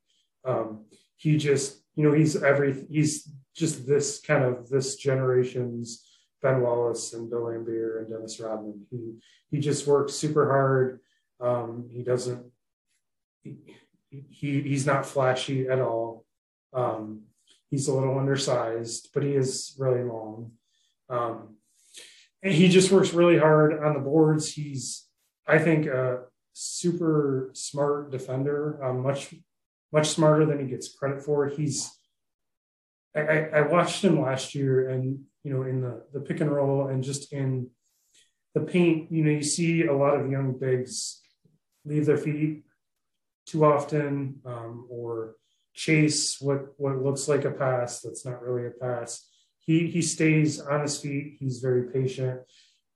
Um, 0.45 0.85
he 1.15 1.37
just, 1.37 1.81
you 1.95 2.03
know, 2.07 2.13
he's 2.13 2.41
every 2.41 2.85
he's 2.89 3.29
just 3.55 3.87
this 3.87 4.19
kind 4.19 4.43
of 4.43 4.69
this 4.69 4.95
generation's 4.95 6.07
Ben 6.43 6.61
Wallace 6.61 7.13
and 7.13 7.29
Bill 7.29 7.41
Laimbeer 7.41 7.99
and 7.99 8.09
Dennis 8.09 8.39
Rodman. 8.39 8.85
He 8.91 9.15
he 9.49 9.59
just 9.59 9.87
works 9.87 10.13
super 10.13 10.47
hard. 10.47 10.99
Um, 11.39 11.89
he 11.91 12.03
doesn't 12.03 12.45
he 14.09 14.61
he's 14.61 14.85
not 14.85 15.05
flashy 15.05 15.67
at 15.67 15.79
all. 15.79 16.25
Um, 16.73 17.23
he's 17.69 17.87
a 17.87 17.93
little 17.93 18.17
undersized, 18.17 19.09
but 19.13 19.23
he 19.23 19.31
is 19.31 19.75
really 19.77 20.03
long. 20.03 20.51
Um, 21.09 21.55
and 22.43 22.53
he 22.53 22.69
just 22.69 22.91
works 22.91 23.13
really 23.13 23.37
hard 23.37 23.83
on 23.83 23.93
the 23.93 23.99
boards. 23.99 24.51
He's, 24.51 25.05
I 25.47 25.57
think, 25.57 25.85
a 25.85 26.23
super 26.53 27.51
smart 27.53 28.11
defender, 28.11 28.83
um, 28.83 29.03
much 29.03 29.33
much 29.93 30.09
smarter 30.09 30.45
than 30.45 30.59
he 30.59 30.65
gets 30.65 30.93
credit 30.93 31.21
for. 31.21 31.47
He's 31.47 31.91
I, 33.15 33.49
I, 33.53 33.61
watched 33.61 34.03
him 34.03 34.21
last 34.21 34.53
year, 34.53 34.89
and 34.89 35.23
you 35.43 35.53
know, 35.53 35.63
in 35.63 35.81
the 35.81 36.03
the 36.13 36.19
pick 36.19 36.41
and 36.41 36.51
roll, 36.51 36.87
and 36.87 37.03
just 37.03 37.33
in 37.33 37.69
the 38.53 38.61
paint, 38.61 39.11
you 39.11 39.23
know, 39.23 39.31
you 39.31 39.43
see 39.43 39.85
a 39.85 39.95
lot 39.95 40.19
of 40.19 40.29
young 40.29 40.57
bigs 40.59 41.21
leave 41.85 42.05
their 42.05 42.17
feet 42.17 42.63
too 43.45 43.63
often 43.63 44.41
um, 44.45 44.87
or 44.89 45.35
chase 45.77 46.41
what 46.41 46.73
what 46.77 47.03
looks 47.03 47.27
like 47.27 47.45
a 47.45 47.51
pass 47.51 48.01
that's 48.01 48.25
not 48.25 48.41
really 48.41 48.67
a 48.67 48.71
pass. 48.71 49.29
He 49.59 49.87
he 49.87 50.01
stays 50.01 50.59
on 50.59 50.81
his 50.81 50.99
feet. 50.99 51.37
He's 51.39 51.59
very 51.59 51.91
patient, 51.91 52.41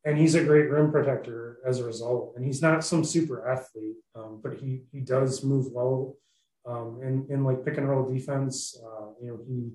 and 0.03 0.17
he's 0.17 0.35
a 0.35 0.43
great 0.43 0.69
rim 0.69 0.91
protector 0.91 1.59
as 1.65 1.79
a 1.79 1.85
result. 1.85 2.33
And 2.35 2.43
he's 2.43 2.61
not 2.61 2.83
some 2.83 3.03
super 3.05 3.47
athlete, 3.47 3.97
um, 4.15 4.41
but 4.43 4.55
he 4.59 4.81
he 4.91 4.99
does 4.99 5.43
move 5.43 5.67
well. 5.71 6.17
Um, 6.65 6.99
in 7.03 7.27
in 7.29 7.43
like 7.43 7.63
pick 7.63 7.77
and 7.77 7.87
roll 7.87 8.11
defense, 8.11 8.75
uh, 8.83 9.07
you 9.21 9.27
know 9.27 9.39
he. 9.47 9.71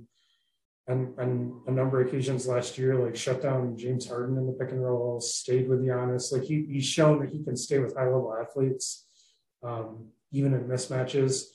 And, 0.89 1.19
and 1.19 1.53
a 1.67 1.73
number 1.73 2.01
of 2.01 2.07
occasions 2.07 2.47
last 2.47 2.79
year, 2.79 2.95
like 2.95 3.17
shut 3.17 3.43
down 3.43 3.77
James 3.77 4.07
Harden 4.07 4.39
in 4.39 4.47
the 4.47 4.53
pick 4.53 4.71
and 4.71 4.81
roll, 4.81 5.21
stayed 5.21 5.69
with 5.69 5.81
Giannis. 5.85 6.31
Like 6.31 6.45
he, 6.45 6.65
he's 6.71 6.85
shown 6.87 7.19
that 7.19 7.31
he 7.31 7.43
can 7.43 7.57
stay 7.57 7.81
with 7.81 7.97
high 7.97 8.05
level 8.05 8.33
athletes. 8.41 9.05
Um, 9.65 10.13
even 10.33 10.55
in 10.55 10.65
mismatches. 10.65 11.47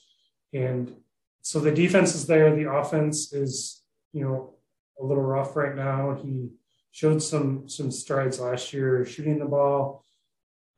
And 0.52 0.94
so 1.42 1.58
the 1.58 1.72
defense 1.72 2.14
is 2.14 2.26
there. 2.26 2.54
The 2.54 2.70
offense 2.70 3.32
is, 3.32 3.82
you 4.12 4.24
know, 4.24 4.54
a 5.00 5.04
little 5.04 5.24
rough 5.24 5.56
right 5.56 5.74
now. 5.74 6.18
He 6.22 6.50
showed 6.92 7.22
some 7.22 7.68
some 7.68 7.90
strides 7.90 8.38
last 8.38 8.72
year 8.72 9.04
shooting 9.04 9.38
the 9.38 9.46
ball. 9.46 10.04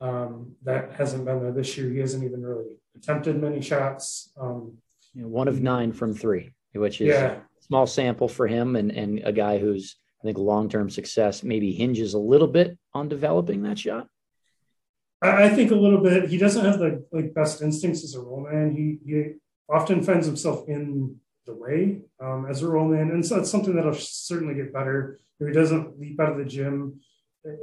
Um, 0.01 0.55
that 0.63 0.93
hasn't 0.93 1.23
been 1.23 1.39
there 1.39 1.51
this 1.51 1.77
year. 1.77 1.89
He 1.89 1.99
hasn't 1.99 2.23
even 2.23 2.41
really 2.41 2.65
attempted 2.97 3.41
many 3.41 3.61
shots. 3.61 4.31
Um, 4.39 4.77
you 5.13 5.21
know, 5.21 5.27
one 5.27 5.47
of 5.47 5.61
nine 5.61 5.93
from 5.93 6.13
three, 6.13 6.51
which 6.73 6.99
is 6.99 7.09
yeah. 7.09 7.33
a 7.35 7.41
small 7.61 7.87
sample 7.87 8.27
for 8.27 8.47
him 8.47 8.75
and 8.75 8.91
and 8.91 9.21
a 9.23 9.31
guy 9.31 9.59
who's 9.59 9.95
I 10.21 10.25
think 10.25 10.39
long 10.39 10.67
term 10.67 10.89
success 10.89 11.43
maybe 11.43 11.73
hinges 11.73 12.15
a 12.15 12.19
little 12.19 12.47
bit 12.47 12.77
on 12.93 13.07
developing 13.07 13.61
that 13.63 13.77
shot. 13.77 14.07
I 15.21 15.49
think 15.49 15.71
a 15.71 15.75
little 15.75 16.01
bit. 16.01 16.29
He 16.29 16.37
doesn't 16.37 16.65
have 16.65 16.79
the 16.79 17.05
like 17.11 17.33
best 17.33 17.61
instincts 17.61 18.03
as 18.03 18.15
a 18.15 18.21
roll 18.21 18.47
man. 18.51 18.75
He 18.75 18.99
he 19.05 19.33
often 19.69 20.03
finds 20.03 20.27
himself 20.27 20.67
in 20.67 21.17
the 21.45 21.55
way 21.55 22.01
um, 22.19 22.47
as 22.49 22.61
a 22.61 22.67
roll 22.67 22.87
man, 22.87 23.11
and 23.11 23.25
so 23.25 23.39
it's 23.39 23.51
something 23.51 23.75
that'll 23.75 23.93
certainly 23.93 24.55
get 24.55 24.73
better. 24.73 25.19
If 25.39 25.47
he 25.47 25.53
doesn't 25.53 25.99
leap 25.99 26.19
out 26.19 26.31
of 26.31 26.37
the 26.37 26.45
gym 26.45 27.01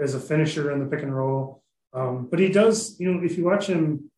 as 0.00 0.14
a 0.14 0.20
finisher 0.20 0.70
in 0.70 0.78
the 0.78 0.86
pick 0.86 1.02
and 1.02 1.16
roll, 1.16 1.62
um, 1.92 2.28
but 2.30 2.38
he 2.38 2.48
does. 2.48 2.98
You 3.00 3.12
know, 3.12 3.24
if 3.24 3.36
you 3.36 3.44
watch 3.44 3.66
him, 3.66 4.10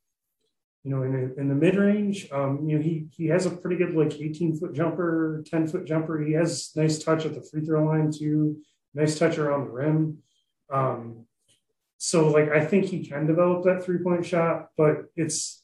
you 0.82 0.90
know, 0.90 1.02
in, 1.02 1.14
a, 1.14 1.40
in 1.40 1.48
the 1.48 1.54
mid 1.54 1.76
range, 1.76 2.28
um, 2.30 2.68
you 2.68 2.76
know, 2.76 2.82
he 2.82 3.06
he 3.10 3.26
has 3.26 3.46
a 3.46 3.50
pretty 3.50 3.76
good 3.76 3.94
like 3.94 4.20
18 4.20 4.56
foot 4.58 4.74
jumper, 4.74 5.42
10 5.46 5.66
foot 5.68 5.84
jumper. 5.84 6.20
He 6.20 6.32
has 6.34 6.70
nice 6.76 6.98
touch 6.98 7.24
at 7.24 7.34
the 7.34 7.42
free 7.42 7.64
throw 7.64 7.84
line 7.84 8.12
too. 8.12 8.58
Nice 8.94 9.18
touch 9.18 9.38
around 9.38 9.66
the 9.66 9.72
rim. 9.72 10.18
Um, 10.70 11.26
so 11.98 12.28
like 12.28 12.50
I 12.50 12.64
think 12.64 12.86
he 12.86 13.06
can 13.06 13.26
develop 13.26 13.64
that 13.64 13.82
three 13.82 13.98
point 13.98 14.26
shot, 14.26 14.68
but 14.76 15.06
it's 15.16 15.63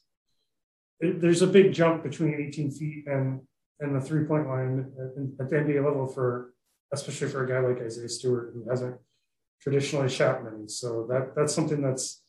there's 1.01 1.41
a 1.41 1.47
big 1.47 1.73
jump 1.73 2.03
between 2.03 2.35
18 2.35 2.71
feet 2.71 3.07
and 3.07 3.41
and 3.79 3.95
the 3.95 4.01
three 4.01 4.25
point 4.25 4.47
line 4.47 4.91
at, 4.99 5.49
the 5.49 5.55
NBA 5.55 5.83
level 5.83 6.07
for 6.07 6.53
especially 6.93 7.27
for 7.27 7.43
a 7.43 7.47
guy 7.47 7.59
like 7.59 7.81
Isaiah 7.81 8.09
Stewart 8.09 8.51
who 8.53 8.69
hasn't 8.69 8.95
traditionally 9.61 10.09
shot 10.09 10.43
many. 10.43 10.67
So 10.67 11.07
that 11.09 11.35
that's 11.35 11.53
something 11.53 11.81
that's 11.81 12.21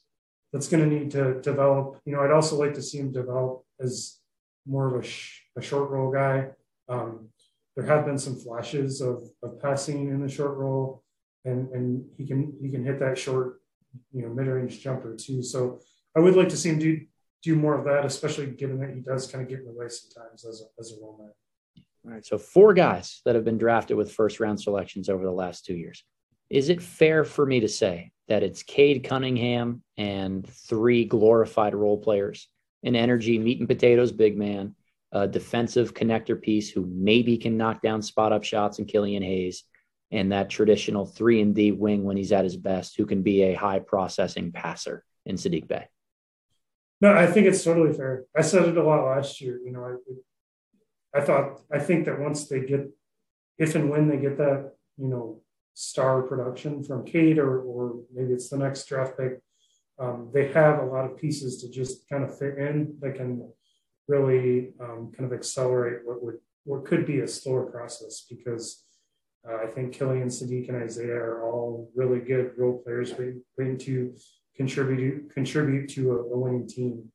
that's 0.53 0.69
going 0.69 0.89
to 0.89 0.97
need 0.97 1.11
to 1.13 1.41
develop. 1.41 2.01
You 2.05 2.15
know, 2.15 2.21
I'd 2.21 2.31
also 2.31 2.57
like 2.57 2.75
to 2.75 2.83
see 2.83 2.99
him 2.99 3.13
develop 3.13 3.65
as 3.81 4.19
more 4.67 4.95
of 4.95 5.03
a, 5.03 5.07
sh- 5.07 5.43
a 5.57 5.63
short 5.63 5.91
roll 5.91 6.13
guy. 6.13 6.49
Um, 6.89 7.29
there 7.75 7.87
have 7.87 8.05
been 8.05 8.19
some 8.19 8.37
flashes 8.39 9.01
of, 9.01 9.23
of 9.43 9.61
passing 9.61 10.09
in 10.11 10.21
the 10.21 10.29
short 10.29 10.57
roll, 10.57 11.03
and 11.45 11.71
and 11.71 12.05
he 12.17 12.27
can 12.27 12.55
he 12.61 12.71
can 12.71 12.85
hit 12.85 13.01
that 13.01 13.19
short, 13.19 13.61
you 14.13 14.23
know, 14.23 14.29
mid 14.29 14.47
range 14.47 14.81
jumper 14.81 15.17
too. 15.17 15.43
So 15.43 15.81
I 16.17 16.21
would 16.21 16.37
like 16.37 16.51
to 16.51 16.57
see 16.57 16.69
him 16.69 16.79
do 16.79 17.01
do 17.43 17.57
more 17.57 17.79
of 17.79 17.85
that, 17.85 18.05
especially 18.05 18.47
given 18.47 18.79
that 18.81 18.91
he 18.91 19.01
does 19.01 19.27
kind 19.27 19.43
of 19.43 19.49
get 19.49 19.61
in 19.61 19.67
the 19.67 19.73
way 19.73 19.89
sometimes 19.89 20.45
as 20.45 20.63
a, 20.63 20.81
as 20.81 20.93
a 20.93 21.03
roll 21.03 21.19
man. 21.19 21.33
All 22.05 22.13
right, 22.13 22.25
so 22.25 22.39
four 22.39 22.75
guys 22.75 23.21
that 23.25 23.35
have 23.35 23.45
been 23.45 23.59
drafted 23.59 23.97
with 23.97 24.13
first 24.13 24.41
round 24.41 24.61
selections 24.61 25.09
over 25.09 25.25
the 25.25 25.31
last 25.31 25.65
two 25.65 25.75
years. 25.75 26.05
Is 26.51 26.69
it 26.69 26.83
fair 26.83 27.25
for 27.25 27.47
me 27.47 27.61
to 27.61 27.69
say 27.69 28.11
that 28.29 28.43
it's 28.43 28.63
Cade 28.63 29.05
Cunningham 29.05 29.83
and 29.97 30.47
three 30.47 31.05
glorified 31.05 31.75
role 31.75 31.99
players, 31.99 32.49
an 32.83 32.97
energy 32.97 33.39
meat 33.39 33.59
and 33.61 33.69
potatoes 33.69 34.13
big 34.13 34.37
man, 34.37 34.75
a 35.13 35.29
defensive 35.29 35.95
connector 35.95 36.41
piece 36.41 36.71
who 36.71 36.87
maybe 36.87 37.37
can 37.37 37.57
knock 37.57 37.83
down 37.83 38.03
spot 38.03 38.33
up 38.33 38.45
shots 38.45 38.79
and 38.79 38.89
Killian 38.89 39.23
Hayes, 39.23 39.65
and 40.11 40.33
that 40.33 40.51
traditional 40.51 41.07
three 41.07 41.41
and 41.41 41.55
D 41.55 41.73
wing 41.73 42.05
when 42.05 42.17
he's 42.17 42.33
at 42.33 42.45
his 42.45 42.57
best, 42.57 42.97
who 42.97 43.07
can 43.07 43.23
be 43.23 43.43
a 43.43 43.55
high 43.55 43.79
processing 43.79 44.53
passer 44.53 45.05
in 45.25 45.37
Saddiq 45.37 45.69
Bey. 45.69 45.89
No, 47.03 47.13
I 47.13 47.27
think 47.27 47.49
it's 47.49 47.65
totally 47.65 47.93
fair. 47.93 48.27
I 48.37 48.43
said 48.43 48.69
it 48.69 48.77
a 48.77 48.83
lot 48.83 49.05
last 49.05 49.41
year. 49.41 49.59
You 49.65 49.73
know, 49.73 49.99
I, 51.15 51.19
I 51.19 51.21
thought 51.21 51.61
I 51.71 51.81
think 51.81 52.07
that 52.07 52.21
once 52.21 52.47
they 52.47 52.61
get, 52.61 52.89
if 53.59 53.75
and 53.75 53.91
when 53.91 54.09
they 54.09 54.19
get 54.19 54.39
that, 54.39 54.71
you 54.97 55.09
know, 55.09 55.43
star 55.75 56.23
production 56.23 56.85
from 56.85 57.05
Cade 57.05 57.39
or 57.39 57.61
or 57.61 57.97
maybe 58.15 58.33
it's 58.33 58.51
the 58.51 58.57
next 58.57 58.87
draft 58.87 59.19
pick, 59.19 59.41
um, 59.99 60.31
they 60.33 60.53
have 60.53 60.79
a 60.79 60.87
lot 60.87 61.05
of 61.05 61.17
pieces 61.19 61.61
to 61.63 61.69
just 61.69 62.09
kind 62.09 62.23
of 62.23 62.39
fit 62.39 62.57
in 62.57 62.97
that 63.01 63.17
can 63.17 63.51
really 64.07 64.73
um, 64.81 65.11
kind 65.13 65.27
of 65.31 65.37
accelerate 65.37 66.03
what 66.05 66.23
would 66.23 66.39
what 66.63 66.85
could 66.85 67.05
be 67.05 67.19
a 67.19 67.27
slower 67.27 67.67
process 67.67 68.25
because 68.31 68.85
uh, 69.49 69.57
I 69.57 69.67
think 69.67 69.93
Killian, 69.93 70.29
Saddiq, 70.29 70.69
and 70.69 70.81
Isaiah 70.81 71.17
are 71.17 71.43
all 71.43 71.91
really 71.97 72.21
good 72.21 72.53
role 72.57 72.79
players 72.79 73.11
waiting, 73.19 73.43
waiting 73.59 73.79
to 73.79 74.15
contribute 74.57 75.33
contribute 75.33 75.89
to 75.91 76.13
a, 76.13 76.17
a 76.17 76.39
winning 76.39 76.67
team. 76.67 77.11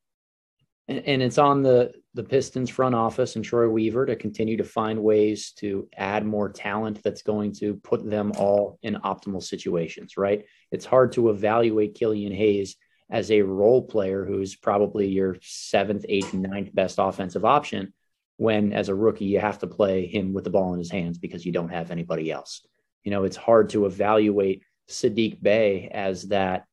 And, 0.89 1.03
and, 1.05 1.21
it's 1.21 1.37
on 1.37 1.63
the 1.63 1.91
the 2.13 2.23
Pistons 2.23 2.69
front 2.69 2.95
office 2.95 3.35
and 3.35 3.43
Troy 3.43 3.67
Weaver 3.67 4.05
to 4.05 4.15
continue 4.15 4.57
to 4.57 4.63
find 4.63 5.03
ways 5.03 5.51
to 5.57 5.87
add 5.97 6.25
more 6.25 6.49
talent 6.49 7.03
that's 7.03 7.21
going 7.21 7.51
to 7.55 7.75
put 7.75 8.09
them 8.09 8.31
all 8.37 8.79
in 8.81 8.95
optimal 8.95 9.43
situations. 9.43 10.17
Right? 10.17 10.45
It's 10.71 10.85
hard 10.85 11.11
to 11.13 11.29
evaluate 11.29 11.95
Killian 11.95 12.33
Hayes 12.33 12.77
as 13.09 13.31
a 13.31 13.41
role 13.41 13.81
player 13.81 14.25
who's 14.25 14.55
probably 14.55 15.07
your 15.07 15.37
seventh, 15.41 16.05
eighth, 16.09 16.33
ninth 16.33 16.73
best 16.73 16.97
offensive 16.99 17.45
option 17.45 17.93
when 18.37 18.71
as 18.71 18.89
a 18.89 18.95
rookie 18.95 19.25
you 19.25 19.39
have 19.39 19.59
to 19.59 19.67
play 19.67 20.05
him 20.05 20.33
with 20.33 20.43
the 20.43 20.49
ball 20.49 20.73
in 20.73 20.79
his 20.79 20.91
hands 20.91 21.17
because 21.17 21.45
you 21.45 21.51
don't 21.51 21.69
have 21.69 21.91
anybody 21.91 22.31
else. 22.31 22.65
You 23.03 23.11
know, 23.11 23.23
it's 23.23 23.37
hard 23.37 23.69
to 23.69 23.85
evaluate 23.85 24.63
Saddiq 24.89 25.41
Bey 25.41 25.89
as 25.91 26.23
that 26.29 26.65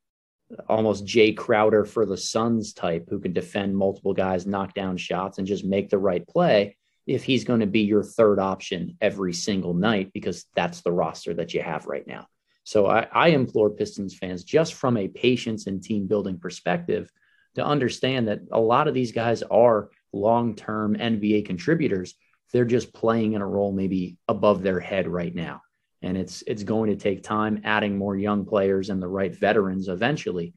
almost 0.69 1.07
Jae 1.07 1.37
Crowder 1.37 1.85
for 1.85 2.07
the 2.07 2.17
Suns 2.17 2.73
type 2.73 3.07
who 3.09 3.21
can 3.21 3.33
defend 3.33 3.77
multiple 3.77 4.15
guys, 4.15 4.47
knock 4.47 4.75
down 4.75 4.97
shots, 4.97 5.39
and 5.39 5.47
just 5.47 5.65
make 5.65 5.89
the 5.89 5.99
right 5.99 6.27
play 6.27 6.77
if 7.07 7.25
he's 7.25 7.45
going 7.45 7.61
to 7.61 7.67
be 7.67 7.81
your 7.81 8.03
third 8.03 8.39
option 8.39 8.97
every 9.01 9.33
single 9.33 9.75
night 9.75 10.13
because 10.13 10.47
that's 10.55 10.81
the 10.81 10.93
roster 10.93 11.35
that 11.35 11.53
you 11.53 11.63
have 11.63 11.87
right 11.87 12.07
now. 12.07 12.27
So 12.65 12.87
I, 12.87 13.07
I 13.13 13.29
implore 13.29 13.71
Pistons 13.71 14.17
fans, 14.17 14.43
just 14.43 14.75
from 14.75 14.97
a 14.97 15.09
patience 15.09 15.67
and 15.67 15.83
team 15.83 16.07
building 16.07 16.39
perspective, 16.39 17.11
to 17.57 17.65
understand 17.65 18.29
that 18.29 18.41
a 18.51 18.61
lot 18.61 18.89
of 18.89 18.95
these 18.95 19.13
guys 19.13 19.43
are 19.43 19.91
long 20.13 20.57
term 20.57 20.97
NBA 20.97 21.47
contributors. 21.47 22.15
They're 22.53 22.65
just 22.65 22.95
playing 22.95 23.35
in 23.35 23.43
a 23.43 23.47
role 23.47 23.73
maybe 23.73 24.17
above 24.29 24.63
their 24.63 24.81
head 24.81 25.09
right 25.09 25.35
now. 25.35 25.61
And 26.05 26.17
it's 26.17 26.43
it's 26.47 26.63
going 26.63 26.91
to 26.91 26.97
take 26.97 27.23
time 27.23 27.63
adding 27.65 27.97
more 27.97 28.17
young 28.17 28.45
players 28.45 28.91
and 28.91 29.03
the 29.03 29.09
right 29.09 29.35
veterans 29.35 29.89
eventually 29.89 30.55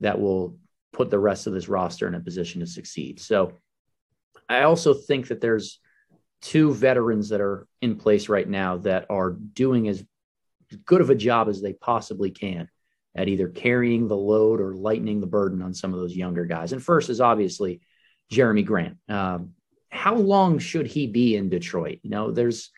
that 0.00 0.20
will 0.20 0.58
put 0.92 1.10
the 1.10 1.18
rest 1.18 1.46
of 1.46 1.52
this 1.52 1.68
roster 1.68 2.08
in 2.08 2.14
a 2.14 2.20
position 2.20 2.60
to 2.60 2.66
succeed. 2.66 3.20
So 3.20 3.52
I 4.48 4.62
also 4.62 4.94
think 4.94 5.28
that 5.28 5.40
there's 5.40 5.80
two 6.40 6.72
veterans 6.74 7.28
that 7.28 7.40
are 7.40 7.66
in 7.80 7.96
place 7.96 8.28
right 8.28 8.48
now 8.48 8.78
that 8.78 9.06
are 9.10 9.30
doing 9.30 9.88
as 9.88 10.04
good 10.84 11.00
of 11.00 11.10
a 11.10 11.14
job 11.14 11.48
as 11.48 11.62
they 11.62 11.72
possibly 11.72 12.30
can 12.30 12.68
at 13.14 13.28
either 13.28 13.48
carrying 13.48 14.06
the 14.06 14.16
load 14.16 14.60
or 14.60 14.74
lightening 14.74 15.20
the 15.20 15.26
burden 15.26 15.62
on 15.62 15.74
some 15.74 15.92
of 15.92 16.00
those 16.00 16.14
younger 16.14 16.44
guys. 16.44 16.72
And 16.72 16.82
first 16.82 17.10
is 17.10 17.20
obviously 17.20 17.80
Jerami 18.32 18.64
Grant. 18.64 18.96
Um, 19.08 19.52
how 19.90 20.14
long 20.14 20.58
should 20.58 20.86
he 20.86 21.06
be 21.06 21.36
in 21.36 21.48
Detroit? 21.48 21.98
You 22.02 22.10
know, 22.10 22.30
there's 22.30 22.70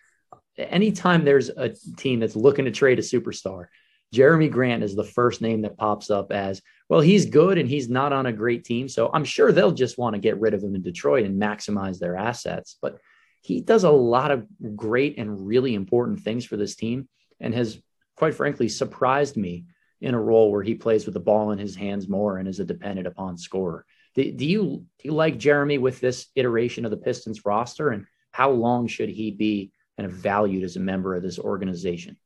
anytime 0.61 1.25
there's 1.25 1.49
a 1.49 1.71
team 1.97 2.21
that's 2.21 2.37
looking 2.37 2.65
to 2.65 2.71
trade 2.71 2.99
a 2.99 3.03
superstar, 3.03 3.67
Jerami 4.15 4.51
Grant 4.51 4.83
is 4.83 4.97
the 4.97 5.05
first 5.05 5.41
name 5.41 5.63
that 5.63 5.77
pops 5.77 6.11
up 6.11 6.33
as 6.33 6.61
well. 6.89 7.01
He's 7.01 7.27
good 7.27 7.59
and 7.59 7.69
he's 7.69 7.89
not 7.89 8.13
on 8.13 8.27
a 8.27 8.33
great 8.33 8.65
team. 8.65 8.89
So 8.89 9.11
I'm 9.13 9.25
sure 9.25 9.53
they'll 9.53 9.71
just 9.71 9.99
want 9.99 10.15
to 10.15 10.21
get 10.21 10.41
rid 10.41 10.55
of 10.55 10.63
him 10.63 10.75
in 10.75 10.83
Detroit 10.83 11.25
and 11.25 11.41
maximize 11.41 11.99
their 11.99 12.17
assets. 12.17 12.77
But 12.83 12.99
he 13.41 13.61
does 13.61 13.85
a 13.85 13.91
lot 13.91 14.31
of 14.31 14.47
great 14.77 15.17
and 15.19 15.47
really 15.47 15.75
important 15.75 16.21
things 16.21 16.45
for 16.45 16.57
this 16.57 16.75
team 16.75 17.09
and 17.39 17.55
has, 17.55 17.81
quite 18.17 18.35
frankly, 18.35 18.69
surprised 18.69 19.37
me 19.37 19.65
in 20.01 20.15
a 20.15 20.21
role 20.21 20.51
where 20.51 20.63
he 20.63 20.75
plays 20.75 21.05
with 21.05 21.15
the 21.15 21.21
ball 21.21 21.53
in 21.53 21.59
his 21.59 21.77
hands 21.77 22.09
more 22.09 22.39
and 22.39 22.49
is 22.49 22.61
a 22.61 22.65
dependent 22.65 23.07
upon 23.07 23.39
scorer. 23.39 23.85
Do, 24.15 24.33
do 24.33 24.45
you 24.45 24.85
do 24.99 25.05
you 25.05 25.13
like 25.13 25.39
Jerami 25.39 25.79
with 25.79 26.01
this 26.01 26.27
iteration 26.35 26.85
of 26.85 26.91
the 26.91 26.97
Pistons 26.97 27.45
roster, 27.45 27.91
and 27.91 28.07
how 28.33 28.51
long 28.51 28.89
should 28.89 29.09
he 29.09 29.31
be 29.31 29.73
of 30.07 30.13
valued 30.13 30.65
as 30.65 30.77
a 30.77 30.81
member 30.81 31.15
of 31.15 31.23
this 31.23 31.39
organization? 31.39 32.17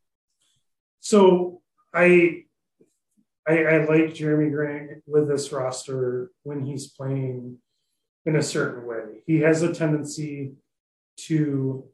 So 1.00 1.62
I 1.92 2.44
I, 3.46 3.64
I 3.64 3.78
like 3.84 4.14
Jerami 4.14 4.50
Grant 4.50 5.02
with 5.06 5.28
this 5.28 5.52
roster 5.52 6.30
when 6.44 6.64
he's 6.64 6.86
playing 6.86 7.58
in 8.24 8.36
a 8.36 8.42
certain 8.42 8.86
way. 8.86 9.22
He 9.26 9.40
has 9.40 9.62
a 9.62 9.74
tendency 9.74 10.54
to 11.16 11.84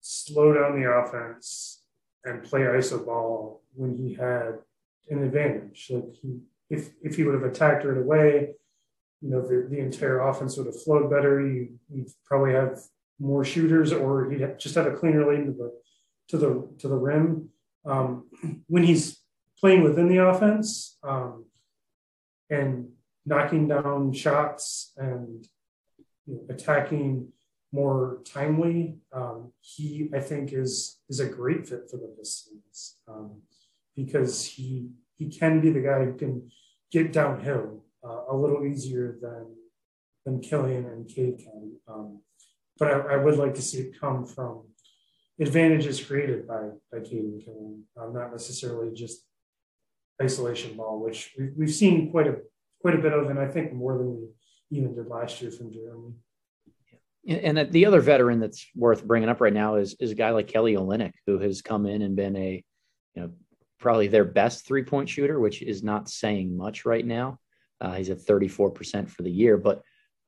slow 0.00 0.54
down 0.54 0.80
the 0.80 0.88
offense 0.88 1.82
and 2.24 2.42
play 2.42 2.60
iso 2.60 3.04
ball 3.04 3.62
when 3.74 3.96
he 3.96 4.14
had 4.14 4.58
an 5.08 5.24
advantage. 5.24 5.88
Like 5.90 6.14
he, 6.22 6.38
if 6.68 6.90
if 7.02 7.16
he 7.16 7.24
would 7.24 7.34
have 7.34 7.50
attacked 7.50 7.84
right 7.84 7.98
away, 7.98 8.54
you 9.20 9.30
know, 9.30 9.42
the, 9.42 9.66
the 9.68 9.78
entire 9.78 10.20
offense 10.20 10.56
would 10.56 10.66
have 10.66 10.82
flowed 10.82 11.10
better. 11.10 11.44
You 11.44 11.78
you 11.92 12.06
probably 12.24 12.52
have 12.52 12.80
more 13.20 13.44
shooters, 13.44 13.92
or 13.92 14.30
he'd 14.30 14.58
just 14.58 14.74
have 14.74 14.86
a 14.86 14.96
cleaner 14.96 15.26
lane 15.30 15.46
to 15.46 15.52
the 15.52 15.72
to 16.28 16.38
the 16.38 16.68
to 16.78 16.88
the 16.88 16.96
rim. 16.96 17.50
Um, 17.84 18.28
when 18.66 18.82
he's 18.82 19.20
playing 19.58 19.82
within 19.82 20.08
the 20.08 20.18
offense 20.18 20.98
um, 21.02 21.44
and 22.48 22.88
knocking 23.26 23.68
down 23.68 24.12
shots 24.12 24.92
and 24.96 25.46
you 26.26 26.34
know, 26.34 26.40
attacking 26.48 27.28
more 27.72 28.18
timely. 28.24 28.98
Um, 29.12 29.52
he, 29.60 30.10
I 30.14 30.20
think, 30.20 30.52
is 30.52 30.98
is 31.08 31.20
a 31.20 31.26
great 31.26 31.68
fit 31.68 31.88
for 31.90 31.98
the 31.98 32.14
Pistons 32.18 32.96
um, 33.08 33.42
because 33.96 34.44
he 34.44 34.90
he 35.16 35.28
can 35.28 35.60
be 35.60 35.70
the 35.70 35.80
guy 35.80 36.04
who 36.04 36.14
can 36.14 36.50
get 36.90 37.12
downhill 37.12 37.84
uh, 38.04 38.22
a 38.30 38.34
little 38.34 38.66
easier 38.66 39.18
than 39.20 39.46
than 40.24 40.40
Killian 40.40 40.86
and 40.86 41.08
Cade 41.08 41.38
can. 41.38 41.76
Um, 41.88 42.20
but 42.80 42.88
I, 42.88 43.14
I, 43.14 43.16
would 43.16 43.36
like 43.36 43.54
to 43.54 43.62
see 43.62 43.78
it 43.78 44.00
come 44.00 44.24
from 44.24 44.62
advantages 45.38 46.02
created 46.02 46.48
by 46.48 46.70
by 46.90 47.00
Cade 47.00 47.24
and 47.24 47.44
Killian, 47.44 47.84
uh, 47.96 48.06
not 48.06 48.32
necessarily 48.32 48.92
just 48.94 49.24
isolation 50.20 50.76
ball, 50.76 50.98
which 50.98 51.32
we've, 51.38 51.52
we've 51.56 51.74
seen 51.74 52.10
quite 52.10 52.26
a 52.26 52.36
quite 52.80 52.94
a 52.94 52.98
bit 52.98 53.12
of, 53.12 53.28
and 53.28 53.38
I 53.38 53.46
think 53.46 53.72
more 53.72 53.96
than 53.98 54.16
we 54.16 54.78
even 54.78 54.94
did 54.94 55.06
last 55.06 55.40
year 55.42 55.50
from 55.50 55.70
Jerami. 55.70 56.14
And 57.28 57.70
the 57.70 57.84
other 57.84 58.00
veteran 58.00 58.40
that's 58.40 58.66
worth 58.74 59.04
bringing 59.04 59.28
up 59.28 59.42
right 59.42 59.52
now 59.52 59.76
is 59.76 59.94
is 60.00 60.10
a 60.10 60.14
guy 60.14 60.30
like 60.30 60.48
Kelly 60.48 60.74
Olynyk, 60.74 61.12
who 61.26 61.38
has 61.38 61.60
come 61.60 61.84
in 61.84 62.00
and 62.00 62.16
been 62.16 62.34
a, 62.34 62.64
you 63.14 63.22
know, 63.22 63.30
probably 63.78 64.08
their 64.08 64.24
best 64.24 64.66
three 64.66 64.84
point 64.84 65.10
shooter, 65.10 65.38
which 65.38 65.60
is 65.60 65.82
not 65.82 66.08
saying 66.08 66.56
much 66.56 66.86
right 66.86 67.04
now. 67.04 67.38
Uh, 67.78 67.92
he's 67.92 68.10
at 68.10 68.18
34% 68.18 69.08
for 69.08 69.22
the 69.22 69.30
year, 69.30 69.56
but 69.56 69.82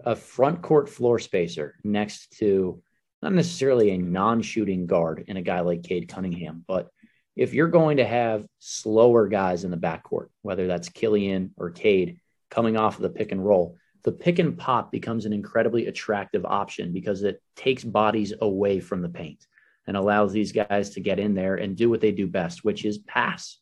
a 0.04 0.16
front 0.16 0.62
court 0.62 0.88
floor 0.88 1.18
spacer 1.18 1.76
next 1.84 2.32
to 2.38 2.82
not 3.22 3.32
necessarily 3.32 3.90
a 3.90 3.98
non 3.98 4.42
shooting 4.42 4.86
guard 4.86 5.24
in 5.28 5.36
a 5.36 5.42
guy 5.42 5.60
like 5.60 5.82
Cade 5.82 6.08
Cunningham, 6.08 6.64
but 6.66 6.88
if 7.36 7.54
you're 7.54 7.68
going 7.68 7.96
to 7.96 8.04
have 8.04 8.46
slower 8.58 9.28
guys 9.28 9.64
in 9.64 9.70
the 9.70 9.76
backcourt, 9.76 10.26
whether 10.42 10.66
that's 10.66 10.88
Killian 10.88 11.52
or 11.56 11.70
Cade 11.70 12.18
coming 12.50 12.76
off 12.76 12.96
of 12.96 13.02
the 13.02 13.08
pick 13.08 13.32
and 13.32 13.44
roll, 13.44 13.76
the 14.04 14.12
pick 14.12 14.38
and 14.38 14.58
pop 14.58 14.92
becomes 14.92 15.24
an 15.24 15.32
incredibly 15.32 15.86
attractive 15.86 16.44
option 16.44 16.92
because 16.92 17.22
it 17.22 17.40
takes 17.56 17.84
bodies 17.84 18.34
away 18.40 18.80
from 18.80 19.00
the 19.00 19.08
paint 19.08 19.46
and 19.86 19.96
allows 19.96 20.32
these 20.32 20.52
guys 20.52 20.90
to 20.90 21.00
get 21.00 21.18
in 21.18 21.34
there 21.34 21.56
and 21.56 21.76
do 21.76 21.88
what 21.88 22.00
they 22.00 22.12
do 22.12 22.26
best, 22.26 22.64
which 22.64 22.84
is 22.84 22.98
pass. 22.98 23.58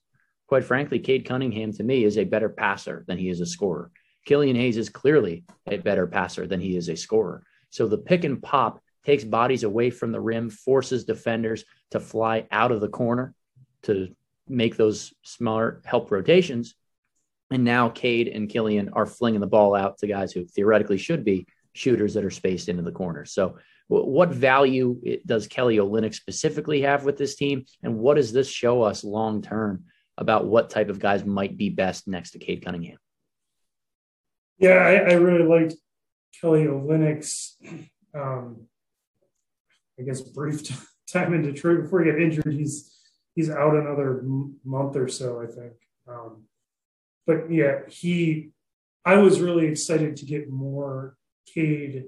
Quite 0.47 0.64
frankly, 0.64 0.99
Cade 0.99 1.26
Cunningham 1.26 1.72
to 1.74 1.84
me 1.84 2.05
is 2.05 2.18
a 2.18 2.24
better 2.24 2.49
passer 2.49 3.05
than 3.07 3.18
he 3.18 3.28
is 3.28 3.41
a 3.41 3.47
scorer. 3.47 3.91
Killian 4.24 4.56
Hayes 4.56 4.76
is 4.76 4.88
clearly 4.88 5.44
a 5.66 5.78
better 5.78 6.06
passer 6.06 6.46
than 6.46 6.60
he 6.60 6.76
is 6.76 6.88
a 6.88 6.96
scorer. 6.96 7.42
So 7.70 7.86
the 7.86 7.98
pick 7.98 8.24
and 8.24 8.42
pop 8.42 8.80
takes 9.04 9.24
bodies 9.24 9.62
away 9.62 9.90
from 9.90 10.12
the 10.12 10.20
rim, 10.20 10.50
forces 10.50 11.04
defenders 11.04 11.64
to 11.90 12.00
fly 12.00 12.46
out 12.50 12.72
of 12.72 12.80
the 12.80 12.88
corner 12.88 13.34
to 13.82 14.14
make 14.48 14.76
those 14.76 15.14
smart 15.22 15.82
help 15.86 16.10
rotations. 16.10 16.74
And 17.50 17.64
now 17.64 17.88
Cade 17.88 18.28
and 18.28 18.48
Killian 18.48 18.90
are 18.92 19.06
flinging 19.06 19.40
the 19.40 19.46
ball 19.46 19.74
out 19.74 19.98
to 19.98 20.06
guys 20.06 20.32
who 20.32 20.44
theoretically 20.44 20.98
should 20.98 21.24
be 21.24 21.46
shooters 21.72 22.14
that 22.14 22.24
are 22.24 22.30
spaced 22.30 22.68
into 22.68 22.82
the 22.82 22.92
corner. 22.92 23.24
So, 23.24 23.58
what 23.88 24.28
value 24.28 25.00
does 25.26 25.48
Kelly 25.48 25.78
Olynyk 25.78 26.14
specifically 26.14 26.82
have 26.82 27.04
with 27.04 27.18
this 27.18 27.34
team? 27.34 27.64
And 27.82 27.98
what 27.98 28.14
does 28.14 28.32
this 28.32 28.48
show 28.48 28.82
us 28.82 29.02
long 29.02 29.42
term 29.42 29.86
about 30.16 30.46
what 30.46 30.70
type 30.70 30.90
of 30.90 31.00
guys 31.00 31.24
might 31.24 31.56
be 31.56 31.70
best 31.70 32.06
next 32.06 32.30
to 32.32 32.38
Cade 32.38 32.64
Cunningham? 32.64 32.98
Yeah, 34.61 34.74
I, 34.74 34.92
I 34.92 35.12
really 35.14 35.42
liked 35.44 35.74
Kelly 36.38 36.64
Olynyk's, 36.64 37.56
um, 38.14 38.66
I 39.98 40.02
guess, 40.02 40.20
brief 40.20 40.61
time 41.12 41.32
in 41.32 41.42
Detroit 41.42 41.82
before 41.82 42.04
he 42.04 42.11
got 42.11 42.20
injured. 42.20 42.52
He's 42.52 42.94
he's 43.34 43.48
out 43.48 43.74
another 43.74 44.22
month 44.64 44.96
or 44.96 45.08
so, 45.08 45.40
I 45.40 45.46
think. 45.46 45.72
Um, 46.06 46.44
but 47.26 47.50
yeah, 47.50 47.80
he. 47.88 48.50
I 49.02 49.16
was 49.16 49.40
really 49.40 49.66
excited 49.66 50.16
to 50.18 50.26
get 50.26 50.50
more 50.50 51.16
Cade 51.46 52.04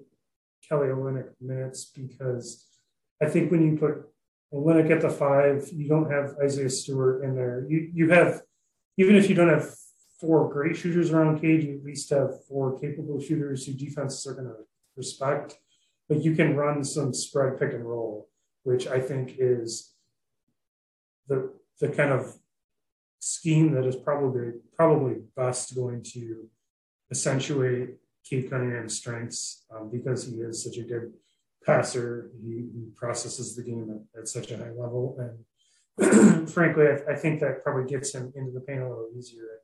Kelly 0.68 0.88
Olynyk 0.88 1.30
minutes 1.40 1.86
because 1.86 2.66
I 3.22 3.30
think 3.30 3.50
when 3.50 3.62
you 3.62 3.78
put 3.78 4.10
Olynyk 4.52 4.90
at 4.90 5.00
the 5.00 5.08
five, 5.08 5.70
you 5.72 5.88
don't 5.88 6.10
have 6.10 6.36
Isaiah 6.44 6.68
Stewart 6.68 7.24
in 7.24 7.34
there. 7.34 7.66
You 7.66 7.90
you 7.94 8.10
have 8.10 8.42
even 8.98 9.16
if 9.16 9.30
you 9.30 9.34
don't 9.34 9.48
have 9.48 9.70
four 10.22 10.48
great 10.48 10.76
shooters 10.76 11.10
around 11.10 11.40
Cade, 11.40 11.64
you 11.64 11.78
at 11.78 11.84
least 11.84 12.08
have 12.10 12.44
four 12.48 12.78
capable 12.78 13.20
shooters 13.20 13.66
who 13.66 13.72
defenses 13.72 14.24
are 14.26 14.34
going 14.34 14.46
to 14.46 14.54
respect. 14.96 15.58
But 16.08 16.22
you 16.22 16.36
can 16.36 16.56
run 16.56 16.84
some 16.84 17.12
spread 17.12 17.58
pick 17.58 17.72
and 17.72 17.84
roll, 17.84 18.28
which 18.62 18.86
I 18.86 19.00
think 19.00 19.34
is 19.38 19.94
the 21.28 21.52
the 21.80 21.88
kind 21.88 22.12
of 22.12 22.36
scheme 23.18 23.72
that 23.72 23.84
is 23.84 23.96
probably 23.96 24.52
probably 24.76 25.16
best 25.36 25.74
going 25.74 26.02
to 26.14 26.48
accentuate 27.10 27.96
Cade 28.28 28.48
Cunningham's 28.50 28.96
strengths 28.96 29.64
um, 29.74 29.90
because 29.90 30.26
he 30.26 30.36
is 30.36 30.62
such 30.62 30.76
a 30.76 30.82
good 30.82 31.12
passer. 31.66 32.30
He, 32.40 32.68
he 32.74 32.86
processes 32.94 33.56
the 33.56 33.62
game 33.62 33.88
at, 33.90 34.20
at, 34.20 34.28
such 34.28 34.50
a 34.50 34.56
high 34.56 34.70
level, 34.70 35.16
and 35.18 36.48
frankly, 36.50 36.84
I, 36.86 37.12
I, 37.12 37.16
think 37.16 37.40
that 37.40 37.62
probably 37.62 37.88
gets 37.90 38.14
him 38.14 38.32
into 38.34 38.52
the 38.52 38.60
paint 38.60 38.80
a 38.80 38.88
little 38.88 39.10
easier 39.16 39.61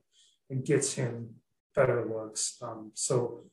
and 0.51 0.65
gets 0.65 0.95
him 0.95 1.35
better 1.75 2.05
looks. 2.05 2.57
Um, 2.63 2.91
so, 2.95 3.45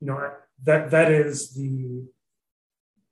you 0.00 0.08
know, 0.08 0.30
that 0.64 0.90
that 0.90 1.10
is 1.10 1.54
the 1.54 2.04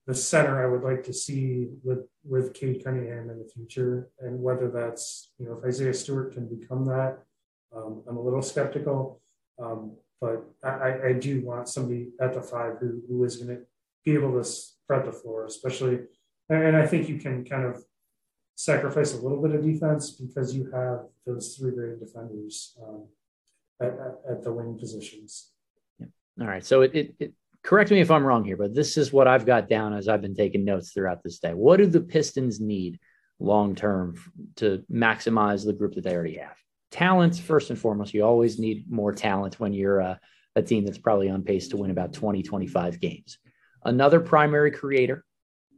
the 0.06 0.14
center 0.14 0.64
I 0.64 0.70
would 0.70 0.82
like 0.82 1.04
to 1.04 1.12
see 1.12 1.68
with 1.84 2.06
with 2.24 2.54
Cade 2.54 2.82
Cunningham 2.84 3.30
in 3.30 3.38
the 3.38 3.48
future, 3.54 4.10
and 4.18 4.42
whether 4.42 4.68
that's 4.68 5.32
you 5.38 5.46
know 5.46 5.58
if 5.58 5.64
Isaiah 5.64 5.94
Stewart 5.94 6.32
can 6.34 6.48
become 6.48 6.84
that, 6.86 7.18
um, 7.74 8.02
I'm 8.08 8.16
a 8.16 8.22
little 8.22 8.42
skeptical. 8.42 9.20
Um, 9.62 9.96
but 10.20 10.44
I, 10.62 11.08
I, 11.08 11.12
do 11.14 11.40
want 11.44 11.68
somebody 11.68 12.10
at 12.20 12.34
the 12.34 12.42
five 12.42 12.76
who 12.78 13.00
who 13.08 13.24
is 13.24 13.36
going 13.36 13.56
to 13.56 13.62
be 14.04 14.12
able 14.12 14.32
to 14.32 14.44
spread 14.44 15.06
the 15.06 15.12
floor, 15.12 15.46
especially. 15.46 16.00
And 16.48 16.76
I 16.76 16.86
think 16.86 17.08
you 17.08 17.18
can 17.18 17.44
kind 17.44 17.64
of 17.64 17.84
sacrifice 18.60 19.14
a 19.14 19.20
little 19.20 19.40
bit 19.40 19.54
of 19.54 19.64
defense 19.64 20.10
because 20.10 20.54
you 20.54 20.70
have 20.70 21.06
those 21.24 21.56
three 21.56 21.72
great 21.72 21.98
defenders 21.98 22.76
um, 22.82 23.06
at, 23.80 23.88
at, 23.88 24.14
at, 24.30 24.42
the 24.44 24.52
wing 24.52 24.76
positions. 24.78 25.52
Yeah. 25.98 26.06
All 26.42 26.46
right. 26.46 26.64
So 26.64 26.82
it, 26.82 26.94
it, 26.94 27.14
it 27.18 27.32
correct 27.62 27.90
me 27.90 28.00
if 28.00 28.10
I'm 28.10 28.22
wrong 28.22 28.44
here, 28.44 28.58
but 28.58 28.74
this 28.74 28.98
is 28.98 29.14
what 29.14 29.26
I've 29.26 29.46
got 29.46 29.70
down 29.70 29.94
as 29.94 30.08
I've 30.08 30.20
been 30.20 30.34
taking 30.34 30.66
notes 30.66 30.92
throughout 30.92 31.22
this 31.22 31.38
day. 31.38 31.54
What 31.54 31.78
do 31.78 31.86
the 31.86 32.02
Pistons 32.02 32.60
need 32.60 33.00
long 33.38 33.74
term 33.74 34.16
to 34.56 34.84
maximize 34.92 35.64
the 35.64 35.72
group 35.72 35.94
that 35.94 36.04
they 36.04 36.14
already 36.14 36.36
have? 36.36 36.56
Talent, 36.90 37.38
first 37.38 37.70
and 37.70 37.78
foremost. 37.78 38.12
You 38.12 38.26
always 38.26 38.58
need 38.58 38.90
more 38.90 39.14
talent 39.14 39.58
when 39.58 39.72
you're 39.72 40.00
a, 40.00 40.20
a 40.54 40.60
team 40.60 40.84
that's 40.84 40.98
probably 40.98 41.30
on 41.30 41.44
pace 41.44 41.68
to 41.68 41.78
win 41.78 41.90
about 41.90 42.12
20, 42.12 42.42
25 42.42 43.00
games. 43.00 43.38
Another 43.86 44.20
primary 44.20 44.70
creator, 44.70 45.24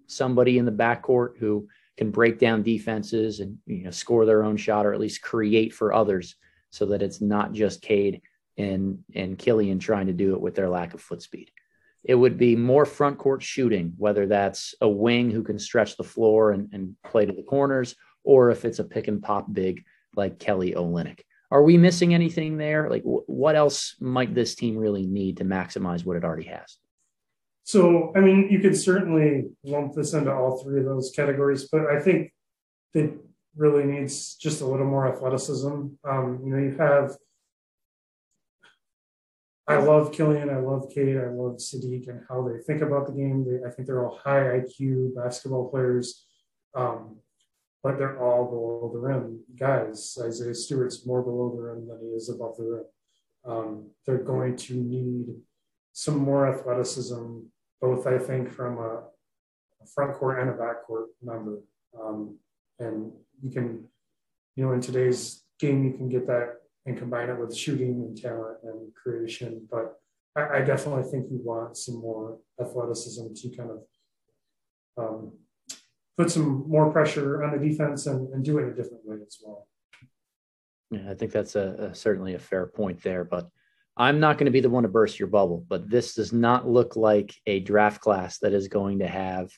somebody 0.08 0.58
in 0.58 0.64
the 0.64 0.72
backcourt 0.72 1.38
who 1.38 1.68
can 1.96 2.10
break 2.10 2.38
down 2.38 2.62
defenses 2.62 3.40
and 3.40 3.58
you 3.66 3.84
know 3.84 3.90
score 3.90 4.26
their 4.26 4.44
own 4.44 4.56
shot 4.56 4.86
or 4.86 4.92
at 4.92 5.00
least 5.00 5.22
create 5.22 5.74
for 5.74 5.92
others 5.92 6.36
so 6.70 6.86
that 6.86 7.02
it's 7.02 7.20
not 7.20 7.52
just 7.52 7.82
Cade 7.82 8.22
and 8.56 8.98
and 9.14 9.38
Killian 9.38 9.78
trying 9.78 10.06
to 10.06 10.12
do 10.12 10.34
it 10.34 10.40
with 10.40 10.54
their 10.54 10.68
lack 10.68 10.94
of 10.94 11.00
foot 11.00 11.22
speed 11.22 11.50
it 12.04 12.14
would 12.14 12.36
be 12.36 12.56
more 12.56 12.84
front 12.84 13.18
court 13.18 13.42
shooting, 13.42 13.94
whether 13.96 14.26
that's 14.26 14.74
a 14.80 14.88
wing 14.88 15.30
who 15.30 15.42
can 15.42 15.58
stretch 15.58 15.96
the 15.96 16.04
floor 16.04 16.50
and, 16.50 16.68
and 16.72 16.96
play 17.04 17.26
to 17.26 17.32
the 17.32 17.42
corners, 17.42 17.94
or 18.24 18.50
if 18.50 18.64
it's 18.64 18.80
a 18.80 18.84
pick 18.84 19.08
and 19.08 19.22
pop 19.22 19.52
big 19.52 19.84
like 20.16 20.38
Kelly 20.38 20.72
Olynyk. 20.72 21.20
Are 21.50 21.62
we 21.62 21.76
missing 21.76 22.14
anything 22.14 22.56
there? 22.56 22.88
Like, 22.88 23.02
what 23.04 23.56
else 23.56 23.94
might 24.00 24.34
this 24.34 24.54
team 24.54 24.76
really 24.76 25.06
need 25.06 25.36
to 25.36 25.44
maximize 25.44 26.04
what 26.04 26.16
it 26.16 26.24
already 26.24 26.48
has? 26.48 26.78
So, 27.64 28.12
I 28.16 28.20
mean, 28.20 28.48
you 28.50 28.58
could 28.58 28.76
certainly 28.76 29.50
lump 29.64 29.94
this 29.94 30.14
into 30.14 30.32
all 30.32 30.62
three 30.62 30.80
of 30.80 30.86
those 30.86 31.12
categories, 31.14 31.68
but 31.70 31.86
I 31.86 32.00
think 32.00 32.32
it 32.94 33.14
really 33.56 33.84
needs 33.84 34.34
just 34.34 34.62
a 34.62 34.66
little 34.66 34.86
more 34.86 35.06
athleticism. 35.06 35.68
Um, 36.04 36.40
you 36.44 36.50
know, 36.50 36.58
you 36.58 36.76
have 36.78 37.16
I 39.66 39.76
love 39.76 40.12
Killian. 40.12 40.50
I 40.50 40.58
love 40.58 40.90
Cade, 40.92 41.16
I 41.16 41.28
love 41.28 41.56
Saddiq 41.56 42.08
and 42.08 42.22
how 42.28 42.46
they 42.46 42.58
think 42.58 42.82
about 42.82 43.06
the 43.06 43.12
game. 43.12 43.44
They, 43.46 43.66
I 43.66 43.70
think 43.70 43.86
they're 43.86 44.04
all 44.04 44.18
high 44.22 44.60
IQ 44.60 45.14
basketball 45.14 45.70
players, 45.70 46.26
um, 46.74 47.18
but 47.82 47.96
they're 47.96 48.20
all 48.20 48.50
below 48.50 48.90
the 48.92 48.98
rim 48.98 49.40
guys. 49.56 50.18
Isaiah 50.20 50.54
Stewart's 50.54 51.06
more 51.06 51.22
below 51.22 51.54
the 51.54 51.62
rim 51.62 51.86
than 51.86 52.00
he 52.00 52.08
is 52.08 52.28
above 52.28 52.56
the 52.56 52.64
rim. 52.64 52.84
Um, 53.44 53.90
they're 54.04 54.18
going 54.18 54.56
to 54.56 54.74
need 54.74 55.28
some 55.92 56.18
more 56.18 56.46
athleticism, 56.46 57.40
both 57.80 58.06
I 58.06 58.18
think 58.18 58.50
from 58.50 58.78
a, 58.78 59.02
front 59.96 60.14
court 60.14 60.38
and 60.38 60.48
a 60.48 60.52
back 60.52 60.84
court 60.86 61.06
member. 61.20 61.58
Um, 62.00 62.38
and 62.78 63.10
you 63.42 63.50
can, 63.50 63.84
you 64.54 64.64
know, 64.64 64.72
in 64.72 64.80
today's 64.80 65.42
game, 65.58 65.82
you 65.82 65.92
can 65.92 66.08
get 66.08 66.24
that 66.28 66.58
and 66.86 66.96
combine 66.96 67.28
it 67.28 67.38
with 67.38 67.56
shooting 67.56 68.04
and 68.06 68.16
talent 68.16 68.58
and 68.62 68.94
creation. 68.94 69.66
But 69.68 69.96
I, 70.36 70.58
I 70.58 70.60
definitely 70.60 71.10
think 71.10 71.26
you 71.32 71.40
want 71.42 71.76
some 71.76 71.96
more 71.96 72.38
athleticism 72.60 73.34
to 73.34 73.56
kind 73.56 73.70
of 73.70 73.82
um, 74.96 75.32
put 76.16 76.30
some 76.30 76.64
more 76.68 76.92
pressure 76.92 77.42
on 77.42 77.58
the 77.58 77.68
defense 77.68 78.06
and, 78.06 78.32
and 78.32 78.44
do 78.44 78.58
it 78.58 78.68
a 78.68 78.74
different 78.74 79.04
way 79.04 79.16
as 79.26 79.38
well. 79.42 79.66
Yeah, 80.90 81.10
I 81.10 81.14
think 81.14 81.32
that's 81.32 81.56
a, 81.56 81.90
a 81.90 81.94
certainly 81.94 82.34
a 82.34 82.38
fair 82.38 82.66
point 82.66 83.02
there, 83.02 83.24
but 83.24 83.48
I'm 83.96 84.20
not 84.20 84.38
going 84.38 84.46
to 84.46 84.52
be 84.52 84.60
the 84.60 84.70
one 84.70 84.84
to 84.84 84.88
burst 84.88 85.18
your 85.18 85.28
bubble. 85.28 85.64
But 85.68 85.90
this 85.90 86.14
does 86.14 86.32
not 86.32 86.68
look 86.68 86.96
like 86.96 87.34
a 87.46 87.60
draft 87.60 88.00
class 88.00 88.38
that 88.38 88.52
is 88.52 88.68
going 88.68 89.00
to 89.00 89.08
have, 89.08 89.50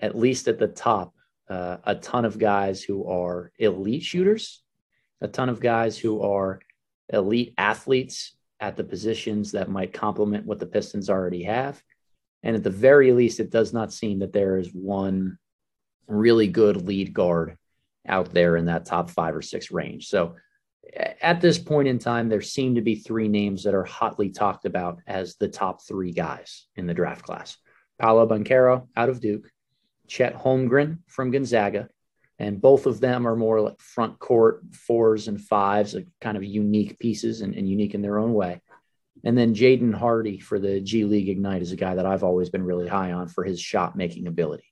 at 0.00 0.16
least 0.16 0.48
at 0.48 0.58
the 0.58 0.68
top, 0.68 1.12
uh, 1.48 1.78
a 1.84 1.94
ton 1.94 2.24
of 2.24 2.38
guys 2.38 2.82
who 2.82 3.08
are 3.08 3.52
elite 3.58 4.02
shooters 4.02 4.62
a 5.20 5.28
ton 5.28 5.48
of 5.48 5.60
guys 5.60 5.98
who 5.98 6.22
are 6.22 6.60
elite 7.12 7.54
athletes 7.56 8.36
at 8.60 8.76
the 8.76 8.84
positions 8.84 9.52
that 9.52 9.70
might 9.70 9.92
complement 9.92 10.46
what 10.46 10.58
the 10.58 10.66
Pistons 10.66 11.10
already 11.10 11.44
have. 11.44 11.80
And 12.42 12.56
at 12.56 12.62
the 12.62 12.70
very 12.70 13.12
least, 13.12 13.40
it 13.40 13.50
does 13.50 13.72
not 13.72 13.92
seem 13.92 14.20
that 14.20 14.32
there 14.32 14.56
is 14.56 14.68
one 14.72 15.38
really 16.06 16.46
good 16.46 16.86
lead 16.86 17.12
guard 17.12 17.56
out 18.06 18.32
there 18.32 18.56
in 18.56 18.66
that 18.66 18.86
top 18.86 19.10
five 19.10 19.34
or 19.34 19.42
six 19.42 19.70
range. 19.70 20.06
So 20.06 20.36
at 21.20 21.40
this 21.40 21.58
point 21.58 21.88
in 21.88 21.98
time, 21.98 22.28
there 22.28 22.42
seem 22.42 22.74
to 22.74 22.80
be 22.80 22.96
three 22.96 23.28
names 23.28 23.64
that 23.64 23.74
are 23.74 23.84
hotly 23.84 24.30
talked 24.30 24.64
about 24.64 25.00
as 25.06 25.36
the 25.36 25.48
top 25.48 25.86
three 25.86 26.12
guys 26.12 26.66
in 26.76 26.86
the 26.86 26.94
draft 26.94 27.24
class. 27.24 27.56
Paolo 27.98 28.26
Banchero 28.26 28.88
out 28.96 29.08
of 29.08 29.20
Duke, 29.20 29.50
Chet 30.06 30.34
Holmgren 30.36 30.98
from 31.06 31.30
Gonzaga, 31.30 31.88
and 32.38 32.60
both 32.60 32.86
of 32.86 33.00
them 33.00 33.26
are 33.26 33.36
more 33.36 33.60
like 33.60 33.80
front 33.80 34.18
court 34.18 34.62
fours 34.72 35.28
and 35.28 35.40
fives, 35.40 35.94
like 35.94 36.06
kind 36.20 36.36
of 36.36 36.44
unique 36.44 36.98
pieces 36.98 37.40
and, 37.40 37.54
and 37.54 37.68
unique 37.68 37.94
in 37.94 38.02
their 38.02 38.18
own 38.18 38.34
way. 38.34 38.60
And 39.24 39.36
then 39.36 39.54
Jaden 39.54 39.94
Hardy 39.94 40.38
for 40.38 40.58
the 40.58 40.80
G 40.80 41.04
League 41.04 41.28
Ignite 41.28 41.62
is 41.62 41.72
a 41.72 41.76
guy 41.76 41.94
that 41.94 42.06
I've 42.06 42.22
always 42.22 42.50
been 42.50 42.64
really 42.64 42.86
high 42.86 43.12
on 43.12 43.28
for 43.28 43.44
his 43.44 43.60
shot 43.60 43.96
making 43.96 44.26
ability. 44.26 44.64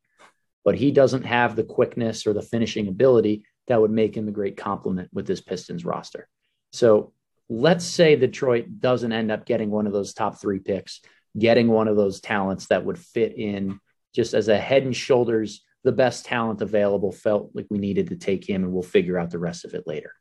But 0.64 0.76
he 0.76 0.92
doesn't 0.92 1.24
have 1.24 1.57
the 1.57 1.64
quickness 1.64 2.26
or 2.26 2.34
the 2.34 2.42
finishing 2.42 2.88
ability 2.88 3.45
that 3.67 3.81
would 3.81 3.91
make 3.91 4.17
him 4.17 4.29
a 4.29 4.33
great 4.33 4.57
complement 4.57 5.09
with 5.12 5.27
this 5.27 5.41
Pistons 5.41 5.85
roster. 5.85 6.29
So 6.73 7.12
let's 7.49 7.85
say 7.85 8.17
Detroit 8.17 8.81
doesn't 8.81 9.12
end 9.12 9.31
up 9.31 9.47
getting 9.47 9.71
one 9.71 9.87
of 9.87 9.93
those 9.93 10.15
top 10.15 10.41
three 10.41 10.59
picks, 10.59 11.01
getting 11.39 11.69
one 11.69 11.89
of 11.89 11.97
those 11.97 12.21
talents 12.21 12.67
that 12.67 12.85
would 12.85 12.99
fit 12.99 13.37
in 13.39 13.81
just 14.15 14.35
as 14.35 14.49
a 14.49 14.59
head 14.59 14.85
and 14.85 14.95
shoulders 14.95 15.62
the 15.85 15.93
best 15.93 16.25
talent 16.25 16.62
available 16.62 17.12
felt 17.12 17.51
like 17.55 17.67
we 17.71 17.79
needed 17.79 18.09
to 18.09 18.17
take 18.17 18.49
him 18.49 18.65
and 18.65 18.73
we'll 18.73 18.83
figure 18.83 19.19
out 19.19 19.31
the 19.31 19.39
rest 19.39 19.65
of 19.65 19.75
it 19.75 19.87
later. 19.87 20.12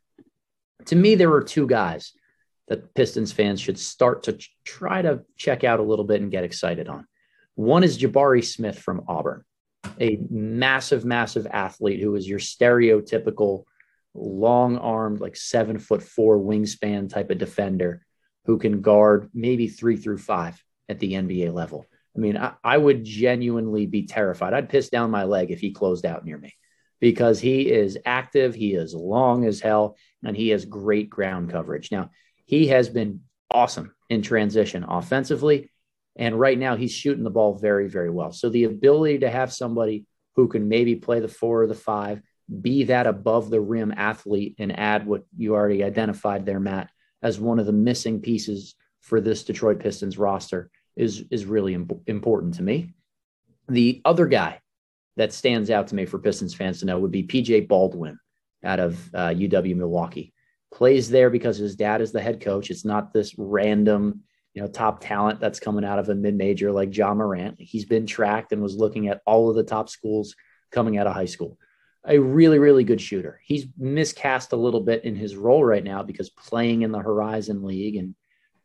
To 0.86 0.96
me, 0.96 1.16
there 1.16 1.30
were 1.30 1.44
two 1.44 1.66
guys 1.66 2.12
that 2.68 2.94
Pistons 2.94 3.32
fans 3.32 3.62
should 3.62 3.80
start 3.80 4.24
to 4.24 4.38
try 4.66 5.02
to 5.02 5.22
check 5.38 5.64
out 5.64 5.80
a 5.80 5.84
little 5.84 6.06
bit 6.06 6.22
and 6.22 6.32
get 6.32 6.44
excited 6.44 6.90
on. 6.90 7.08
One 7.56 7.84
is 7.84 7.98
Jabari 7.98 8.44
Smith 8.44 8.78
from 8.78 9.04
Auburn, 9.08 9.44
a 10.00 10.20
massive, 10.30 11.06
massive 11.06 11.48
athlete 11.50 12.00
who 12.00 12.16
is 12.16 12.28
your 12.28 12.40
stereotypical 12.40 13.64
long 14.14 14.78
armed, 14.78 15.20
like 15.20 15.36
seven 15.36 15.80
foot 15.80 16.04
four 16.04 16.38
wingspan 16.38 17.10
type 17.10 17.30
of 17.32 17.38
defender 17.38 18.06
who 18.46 18.58
can 18.58 18.82
guard 18.82 19.30
maybe 19.34 19.68
three 19.68 19.98
through 19.98 20.18
five 20.18 20.62
at 20.90 21.00
the 21.00 21.14
NBA 21.14 21.54
level. 21.54 21.86
I 22.16 22.20
mean, 22.20 22.38
I, 22.38 22.54
I, 22.64 22.78
would 22.78 23.04
genuinely 23.04 23.88
be 23.88 24.06
terrified. 24.06 24.54
I'd 24.54 24.70
piss 24.70 24.90
down 24.90 25.10
my 25.10 25.24
leg 25.24 25.50
if 25.50 25.60
he 25.60 25.72
closed 25.72 26.06
out 26.06 26.26
near 26.26 26.38
me 26.38 26.54
because 27.00 27.40
he 27.40 27.72
is 27.72 27.98
active, 28.06 28.54
he 28.54 28.76
is 28.76 28.94
long 28.94 29.46
as 29.46 29.60
hell, 29.60 29.98
and 30.24 30.38
he 30.38 30.50
has 30.50 30.66
great 30.66 31.10
ground 31.10 31.50
coverage. 31.50 31.92
Now, 31.92 32.12
he 32.46 32.68
has 32.68 32.90
been 32.90 33.22
awesome 33.50 33.94
in 34.10 34.22
transition 34.22 34.84
offensively. 34.84 35.72
And 36.16 36.40
right 36.40 36.58
now, 36.58 36.76
he's 36.76 36.92
shooting 36.92 37.24
the 37.24 37.30
ball 37.30 37.56
very, 37.56 37.88
very 37.88 38.10
well. 38.10 38.32
So, 38.32 38.50
the 38.50 38.66
ability 38.66 39.20
to 39.20 39.30
have 39.30 39.52
somebody 39.52 40.06
who 40.36 40.48
can 40.48 40.68
maybe 40.68 40.96
play 40.96 41.20
the 41.20 41.28
four 41.28 41.64
or 41.64 41.68
the 41.68 41.74
five, 41.74 42.22
be 42.62 42.86
that 42.86 43.08
above 43.08 43.50
the 43.50 43.62
rim 43.62 43.94
athlete, 43.96 44.56
and 44.60 44.78
add 44.78 45.08
what 45.08 45.24
you 45.36 45.56
already 45.56 45.84
identified 45.84 46.46
there, 46.46 46.60
Matt, 46.60 46.90
as 47.22 47.40
one 47.40 47.60
of 47.60 47.66
the 47.66 47.72
missing 47.72 48.22
pieces 48.22 48.76
for 49.02 49.22
this 49.22 49.44
Detroit 49.44 49.80
Pistons 49.80 50.18
roster 50.18 50.70
is 50.96 51.26
is 51.32 51.46
really 51.46 51.74
imp- 51.74 52.02
important 52.08 52.56
to 52.56 52.64
me. 52.64 52.94
The 53.68 54.02
other 54.06 54.28
guy 54.28 54.60
that 55.18 55.34
stands 55.34 55.70
out 55.70 55.88
to 55.88 55.96
me 55.96 56.06
for 56.06 56.20
Pistons 56.20 56.54
fans 56.54 56.80
to 56.80 56.86
know 56.86 57.00
would 57.00 57.12
be 57.12 57.24
PJ 57.24 57.68
Baldwin 57.68 58.20
out 58.64 58.80
of 58.80 59.14
uh, 59.14 59.30
UW 59.30 59.76
Milwaukee. 59.76 60.34
Plays 60.74 61.10
there 61.10 61.30
because 61.30 61.58
his 61.58 61.76
dad 61.76 62.02
is 62.02 62.12
the 62.12 62.22
head 62.22 62.42
coach. 62.42 62.72
It's 62.72 62.86
not 62.86 63.14
this 63.14 63.36
random, 63.38 64.22
you 64.54 64.62
know, 64.62 64.68
top 64.68 65.02
talent 65.02 65.40
that's 65.40 65.60
coming 65.60 65.84
out 65.84 66.00
of 66.00 66.10
a 66.10 66.16
mid-major 66.16 66.72
like 66.72 66.90
John 66.90 67.18
Morant. 67.18 67.56
He's 67.60 67.86
been 67.86 68.06
tracked 68.06 68.52
and 68.52 68.62
was 68.62 68.76
looking 68.76 69.08
at 69.08 69.22
all 69.26 69.50
of 69.50 69.56
the 69.56 69.64
top 69.64 69.90
schools 69.90 70.36
coming 70.72 70.98
out 70.98 71.08
of 71.08 71.14
high 71.14 71.26
school. 71.26 71.58
A 72.06 72.20
really, 72.20 72.60
really 72.60 72.84
good 72.84 73.02
shooter. 73.02 73.40
He's 73.44 73.66
miscast 73.78 74.52
a 74.52 74.58
little 74.58 74.82
bit 74.82 75.06
in 75.06 75.16
his 75.16 75.36
role 75.36 75.64
right 75.64 75.84
now 75.84 76.04
because 76.04 76.30
playing 76.30 76.82
in 76.82 76.92
the 76.92 77.00
Horizon 77.00 77.64
League 77.64 77.96
and 77.96 78.16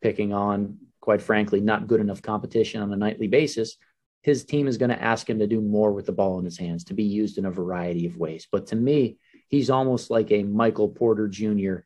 picking 0.01 0.33
on 0.33 0.77
quite 1.01 1.21
frankly, 1.21 1.61
not 1.61 1.87
good 1.87 2.01
enough 2.01 2.21
competition 2.21 2.81
on 2.81 2.93
a 2.93 2.97
nightly 2.97 3.27
basis, 3.27 3.77
his 4.21 4.43
team 4.43 4.67
is 4.67 4.77
going 4.77 4.89
to 4.89 5.01
ask 5.01 5.29
him 5.29 5.39
to 5.39 5.47
do 5.47 5.61
more 5.61 5.91
with 5.91 6.05
the 6.05 6.11
ball 6.11 6.39
in 6.39 6.45
his 6.45 6.57
hands, 6.57 6.83
to 6.83 6.93
be 6.93 7.03
used 7.03 7.37
in 7.37 7.45
a 7.45 7.51
variety 7.51 8.05
of 8.05 8.17
ways. 8.17 8.47
But 8.51 8.67
to 8.67 8.75
me, 8.75 9.17
he's 9.47 9.69
almost 9.69 10.09
like 10.09 10.31
a 10.31 10.43
Michael 10.43 10.89
Porter 10.89 11.27
Jr., 11.27 11.77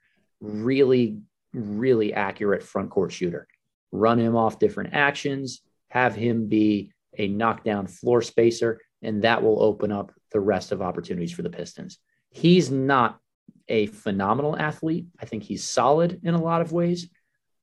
really, 0.41 1.19
really 1.53 2.13
accurate 2.13 2.63
front 2.63 2.89
court 2.89 3.11
shooter. 3.11 3.47
Run 3.95 4.17
him 4.17 4.35
off 4.35 4.57
different 4.57 4.95
actions, 4.95 5.61
have 5.89 6.15
him 6.15 6.47
be 6.47 6.91
a 7.15 7.27
knockdown 7.27 7.85
floor 7.85 8.23
spacer, 8.23 8.81
and 9.03 9.21
that 9.21 9.43
will 9.43 9.61
open 9.61 9.91
up 9.91 10.11
the 10.31 10.39
rest 10.39 10.71
of 10.71 10.81
opportunities 10.81 11.31
for 11.31 11.43
the 11.43 11.49
Pistons. 11.51 11.99
He's 12.31 12.71
not 12.71 13.19
a 13.67 13.85
phenomenal 13.85 14.57
athlete. 14.57 15.05
I 15.21 15.25
think 15.25 15.43
he's 15.43 15.63
solid 15.63 16.21
in 16.23 16.33
a 16.33 16.41
lot 16.41 16.61
of 16.61 16.71
ways, 16.71 17.07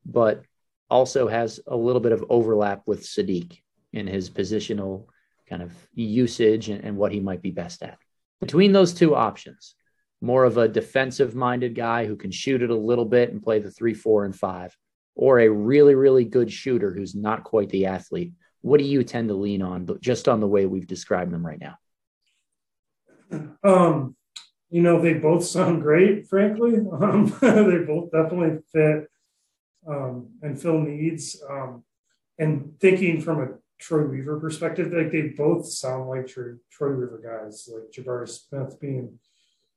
but 0.06 0.44
also 0.88 1.26
has 1.26 1.58
a 1.66 1.76
little 1.76 2.00
bit 2.00 2.12
of 2.12 2.24
overlap 2.30 2.82
with 2.86 3.02
Saddiq 3.02 3.58
in 3.92 4.06
his 4.06 4.30
positional 4.30 5.06
kind 5.48 5.62
of 5.62 5.72
usage 5.94 6.68
and, 6.68 6.84
and 6.84 6.96
what 6.96 7.10
he 7.10 7.18
might 7.18 7.42
be 7.42 7.50
best 7.50 7.82
at. 7.82 7.98
Between 8.40 8.70
those 8.70 8.94
two 8.94 9.16
options, 9.16 9.74
more 10.20 10.44
of 10.44 10.58
a 10.58 10.68
defensive 10.68 11.34
minded 11.34 11.74
guy 11.74 12.06
who 12.06 12.14
can 12.14 12.30
shoot 12.30 12.62
it 12.62 12.70
a 12.70 12.74
little 12.74 13.04
bit 13.04 13.32
and 13.32 13.42
play 13.42 13.58
the 13.58 13.70
three, 13.70 13.94
four, 13.94 14.24
and 14.24 14.36
five, 14.36 14.76
or 15.20 15.38
a 15.38 15.50
really, 15.50 15.94
really 15.94 16.24
good 16.24 16.50
shooter 16.50 16.94
who's 16.94 17.14
not 17.14 17.44
quite 17.44 17.68
the 17.68 17.84
athlete. 17.84 18.32
What 18.62 18.78
do 18.78 18.86
you 18.86 19.04
tend 19.04 19.28
to 19.28 19.34
lean 19.34 19.60
on, 19.60 19.86
just 20.00 20.28
on 20.28 20.40
the 20.40 20.46
way 20.46 20.64
we've 20.64 20.86
described 20.86 21.30
them 21.30 21.46
right 21.46 21.60
now? 21.60 21.76
Um, 23.62 24.16
you 24.70 24.80
know, 24.80 25.02
they 25.02 25.12
both 25.12 25.44
sound 25.44 25.82
great, 25.82 26.26
frankly. 26.26 26.76
Um, 26.90 27.26
they 27.42 27.84
both 27.86 28.10
definitely 28.10 28.60
fit 28.72 29.10
um, 29.86 30.30
and 30.40 30.58
fill 30.58 30.78
needs. 30.80 31.38
Um, 31.46 31.84
and 32.38 32.80
thinking 32.80 33.20
from 33.20 33.42
a 33.42 33.48
Troy 33.78 34.06
Weaver 34.06 34.40
perspective, 34.40 34.90
like 34.90 35.12
they 35.12 35.34
both 35.36 35.66
sound 35.66 36.08
like 36.08 36.28
Troy, 36.28 36.52
Troy 36.70 36.94
Weaver 36.94 37.20
guys, 37.22 37.68
like 37.70 37.92
Jabari 37.92 38.26
Smith 38.26 38.80
being 38.80 39.18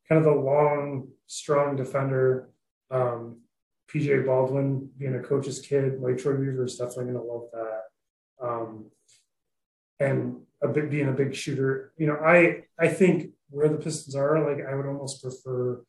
kind 0.08 0.26
of 0.26 0.34
a 0.34 0.40
long, 0.40 1.10
strong 1.28 1.76
defender. 1.76 2.50
Um, 2.90 3.43
PJ 3.92 4.26
Baldwin 4.26 4.90
being 4.98 5.16
a 5.16 5.20
coach's 5.20 5.60
kid, 5.60 6.00
like 6.00 6.18
Troy 6.18 6.36
Weaver 6.36 6.66
is 6.66 6.78
definitely 6.78 7.14
going 7.14 7.16
to 7.16 7.22
love 7.22 7.48
that. 7.54 7.82
Um, 8.42 8.86
and 10.00 10.42
a 10.62 10.68
big, 10.68 10.90
being 10.90 11.10
a 11.10 11.14
big 11.14 11.36
shooter, 11.36 11.94
you 11.98 12.08
know, 12.08 12.18
I 12.18 12.64
I 12.80 12.88
think 12.88 13.32
where 13.50 13.70
the 13.70 13.78
Pistons 13.78 14.16
are, 14.16 14.50
like 14.50 14.66
I 14.66 14.76
would 14.76 14.86
almost 14.86 15.22
prefer 15.22 15.84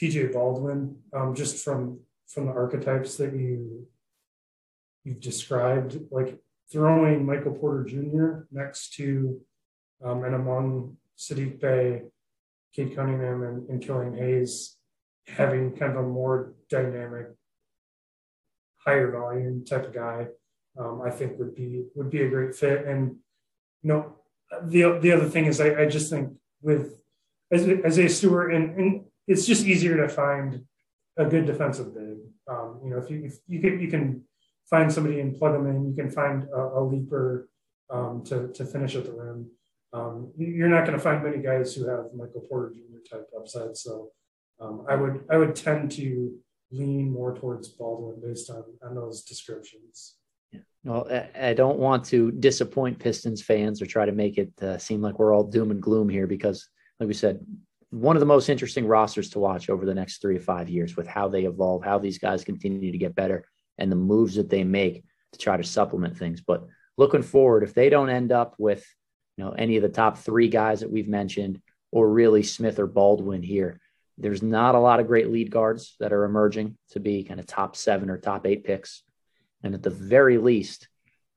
PJ 0.00 0.32
Baldwin, 0.32 0.96
um, 1.12 1.34
just 1.34 1.64
from 1.64 2.00
from 2.28 2.46
the 2.46 2.52
archetypes 2.52 3.16
that 3.16 3.32
you 3.32 3.86
you've 5.04 5.20
described, 5.20 5.98
like 6.10 6.38
throwing 6.70 7.26
Michael 7.26 7.52
Porter 7.52 7.84
Jr. 7.84 8.46
next 8.50 8.94
to 8.94 9.40
um, 10.04 10.24
and 10.24 10.34
among 10.34 10.96
Saddiq 11.18 11.60
Bey, 11.60 12.02
Cade 12.74 12.96
Cunningham, 12.96 13.42
and, 13.42 13.68
and 13.68 13.82
Killian 13.82 14.16
Hayes, 14.16 14.76
having 15.26 15.76
kind 15.76 15.92
of 15.92 16.04
a 16.04 16.08
more 16.08 16.54
dynamic, 16.68 17.28
higher 18.84 19.10
volume 19.12 19.64
type 19.64 19.86
of 19.86 19.94
guy, 19.94 20.26
um, 20.78 21.02
I 21.04 21.10
think 21.10 21.38
would 21.38 21.54
be 21.54 21.84
would 21.94 22.10
be 22.10 22.22
a 22.22 22.28
great 22.28 22.54
fit. 22.54 22.86
And 22.86 23.16
you 23.82 23.88
know, 23.88 24.16
the 24.62 24.98
the 25.00 25.12
other 25.12 25.28
thing 25.28 25.46
is, 25.46 25.60
I, 25.60 25.82
I 25.82 25.86
just 25.86 26.10
think 26.10 26.32
with 26.60 27.02
as 27.50 27.68
Isaiah 27.68 28.08
Stewart, 28.08 28.54
and, 28.54 28.78
and 28.78 29.04
it's 29.28 29.46
just 29.46 29.66
easier 29.66 29.96
to 29.98 30.08
find 30.08 30.64
a 31.16 31.26
good 31.26 31.46
defensive 31.46 31.94
big. 31.94 32.18
Um, 32.48 32.80
you 32.82 32.90
know, 32.90 32.98
if 32.98 33.10
you 33.10 33.24
if 33.24 33.38
you 33.46 33.60
can 33.60 33.80
you 33.80 33.88
can 33.88 34.22
find 34.68 34.90
somebody 34.92 35.20
and 35.20 35.36
plug 35.36 35.52
them 35.52 35.66
in, 35.66 35.86
you 35.86 35.94
can 35.94 36.10
find 36.10 36.44
a, 36.44 36.78
a 36.78 36.82
leaper 36.82 37.48
um, 37.90 38.22
to 38.24 38.48
to 38.52 38.64
finish 38.64 38.96
at 38.96 39.04
the 39.04 39.12
rim. 39.12 39.50
Um, 39.92 40.32
you're 40.38 40.70
not 40.70 40.86
going 40.86 40.96
to 40.96 41.02
find 41.04 41.22
many 41.22 41.42
guys 41.42 41.74
who 41.74 41.86
have 41.86 42.06
Michael 42.16 42.46
Porter 42.48 42.72
Jr. 42.74 43.16
type 43.16 43.28
upside. 43.38 43.76
So 43.76 44.08
um, 44.62 44.84
I 44.88 44.94
would 44.94 45.24
I 45.30 45.36
would 45.36 45.54
tend 45.54 45.90
to 45.92 46.34
lean 46.70 47.12
more 47.12 47.34
towards 47.36 47.68
Baldwin 47.68 48.20
based 48.22 48.50
on 48.50 48.64
on 48.82 48.94
those 48.94 49.22
descriptions. 49.22 50.14
Yeah. 50.52 50.60
Well, 50.84 51.28
I 51.38 51.54
don't 51.54 51.78
want 51.78 52.04
to 52.06 52.30
disappoint 52.32 52.98
Pistons 52.98 53.42
fans 53.42 53.82
or 53.82 53.86
try 53.86 54.06
to 54.06 54.12
make 54.12 54.38
it 54.38 54.52
uh, 54.62 54.78
seem 54.78 55.00
like 55.00 55.18
we're 55.18 55.34
all 55.34 55.44
doom 55.44 55.70
and 55.70 55.82
gloom 55.82 56.08
here 56.08 56.26
because, 56.26 56.68
like 57.00 57.08
we 57.08 57.14
said, 57.14 57.44
one 57.90 58.16
of 58.16 58.20
the 58.20 58.26
most 58.26 58.48
interesting 58.48 58.86
rosters 58.86 59.30
to 59.30 59.38
watch 59.38 59.68
over 59.68 59.84
the 59.84 59.94
next 59.94 60.20
three 60.20 60.38
to 60.38 60.44
five 60.44 60.68
years 60.68 60.96
with 60.96 61.06
how 61.06 61.28
they 61.28 61.44
evolve, 61.44 61.84
how 61.84 61.98
these 61.98 62.18
guys 62.18 62.44
continue 62.44 62.92
to 62.92 62.98
get 62.98 63.14
better, 63.14 63.44
and 63.78 63.90
the 63.90 63.96
moves 63.96 64.34
that 64.36 64.50
they 64.50 64.64
make 64.64 65.04
to 65.32 65.38
try 65.38 65.56
to 65.56 65.64
supplement 65.64 66.16
things. 66.16 66.40
But 66.40 66.66
looking 66.96 67.22
forward, 67.22 67.62
if 67.62 67.74
they 67.74 67.88
don't 67.88 68.10
end 68.10 68.32
up 68.32 68.54
with 68.58 68.84
you 69.36 69.44
know 69.44 69.52
any 69.52 69.76
of 69.76 69.82
the 69.82 69.88
top 69.88 70.18
three 70.18 70.48
guys 70.48 70.80
that 70.80 70.90
we've 70.90 71.08
mentioned, 71.08 71.60
or 71.90 72.08
really 72.08 72.42
Smith 72.42 72.78
or 72.78 72.86
Baldwin 72.86 73.42
here, 73.42 73.80
there's 74.18 74.42
not 74.42 74.74
a 74.74 74.80
lot 74.80 75.00
of 75.00 75.06
great 75.06 75.30
lead 75.30 75.50
guards 75.50 75.96
that 76.00 76.12
are 76.12 76.24
emerging 76.24 76.76
to 76.90 77.00
be 77.00 77.24
kind 77.24 77.40
of 77.40 77.46
top 77.46 77.76
seven 77.76 78.10
or 78.10 78.18
top 78.18 78.46
eight 78.46 78.64
picks. 78.64 79.02
And 79.62 79.74
at 79.74 79.82
the 79.82 79.90
very 79.90 80.38
least, 80.38 80.88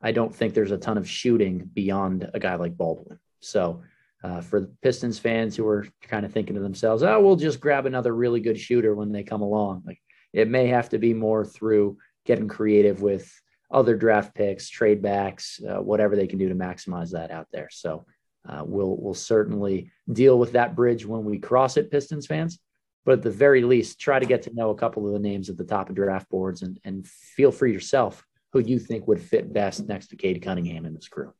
I 0.01 0.11
don't 0.11 0.33
think 0.33 0.53
there's 0.53 0.71
a 0.71 0.77
ton 0.77 0.97
of 0.97 1.09
shooting 1.09 1.69
beyond 1.73 2.29
a 2.33 2.39
guy 2.39 2.55
like 2.55 2.77
Baldwin. 2.77 3.19
So 3.39 3.83
uh, 4.23 4.41
for 4.41 4.59
the 4.59 4.71
Pistons 4.81 5.19
fans 5.19 5.55
who 5.55 5.67
are 5.67 5.87
kind 6.01 6.25
of 6.25 6.33
thinking 6.33 6.55
to 6.55 6.61
themselves, 6.61 7.03
"Oh, 7.03 7.21
we'll 7.21 7.35
just 7.35 7.59
grab 7.59 7.85
another 7.85 8.13
really 8.13 8.39
good 8.39 8.59
shooter 8.59 8.95
when 8.95 9.11
they 9.11 9.23
come 9.23 9.41
along." 9.41 9.83
Like 9.85 10.01
it 10.33 10.49
may 10.49 10.67
have 10.67 10.89
to 10.89 10.97
be 10.97 11.13
more 11.13 11.45
through 11.45 11.97
getting 12.25 12.47
creative 12.47 13.01
with 13.01 13.31
other 13.71 13.95
draft 13.95 14.33
picks, 14.33 14.69
trade 14.69 15.01
backs, 15.01 15.59
uh, 15.67 15.81
whatever 15.81 16.15
they 16.15 16.27
can 16.27 16.39
do 16.39 16.49
to 16.49 16.55
maximize 16.55 17.11
that 17.11 17.31
out 17.31 17.47
there. 17.51 17.69
So 17.71 18.05
uh, 18.47 18.63
we'll 18.65 18.97
we'll 18.97 19.13
certainly 19.13 19.91
deal 20.11 20.37
with 20.39 20.53
that 20.53 20.75
bridge 20.75 21.05
when 21.05 21.23
we 21.23 21.37
cross 21.37 21.77
it, 21.77 21.91
Pistons 21.91 22.27
fans. 22.27 22.59
But 23.05 23.13
at 23.13 23.21
the 23.21 23.31
very 23.31 23.63
least, 23.63 23.99
try 23.99 24.19
to 24.19 24.25
get 24.25 24.41
to 24.43 24.53
know 24.53 24.71
a 24.71 24.75
couple 24.75 25.05
of 25.07 25.13
the 25.13 25.19
names 25.19 25.49
at 25.49 25.57
the 25.57 25.63
top 25.63 25.89
of 25.89 25.95
draft 25.95 26.29
boards 26.29 26.63
and 26.63 26.79
and 26.83 27.07
feel 27.07 27.51
for 27.51 27.67
yourself 27.67 28.23
who 28.51 28.59
you 28.59 28.79
think 28.79 29.07
would 29.07 29.21
fit 29.21 29.51
best 29.51 29.85
next 29.87 30.07
to 30.07 30.15
Cade 30.15 30.41
Cunningham 30.41 30.85
in 30.85 30.93
this 30.93 31.09
crew. 31.09 31.33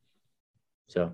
So, 0.88 1.14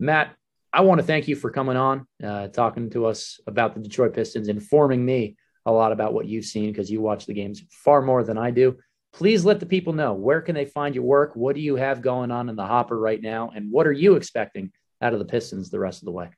Matt, 0.00 0.34
I 0.72 0.80
want 0.80 1.00
to 1.00 1.06
thank 1.06 1.28
you 1.28 1.36
for 1.36 1.50
coming 1.50 1.76
on, 1.76 2.06
uh, 2.24 2.48
talking 2.48 2.88
to 2.90 3.04
us 3.04 3.38
about 3.46 3.74
the 3.74 3.80
Detroit 3.80 4.14
Pistons, 4.14 4.48
informing 4.48 5.04
me 5.04 5.36
a 5.66 5.72
lot 5.72 5.92
about 5.92 6.14
what 6.14 6.26
you've 6.26 6.46
seen 6.46 6.70
because 6.70 6.90
you 6.90 7.02
watch 7.02 7.26
the 7.26 7.34
games 7.34 7.62
far 7.70 8.00
more 8.00 8.24
than 8.24 8.38
I 8.38 8.50
do. 8.50 8.78
Please 9.12 9.44
let 9.44 9.60
the 9.60 9.66
people 9.66 9.92
know 9.92 10.14
where 10.14 10.40
can 10.40 10.54
they 10.54 10.64
find 10.64 10.94
your 10.94 11.04
work? 11.04 11.36
What 11.36 11.54
do 11.54 11.60
you 11.60 11.76
have 11.76 12.00
going 12.00 12.30
on 12.30 12.48
in 12.48 12.56
the 12.56 12.66
hopper 12.66 12.98
right 12.98 13.20
now? 13.20 13.52
And 13.54 13.70
what 13.70 13.86
are 13.86 13.92
you 13.92 14.14
expecting 14.14 14.72
out 15.02 15.12
of 15.12 15.18
the 15.18 15.26
Pistons 15.26 15.68
the 15.68 15.78
rest 15.78 16.00
of 16.00 16.06
the 16.06 16.12
way? 16.12 16.30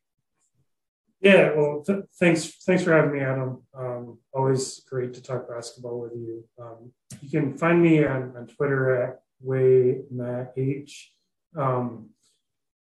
Yeah, 1.25 1.55
well, 1.57 1.83
th- 1.87 2.05
thanks 2.21 2.63
thanks 2.67 2.83
for 2.85 2.93
having 2.93 3.13
me, 3.13 3.21
Adam. 3.21 3.63
Um, 3.75 4.19
always 4.35 4.81
great 4.81 5.15
to 5.15 5.23
talk 5.23 5.49
basketball 5.49 6.03
with 6.03 6.13
you. 6.13 6.45
Um, 6.61 6.93
you 7.23 7.31
can 7.31 7.57
find 7.57 7.81
me 7.81 8.05
on, 8.05 8.35
on 8.37 8.47
Twitter 8.47 9.03
at 9.03 9.21
Way 9.41 10.03
Matt 10.11 10.53
H. 10.59 11.15
Um, 11.57 12.11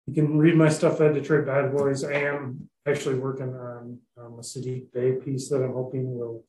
you 0.08 0.16
can 0.16 0.40
read 0.40 0.56
my 0.56 0.70
stuff 0.70 1.00
at 1.00 1.14
Detroit 1.14 1.46
Bad 1.46 1.78
Boys. 1.78 2.04
I 2.04 2.14
am 2.14 2.70
actually 2.88 3.20
working 3.20 3.54
on 3.54 4.00
um, 4.18 4.34
a 4.40 4.42
Saddiq 4.42 4.92
Bey 4.92 5.12
piece 5.12 5.50
that 5.50 5.64
I'm 5.64 5.74
hoping 5.74 6.18
will 6.18 6.44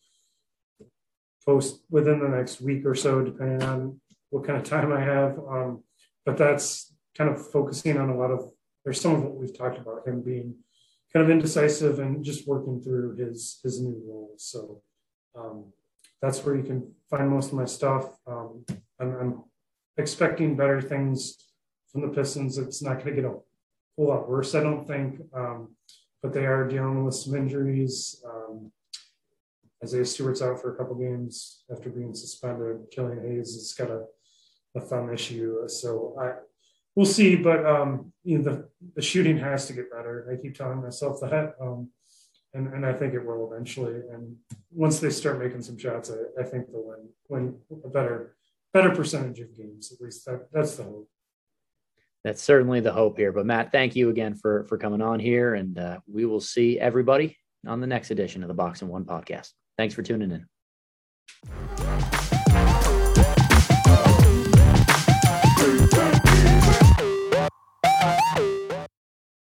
post 1.45 1.85
within 1.91 2.18
the 2.18 2.28
next 2.28 2.62
week 2.62 2.87
or 2.87 2.95
so, 2.95 3.22
depending 3.22 3.62
on 3.62 4.01
what 4.30 4.45
kind 4.45 4.59
of 4.59 4.64
time 4.64 4.91
I 4.91 5.01
have. 5.01 5.39
Um, 5.39 5.85
but 6.24 6.39
that's 6.39 6.95
kind 7.14 7.28
of 7.28 7.51
focusing 7.53 7.99
on 7.99 8.09
a 8.09 8.16
lot 8.16 8.30
of, 8.30 8.51
there's 8.85 9.03
some 9.03 9.16
of 9.16 9.22
what 9.22 9.37
we've 9.37 9.57
talked 9.57 9.78
about, 9.78 10.09
him 10.09 10.22
being 10.22 10.57
kind 11.14 11.24
of 11.24 11.30
indecisive 11.30 12.00
and 12.00 12.24
just 12.24 12.48
working 12.48 12.80
through 12.80 13.16
his 13.16 13.60
his 13.62 13.80
new 13.80 14.02
role. 14.06 14.34
So 14.36 14.82
um, 15.38 15.72
that's 16.20 16.44
where 16.44 16.56
you 16.56 16.64
can 16.64 16.92
find 17.08 17.28
most 17.28 17.48
of 17.48 17.54
my 17.54 17.66
stuff. 17.66 18.16
Um, 18.26 18.64
I'm, 19.00 19.16
I'm 19.20 19.44
expecting 19.96 20.56
better 20.56 20.80
things 20.80 21.36
from 21.90 22.02
the 22.02 22.08
Pistons. 22.08 22.58
It's 22.58 22.82
not 22.82 22.94
going 22.94 23.14
to 23.14 23.22
get 23.22 23.30
a 23.30 23.34
whole 23.96 24.08
lot 24.08 24.28
worse, 24.28 24.54
I 24.54 24.62
don't 24.62 24.86
think. 24.86 25.20
Um, 25.32 25.76
but 26.22 26.32
they 26.32 26.46
are 26.46 26.66
dealing 26.66 27.04
with 27.04 27.14
some 27.14 27.36
injuries. 27.36 28.22
Um, 28.26 28.72
Isaiah 29.82 30.06
Stewart's 30.06 30.40
out 30.40 30.60
for 30.60 30.74
a 30.74 30.76
couple 30.76 30.94
games 30.94 31.62
after 31.70 31.90
being 31.90 32.14
suspended. 32.14 32.86
Killian 32.90 33.22
Hayes 33.22 33.54
has 33.54 33.74
got 33.74 33.90
a, 33.90 34.04
a 34.74 34.80
thumb 34.80 35.12
issue. 35.12 35.68
So 35.68 36.16
I, 36.18 36.32
we'll 36.95 37.07
see. 37.07 37.36
But 37.36 37.64
um, 37.66 38.12
you 38.22 38.38
know, 38.38 38.45
the, 38.45 38.68
the 38.97 39.03
shooting 39.03 39.38
has 39.38 39.66
to 39.66 39.72
get 39.72 39.90
better. 39.90 40.28
I 40.30 40.40
keep 40.40 40.57
telling 40.57 40.82
myself 40.82 41.20
that. 41.20 41.55
Um, 41.61 41.90
and, 42.53 42.72
and 42.72 42.86
I 42.86 42.92
think 42.92 43.14
it 43.14 43.24
will 43.24 43.53
eventually. 43.53 44.01
And 44.12 44.36
once 44.70 45.01
they 45.01 45.11
start 45.11 45.40
making 45.40 45.62
some 45.62 45.76
shots, 45.76 46.11
I, 46.11 46.40
I 46.40 46.45
think 46.45 46.70
they'll 46.70 46.84
win, 46.84 47.09
win 47.28 47.57
a 47.84 47.88
better 47.88 48.36
better 48.72 48.90
percentage 48.90 49.40
of 49.40 49.57
games. 49.57 49.92
At 49.92 50.01
least 50.01 50.24
that, 50.26 50.49
that's 50.53 50.76
the 50.76 50.84
hope 50.84 51.09
that's 52.24 52.42
certainly 52.42 52.80
the 52.80 52.92
hope 52.92 53.18
here. 53.18 53.32
But 53.32 53.47
Matt, 53.47 53.70
thank 53.70 53.95
you 53.95 54.09
again 54.09 54.34
for 54.34 54.64
for 54.64 54.78
coming 54.78 55.03
on 55.03 55.20
here, 55.20 55.55
and 55.55 55.78
uh, 55.78 55.99
we 56.11 56.24
will 56.24 56.40
see 56.40 56.80
everybody 56.80 57.36
on 57.66 57.80
the 57.80 57.86
next 57.86 58.11
edition 58.11 58.42
of 58.42 58.49
the 58.49 58.55
Box 58.55 58.82
and 58.82 58.90
One 58.90 59.05
podcast. 59.05 59.51
Thanks 59.76 59.95
for 59.95 60.03
tuning 60.03 60.30
in. 60.30 61.63